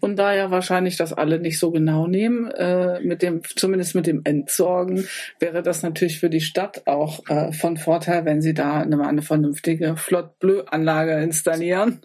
Und 0.00 0.18
da 0.18 0.34
ja 0.34 0.50
wahrscheinlich 0.50 0.96
das 0.96 1.12
alle 1.12 1.38
nicht 1.40 1.58
so 1.58 1.70
genau 1.70 2.06
nehmen, 2.06 2.50
äh, 2.52 3.00
mit 3.00 3.20
dem 3.20 3.42
zumindest 3.44 3.96
mit 3.96 4.06
dem 4.06 4.22
Entsorgen 4.24 5.04
wäre 5.40 5.62
das 5.62 5.82
natürlich 5.82 6.20
für 6.20 6.30
die 6.30 6.40
Stadt 6.40 6.86
auch 6.86 7.28
äh, 7.28 7.52
von 7.52 7.76
Vorteil, 7.76 8.24
wenn 8.24 8.40
sie 8.40 8.54
da 8.54 8.80
eine, 8.80 9.06
eine 9.06 9.20
vernünftige 9.20 9.96
Flott-Bleu-Anlage 9.98 11.20
installieren. 11.20 12.00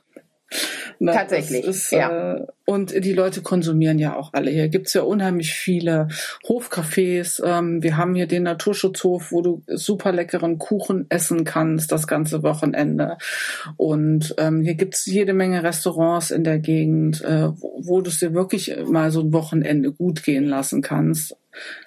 Na, 1.00 1.14
Tatsächlich. 1.14 1.66
Ist, 1.66 1.92
ja. 1.92 2.36
Äh, 2.36 2.46
und 2.66 2.92
die 3.04 3.14
Leute 3.14 3.42
konsumieren 3.42 4.00
ja 4.00 4.16
auch 4.16 4.34
alle. 4.34 4.52
Hier 4.52 4.70
gibt's 4.70 4.94
ja 4.94 5.02
unheimlich 5.02 5.54
viele 5.54 6.08
Hofcafés. 6.48 7.44
Ähm, 7.44 7.84
wir 7.84 7.98
haben 7.98 8.16
hier 8.16 8.28
den 8.28 8.44
Naturschutzhof, 8.44 9.32
wo 9.32 9.42
du 9.42 9.64
super 9.68 10.12
leckeren 10.12 10.60
Kuchen 10.60 11.06
essen 11.10 11.44
kannst 11.44 11.92
das 11.92 12.08
ganze 12.08 12.44
Wochenende. 12.44 13.18
Und 13.78 14.36
ähm, 14.38 14.62
hier 14.62 14.76
gibt's 14.76 15.06
jede 15.06 15.34
Menge 15.34 15.64
Restaurants 15.64 16.32
in 16.32 16.44
der 16.44 16.60
Gegend, 16.60 17.22
äh, 17.24 17.50
wo, 17.50 17.82
wo 17.84 18.02
du 18.02 18.10
es 18.10 18.20
dir 18.20 18.34
wirklich 18.34 18.76
mal 18.86 19.12
so 19.12 19.22
ein 19.22 19.34
Wochenende 19.34 19.92
gut 19.92 20.24
gehen 20.24 20.46
lassen 20.46 20.82
kannst. 20.82 21.36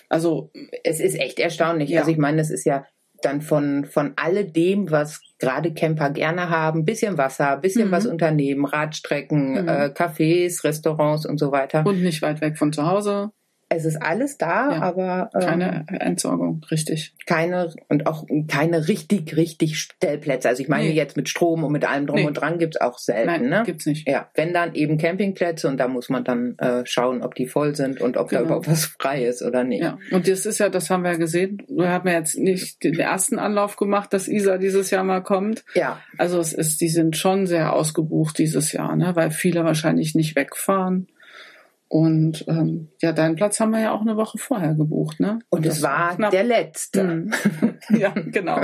Also 0.08 0.50
es 0.84 1.00
ist 1.00 1.18
echt 1.18 1.38
erstaunlich. 1.38 1.90
Ja. 1.90 2.00
Also 2.00 2.12
ich 2.12 2.18
meine, 2.18 2.40
es 2.40 2.50
ist 2.50 2.64
ja 2.64 2.86
dann 3.22 3.40
von, 3.40 3.84
von 3.84 4.12
alledem, 4.16 4.90
was 4.90 5.20
gerade 5.38 5.72
Camper 5.72 6.10
gerne 6.10 6.50
haben, 6.50 6.84
bisschen 6.84 7.18
Wasser, 7.18 7.56
bisschen 7.58 7.88
mhm. 7.88 7.92
was 7.92 8.06
unternehmen, 8.06 8.64
Radstrecken, 8.64 9.62
mhm. 9.62 9.68
äh, 9.68 9.86
Cafés, 9.94 10.64
Restaurants 10.64 11.26
und 11.26 11.38
so 11.38 11.52
weiter. 11.52 11.84
Und 11.86 12.02
nicht 12.02 12.22
weit 12.22 12.40
weg 12.40 12.58
von 12.58 12.72
zu 12.72 12.86
Hause 12.86 13.32
es 13.68 13.84
ist 13.84 14.00
alles 14.00 14.38
da, 14.38 14.72
ja, 14.72 14.82
aber 14.82 15.30
ähm, 15.34 15.40
keine 15.40 15.86
Entsorgung, 15.88 16.64
richtig. 16.70 17.14
Keine 17.26 17.74
und 17.88 18.06
auch 18.06 18.24
keine 18.46 18.86
richtig, 18.86 19.36
richtig 19.36 19.80
Stellplätze. 19.80 20.48
Also 20.48 20.62
ich 20.62 20.68
meine 20.68 20.84
nee. 20.84 20.94
jetzt 20.94 21.16
mit 21.16 21.28
Strom 21.28 21.64
und 21.64 21.72
mit 21.72 21.84
allem 21.84 22.06
drum 22.06 22.16
nee. 22.16 22.26
und 22.26 22.34
dran 22.34 22.58
gibt's 22.58 22.80
auch 22.80 22.98
selten. 22.98 23.26
Nein, 23.26 23.48
ne? 23.48 23.62
gibt's 23.66 23.86
nicht. 23.86 24.08
Ja, 24.08 24.30
wenn 24.34 24.54
dann 24.54 24.74
eben 24.74 24.98
Campingplätze 24.98 25.66
und 25.66 25.78
da 25.78 25.88
muss 25.88 26.08
man 26.08 26.22
dann 26.22 26.56
äh, 26.58 26.86
schauen, 26.86 27.22
ob 27.22 27.34
die 27.34 27.48
voll 27.48 27.74
sind 27.74 28.00
und 28.00 28.16
ob 28.16 28.28
genau. 28.28 28.42
da 28.42 28.46
überhaupt 28.46 28.70
was 28.70 28.84
frei 28.84 29.24
ist 29.24 29.42
oder 29.42 29.64
nicht. 29.64 29.82
Ja, 29.82 29.98
und 30.12 30.28
das 30.28 30.46
ist 30.46 30.58
ja, 30.58 30.68
das 30.68 30.88
haben 30.88 31.02
wir 31.02 31.12
ja 31.12 31.18
gesehen. 31.18 31.62
Wir 31.68 31.88
haben 31.88 32.06
ja 32.06 32.14
jetzt 32.14 32.38
nicht 32.38 32.84
den 32.84 32.98
ersten 33.00 33.40
Anlauf 33.40 33.76
gemacht, 33.76 34.12
dass 34.12 34.28
Isa 34.28 34.58
dieses 34.58 34.90
Jahr 34.90 35.02
mal 35.02 35.22
kommt. 35.22 35.64
Ja. 35.74 36.00
Also 36.18 36.38
es 36.38 36.52
ist, 36.52 36.80
die 36.80 36.88
sind 36.88 37.16
schon 37.16 37.48
sehr 37.48 37.72
ausgebucht 37.72 38.38
dieses 38.38 38.70
Jahr, 38.70 38.94
ne, 38.94 39.16
weil 39.16 39.32
viele 39.32 39.64
wahrscheinlich 39.64 40.14
nicht 40.14 40.36
wegfahren. 40.36 41.08
Und 41.88 42.44
ähm, 42.48 42.88
ja, 43.00 43.12
deinen 43.12 43.36
Platz 43.36 43.60
haben 43.60 43.70
wir 43.70 43.80
ja 43.80 43.92
auch 43.92 44.00
eine 44.00 44.16
Woche 44.16 44.38
vorher 44.38 44.74
gebucht, 44.74 45.20
ne? 45.20 45.38
Und 45.50 45.64
es 45.66 45.82
war 45.82 46.16
knapp. 46.16 46.32
der 46.32 46.42
letzte. 46.42 47.04
Mhm. 47.04 47.32
ja, 47.90 48.10
genau. 48.10 48.60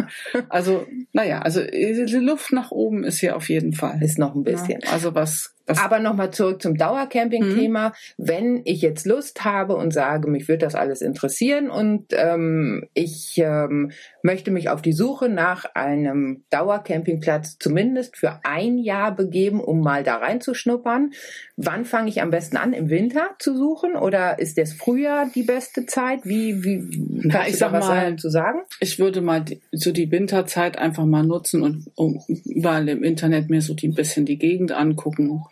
Also, 0.49 0.87
naja, 1.13 1.41
also 1.41 1.63
die 1.63 2.17
Luft 2.17 2.53
nach 2.53 2.73
oben 2.73 3.05
ist 3.05 3.21
hier 3.21 3.37
auf 3.37 3.49
jeden 3.49 3.75
Fall. 3.75 4.03
Ist 4.03 4.19
noch 4.19 4.35
ein 4.35 4.43
bisschen. 4.43 4.81
Ja, 4.83 4.93
also 4.93 5.15
was 5.15 5.55
das 5.67 5.79
Aber 5.79 6.01
nochmal 6.01 6.33
zurück 6.33 6.61
zum 6.61 6.77
Dauercamping-Thema. 6.77 7.89
Mhm. 7.91 7.93
Wenn 8.17 8.63
ich 8.65 8.83
jetzt 8.83 9.07
Lust 9.07 9.45
habe 9.45 9.77
und 9.77 9.93
sage, 9.93 10.29
mich 10.29 10.49
würde 10.49 10.65
das 10.65 10.75
alles 10.75 11.03
interessieren 11.03 11.71
und 11.71 12.07
ähm, 12.11 12.89
ich 12.95 13.35
ähm, 13.39 13.93
möchte 14.23 14.51
mich 14.51 14.71
auf 14.71 14.83
die 14.83 14.93
Suche 14.93 15.29
nach 15.29 15.65
einem 15.75 16.45
Dauercampingplatz 16.51 17.59
zumindest 17.59 18.17
für 18.17 18.41
ein 18.43 18.77
Jahr 18.79 19.15
begeben, 19.15 19.61
um 19.61 19.81
mal 19.81 20.03
da 20.03 20.17
reinzuschnuppern, 20.17 21.13
wann 21.57 21.85
fange 21.85 22.09
ich 22.09 22.23
am 22.23 22.31
besten 22.31 22.57
an? 22.57 22.73
Im 22.73 22.89
Winter 22.89 23.31
zu 23.39 23.57
suchen 23.57 23.95
oder 23.95 24.39
ist 24.39 24.59
das 24.59 24.73
Frühjahr 24.73 25.31
die 25.35 25.43
beste 25.43 25.87
Zeit? 25.87 26.21
Wie, 26.25 26.65
wie 26.65 26.83
Na, 27.25 27.47
ich 27.47 27.59
sag 27.59 27.73
mal, 27.73 28.17
zu 28.17 28.31
sagen? 28.31 28.61
Ich 28.81 28.99
würde 28.99 29.21
mal 29.21 29.43
die, 29.43 29.61
so 29.73 29.93
die 29.93 30.11
Winterzeit 30.11 30.79
einfach 30.79 31.05
mal 31.05 31.25
nutzen 31.25 31.63
und 31.63 31.91
um, 31.95 32.21
überall 32.45 32.89
im 32.89 33.03
Internet 33.05 33.51
mir 33.51 33.61
so 33.61 33.75
die, 33.75 33.89
ein 33.89 33.95
bisschen 33.95 34.25
die 34.25 34.39
Gegend 34.39 34.73
angucken 34.73 35.45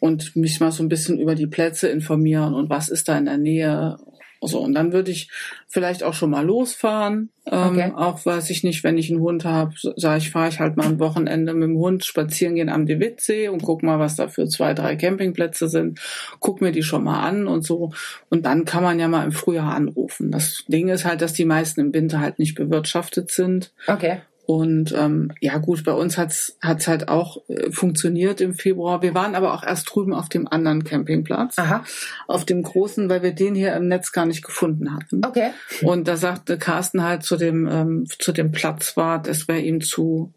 und 0.00 0.36
mich 0.36 0.60
mal 0.60 0.72
so 0.72 0.82
ein 0.82 0.88
bisschen 0.88 1.18
über 1.18 1.34
die 1.34 1.46
Plätze 1.46 1.88
informieren 1.88 2.54
und 2.54 2.70
was 2.70 2.88
ist 2.88 3.08
da 3.08 3.18
in 3.18 3.26
der 3.26 3.38
Nähe. 3.38 3.98
So, 4.46 4.60
und 4.60 4.74
dann 4.74 4.92
würde 4.92 5.10
ich 5.10 5.30
vielleicht 5.68 6.02
auch 6.02 6.14
schon 6.14 6.30
mal 6.30 6.44
losfahren. 6.44 7.30
Ähm, 7.46 7.68
okay. 7.68 7.92
Auch 7.94 8.24
weiß 8.24 8.50
ich 8.50 8.64
nicht, 8.64 8.82
wenn 8.84 8.98
ich 8.98 9.10
einen 9.10 9.20
Hund 9.20 9.44
habe, 9.44 9.72
sage 9.96 10.18
ich, 10.18 10.30
fahre 10.30 10.48
ich 10.48 10.58
halt 10.58 10.76
mal 10.76 10.86
am 10.86 10.98
Wochenende 10.98 11.54
mit 11.54 11.68
dem 11.68 11.78
Hund 11.78 12.04
spazieren 12.04 12.54
gehen 12.54 12.68
am 12.68 12.86
De 12.86 12.98
Wittsee 12.98 13.48
und 13.48 13.62
guck 13.62 13.82
mal, 13.82 13.98
was 13.98 14.16
da 14.16 14.28
für 14.28 14.48
zwei, 14.48 14.74
drei 14.74 14.96
Campingplätze 14.96 15.68
sind. 15.68 16.00
Guck 16.40 16.60
mir 16.60 16.72
die 16.72 16.82
schon 16.82 17.04
mal 17.04 17.20
an 17.20 17.46
und 17.46 17.64
so. 17.64 17.92
Und 18.30 18.46
dann 18.46 18.64
kann 18.64 18.82
man 18.82 18.98
ja 18.98 19.08
mal 19.08 19.24
im 19.24 19.32
Frühjahr 19.32 19.74
anrufen. 19.74 20.30
Das 20.30 20.64
Ding 20.68 20.88
ist 20.88 21.04
halt, 21.04 21.22
dass 21.22 21.32
die 21.32 21.44
meisten 21.44 21.80
im 21.80 21.94
Winter 21.94 22.20
halt 22.20 22.38
nicht 22.38 22.54
bewirtschaftet 22.54 23.30
sind. 23.30 23.72
Okay. 23.86 24.20
Und 24.46 24.94
ähm, 24.96 25.32
ja 25.40 25.58
gut, 25.58 25.82
bei 25.82 25.92
uns 25.92 26.16
hat's 26.16 26.56
hat's 26.62 26.86
halt 26.86 27.08
auch 27.08 27.38
äh, 27.48 27.72
funktioniert 27.72 28.40
im 28.40 28.54
Februar. 28.54 29.02
Wir 29.02 29.12
waren 29.12 29.34
aber 29.34 29.52
auch 29.52 29.64
erst 29.64 29.92
drüben 29.92 30.14
auf 30.14 30.28
dem 30.28 30.46
anderen 30.46 30.84
Campingplatz, 30.84 31.58
Aha. 31.58 31.82
auf 32.28 32.44
dem 32.44 32.62
großen, 32.62 33.08
weil 33.10 33.24
wir 33.24 33.32
den 33.32 33.56
hier 33.56 33.74
im 33.74 33.88
Netz 33.88 34.12
gar 34.12 34.24
nicht 34.24 34.44
gefunden 34.44 34.94
hatten. 34.94 35.22
Okay. 35.26 35.50
Und 35.82 36.06
da 36.06 36.16
sagte 36.16 36.58
Carsten 36.58 37.02
halt 37.02 37.24
zu 37.24 37.36
dem 37.36 37.66
ähm, 37.66 38.06
zu 38.20 38.30
dem 38.30 38.52
Platzwart, 38.52 39.26
es 39.26 39.48
wäre 39.48 39.60
ihm 39.60 39.80
zu 39.80 40.32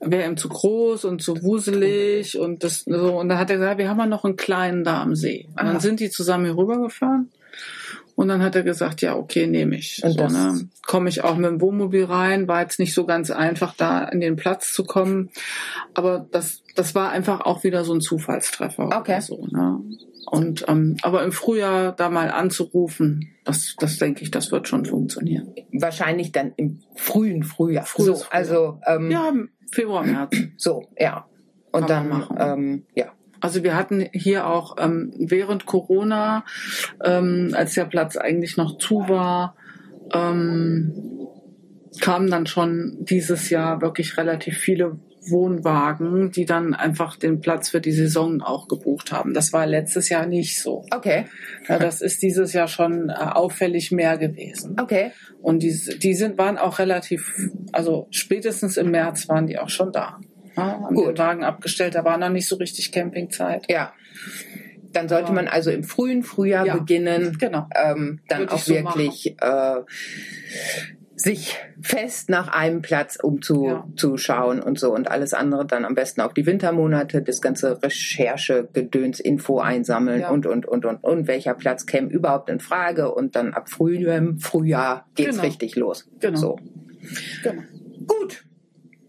wäre 0.00 0.28
ihm 0.28 0.36
zu 0.36 0.50
groß 0.50 1.06
und 1.06 1.22
zu 1.22 1.42
wuselig 1.42 2.38
und 2.38 2.62
das 2.62 2.84
so 2.86 3.18
und 3.18 3.30
da 3.30 3.38
hat 3.38 3.48
er 3.48 3.56
gesagt, 3.56 3.78
wir 3.78 3.88
haben 3.88 3.98
ja 3.98 4.06
noch 4.06 4.26
einen 4.26 4.36
kleinen 4.36 4.84
da 4.84 5.00
am 5.00 5.14
See. 5.14 5.48
Und 5.58 5.64
dann 5.64 5.80
sind 5.80 6.00
die 6.00 6.10
zusammen 6.10 6.44
hier 6.44 6.58
rübergefahren 6.58 7.30
und 8.20 8.28
dann 8.28 8.42
hat 8.42 8.54
er 8.54 8.62
gesagt, 8.62 9.00
ja, 9.00 9.16
okay, 9.16 9.46
nehme 9.46 9.76
ich. 9.76 10.04
Und 10.04 10.12
so, 10.12 10.26
ne? 10.26 10.68
Komme 10.86 11.08
ich 11.08 11.24
auch 11.24 11.36
mit 11.36 11.46
dem 11.46 11.62
Wohnmobil 11.62 12.04
rein, 12.04 12.48
war 12.48 12.60
jetzt 12.60 12.78
nicht 12.78 12.92
so 12.92 13.06
ganz 13.06 13.30
einfach, 13.30 13.74
da 13.74 14.04
in 14.04 14.20
den 14.20 14.36
Platz 14.36 14.74
zu 14.74 14.84
kommen. 14.84 15.30
Aber 15.94 16.26
das, 16.30 16.62
das 16.76 16.94
war 16.94 17.12
einfach 17.12 17.40
auch 17.40 17.64
wieder 17.64 17.82
so 17.82 17.94
ein 17.94 18.02
Zufallstreffer. 18.02 18.94
Okay. 18.94 19.22
So, 19.22 19.46
ne? 19.50 19.80
Und 20.26 20.66
ähm, 20.68 20.98
aber 21.00 21.24
im 21.24 21.32
Frühjahr 21.32 21.92
da 21.92 22.10
mal 22.10 22.30
anzurufen, 22.30 23.30
das, 23.44 23.74
das 23.78 23.96
denke 23.96 24.22
ich, 24.22 24.30
das 24.30 24.52
wird 24.52 24.68
schon 24.68 24.84
funktionieren. 24.84 25.54
Wahrscheinlich 25.72 26.30
dann 26.30 26.52
im 26.58 26.82
frühen 26.96 27.42
Frühjahr. 27.42 27.86
Frühes 27.86 28.06
so, 28.06 28.14
Frühjahr. 28.16 28.34
Also 28.34 28.80
ähm, 28.86 29.10
ja, 29.10 29.32
Februar, 29.72 30.04
März. 30.04 30.36
So, 30.58 30.82
ja. 30.98 31.24
Und 31.72 31.86
Kann 31.86 32.10
dann 32.36 32.58
ähm, 32.58 32.86
ja, 32.94 33.12
also 33.40 33.62
wir 33.64 33.74
hatten 33.74 34.08
hier 34.12 34.46
auch 34.46 34.76
ähm, 34.78 35.12
während 35.18 35.66
Corona, 35.66 36.44
ähm, 37.04 37.52
als 37.54 37.74
der 37.74 37.86
Platz 37.86 38.16
eigentlich 38.16 38.56
noch 38.56 38.78
zu 38.78 39.08
war, 39.08 39.56
ähm, 40.12 41.28
kamen 42.00 42.30
dann 42.30 42.46
schon 42.46 42.98
dieses 43.00 43.50
Jahr 43.50 43.80
wirklich 43.80 44.16
relativ 44.16 44.58
viele 44.58 44.98
Wohnwagen, 45.28 46.30
die 46.30 46.46
dann 46.46 46.74
einfach 46.74 47.16
den 47.16 47.40
Platz 47.40 47.68
für 47.68 47.80
die 47.80 47.92
Saison 47.92 48.40
auch 48.40 48.68
gebucht 48.68 49.12
haben. 49.12 49.34
Das 49.34 49.52
war 49.52 49.66
letztes 49.66 50.08
Jahr 50.08 50.26
nicht 50.26 50.60
so. 50.60 50.86
Okay. 50.90 51.26
Ja, 51.68 51.78
das 51.78 52.00
ist 52.00 52.22
dieses 52.22 52.52
Jahr 52.52 52.68
schon 52.68 53.10
äh, 53.10 53.12
auffällig 53.12 53.92
mehr 53.92 54.16
gewesen. 54.16 54.76
Okay. 54.80 55.12
Und 55.42 55.62
die, 55.62 55.78
die 55.98 56.14
sind, 56.14 56.38
waren 56.38 56.58
auch 56.58 56.78
relativ, 56.78 57.50
also 57.72 58.08
spätestens 58.10 58.76
im 58.76 58.90
März 58.90 59.28
waren 59.28 59.46
die 59.46 59.58
auch 59.58 59.68
schon 59.68 59.92
da. 59.92 60.18
Ja, 60.56 60.80
haben 60.80 60.94
Gut. 60.94 61.08
den 61.08 61.18
Wagen 61.18 61.44
abgestellt, 61.44 61.94
da 61.94 62.04
war 62.04 62.18
noch 62.18 62.28
nicht 62.28 62.48
so 62.48 62.56
richtig 62.56 62.92
Campingzeit. 62.92 63.66
Ja. 63.70 63.92
Dann 64.92 65.08
sollte 65.08 65.32
man 65.32 65.46
also 65.46 65.70
im 65.70 65.84
frühen 65.84 66.22
Frühjahr 66.22 66.66
ja. 66.66 66.76
beginnen, 66.76 67.38
genau. 67.38 67.68
ähm, 67.74 68.20
dann 68.28 68.40
Würde 68.40 68.52
auch 68.54 68.58
so 68.58 68.74
wirklich 68.74 69.36
äh, 69.40 69.76
sich 71.14 71.58
fest 71.80 72.30
nach 72.30 72.48
einem 72.48 72.82
Platz 72.82 73.16
umzuschauen 73.22 74.58
ja. 74.58 74.64
und 74.64 74.78
so 74.78 74.92
und 74.92 75.10
alles 75.10 75.34
andere 75.34 75.66
dann 75.66 75.84
am 75.84 75.94
besten 75.94 76.20
auch 76.22 76.32
die 76.32 76.46
Wintermonate, 76.46 77.22
das 77.22 77.40
ganze 77.40 77.82
Recherche, 77.82 78.68
Gedöns, 78.72 79.20
Info 79.20 79.60
einsammeln 79.60 80.22
ja. 80.22 80.30
und, 80.30 80.46
und, 80.46 80.66
und, 80.66 80.84
und, 80.84 81.04
und 81.04 81.26
welcher 81.26 81.54
Platz 81.54 81.86
käme 81.86 82.08
überhaupt 82.08 82.48
in 82.48 82.60
Frage 82.60 83.12
und 83.12 83.36
dann 83.36 83.54
ab 83.54 83.68
frühem 83.68 84.38
Frühjahr 84.38 85.06
geht's 85.14 85.32
genau. 85.32 85.42
richtig 85.42 85.76
los. 85.76 86.08
Genau. 86.20 86.38
So. 86.38 86.58
Genau. 87.42 87.62
Gut. 88.06 88.44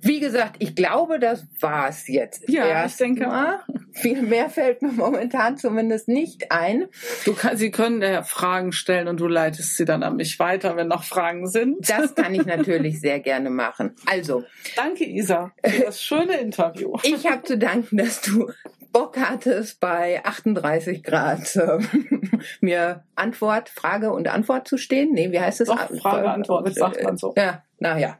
Wie 0.01 0.19
gesagt, 0.19 0.55
ich 0.59 0.75
glaube, 0.75 1.19
das 1.19 1.45
war's 1.59 2.07
jetzt. 2.07 2.49
Ja, 2.49 2.65
Erst 2.65 2.99
ich 2.99 3.05
denke 3.05 3.27
mal. 3.27 3.59
Viel 3.93 4.21
mehr 4.21 4.49
fällt 4.49 4.81
mir 4.81 4.91
momentan 4.91 5.57
zumindest 5.57 6.07
nicht 6.07 6.51
ein. 6.51 6.85
Du 7.25 7.33
kann, 7.33 7.57
Sie 7.57 7.71
können 7.71 8.01
ja 8.01 8.23
Fragen 8.23 8.71
stellen 8.71 9.07
und 9.07 9.19
du 9.19 9.27
leitest 9.27 9.75
sie 9.77 9.85
dann 9.85 10.01
an 10.03 10.15
mich 10.15 10.39
weiter, 10.39 10.75
wenn 10.75 10.87
noch 10.87 11.03
Fragen 11.03 11.47
sind. 11.47 11.89
Das 11.89 12.15
kann 12.15 12.33
ich 12.33 12.45
natürlich 12.45 12.99
sehr 12.99 13.19
gerne 13.19 13.49
machen. 13.49 13.95
Also. 14.05 14.43
Danke, 14.75 15.03
Isa, 15.05 15.51
für 15.63 15.85
das 15.85 16.01
schöne 16.01 16.37
Interview. 16.39 16.95
Ich 17.03 17.27
habe 17.27 17.43
zu 17.43 17.57
danken, 17.57 17.97
dass 17.97 18.21
du 18.21 18.49
Bock 18.91 19.17
hattest, 19.17 19.79
bei 19.79 20.23
38 20.23 21.03
Grad 21.03 21.55
äh, 21.55 21.79
mir 22.61 23.03
Antwort, 23.15 23.69
Frage 23.69 24.11
und 24.11 24.27
Antwort 24.27 24.67
zu 24.67 24.77
stehen. 24.77 25.13
Nee, 25.13 25.31
wie 25.31 25.39
heißt 25.39 25.61
es? 25.61 25.67
Doch, 25.67 25.89
Frage, 26.01 26.29
Antwort, 26.29 26.73
sagt 26.73 27.03
man 27.03 27.17
so. 27.17 27.33
Ja, 27.37 27.63
naja. 27.79 28.17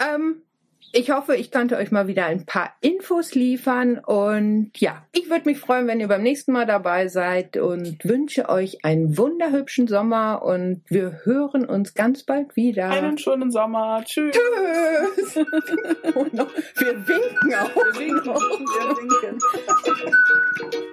ähm, 0.00 0.42
ich 0.92 1.10
hoffe, 1.10 1.34
ich 1.36 1.50
konnte 1.50 1.76
euch 1.76 1.90
mal 1.90 2.06
wieder 2.06 2.26
ein 2.26 2.44
paar 2.44 2.74
Infos 2.80 3.34
liefern 3.34 3.98
und 3.98 4.70
ja, 4.76 5.06
ich 5.12 5.30
würde 5.30 5.48
mich 5.48 5.58
freuen, 5.58 5.86
wenn 5.86 6.00
ihr 6.00 6.08
beim 6.08 6.22
nächsten 6.22 6.52
Mal 6.52 6.66
dabei 6.66 7.08
seid 7.08 7.56
und 7.56 8.04
wünsche 8.04 8.48
euch 8.48 8.84
einen 8.84 9.16
wunderhübschen 9.16 9.88
Sommer 9.88 10.42
und 10.42 10.82
wir 10.88 11.20
hören 11.24 11.64
uns 11.64 11.94
ganz 11.94 12.24
bald 12.24 12.56
wieder. 12.56 12.90
Einen 12.90 13.16
schönen 13.16 13.50
Sommer. 13.50 14.02
Tschüss. 14.04 14.36
Tschüss. 14.36 15.34
wir 15.36 15.46
winken 17.08 17.54
auch. 17.54 17.76
Wir 17.76 17.98
winken. 17.98 18.26
Wir 18.26 18.96
winken. 18.96 20.91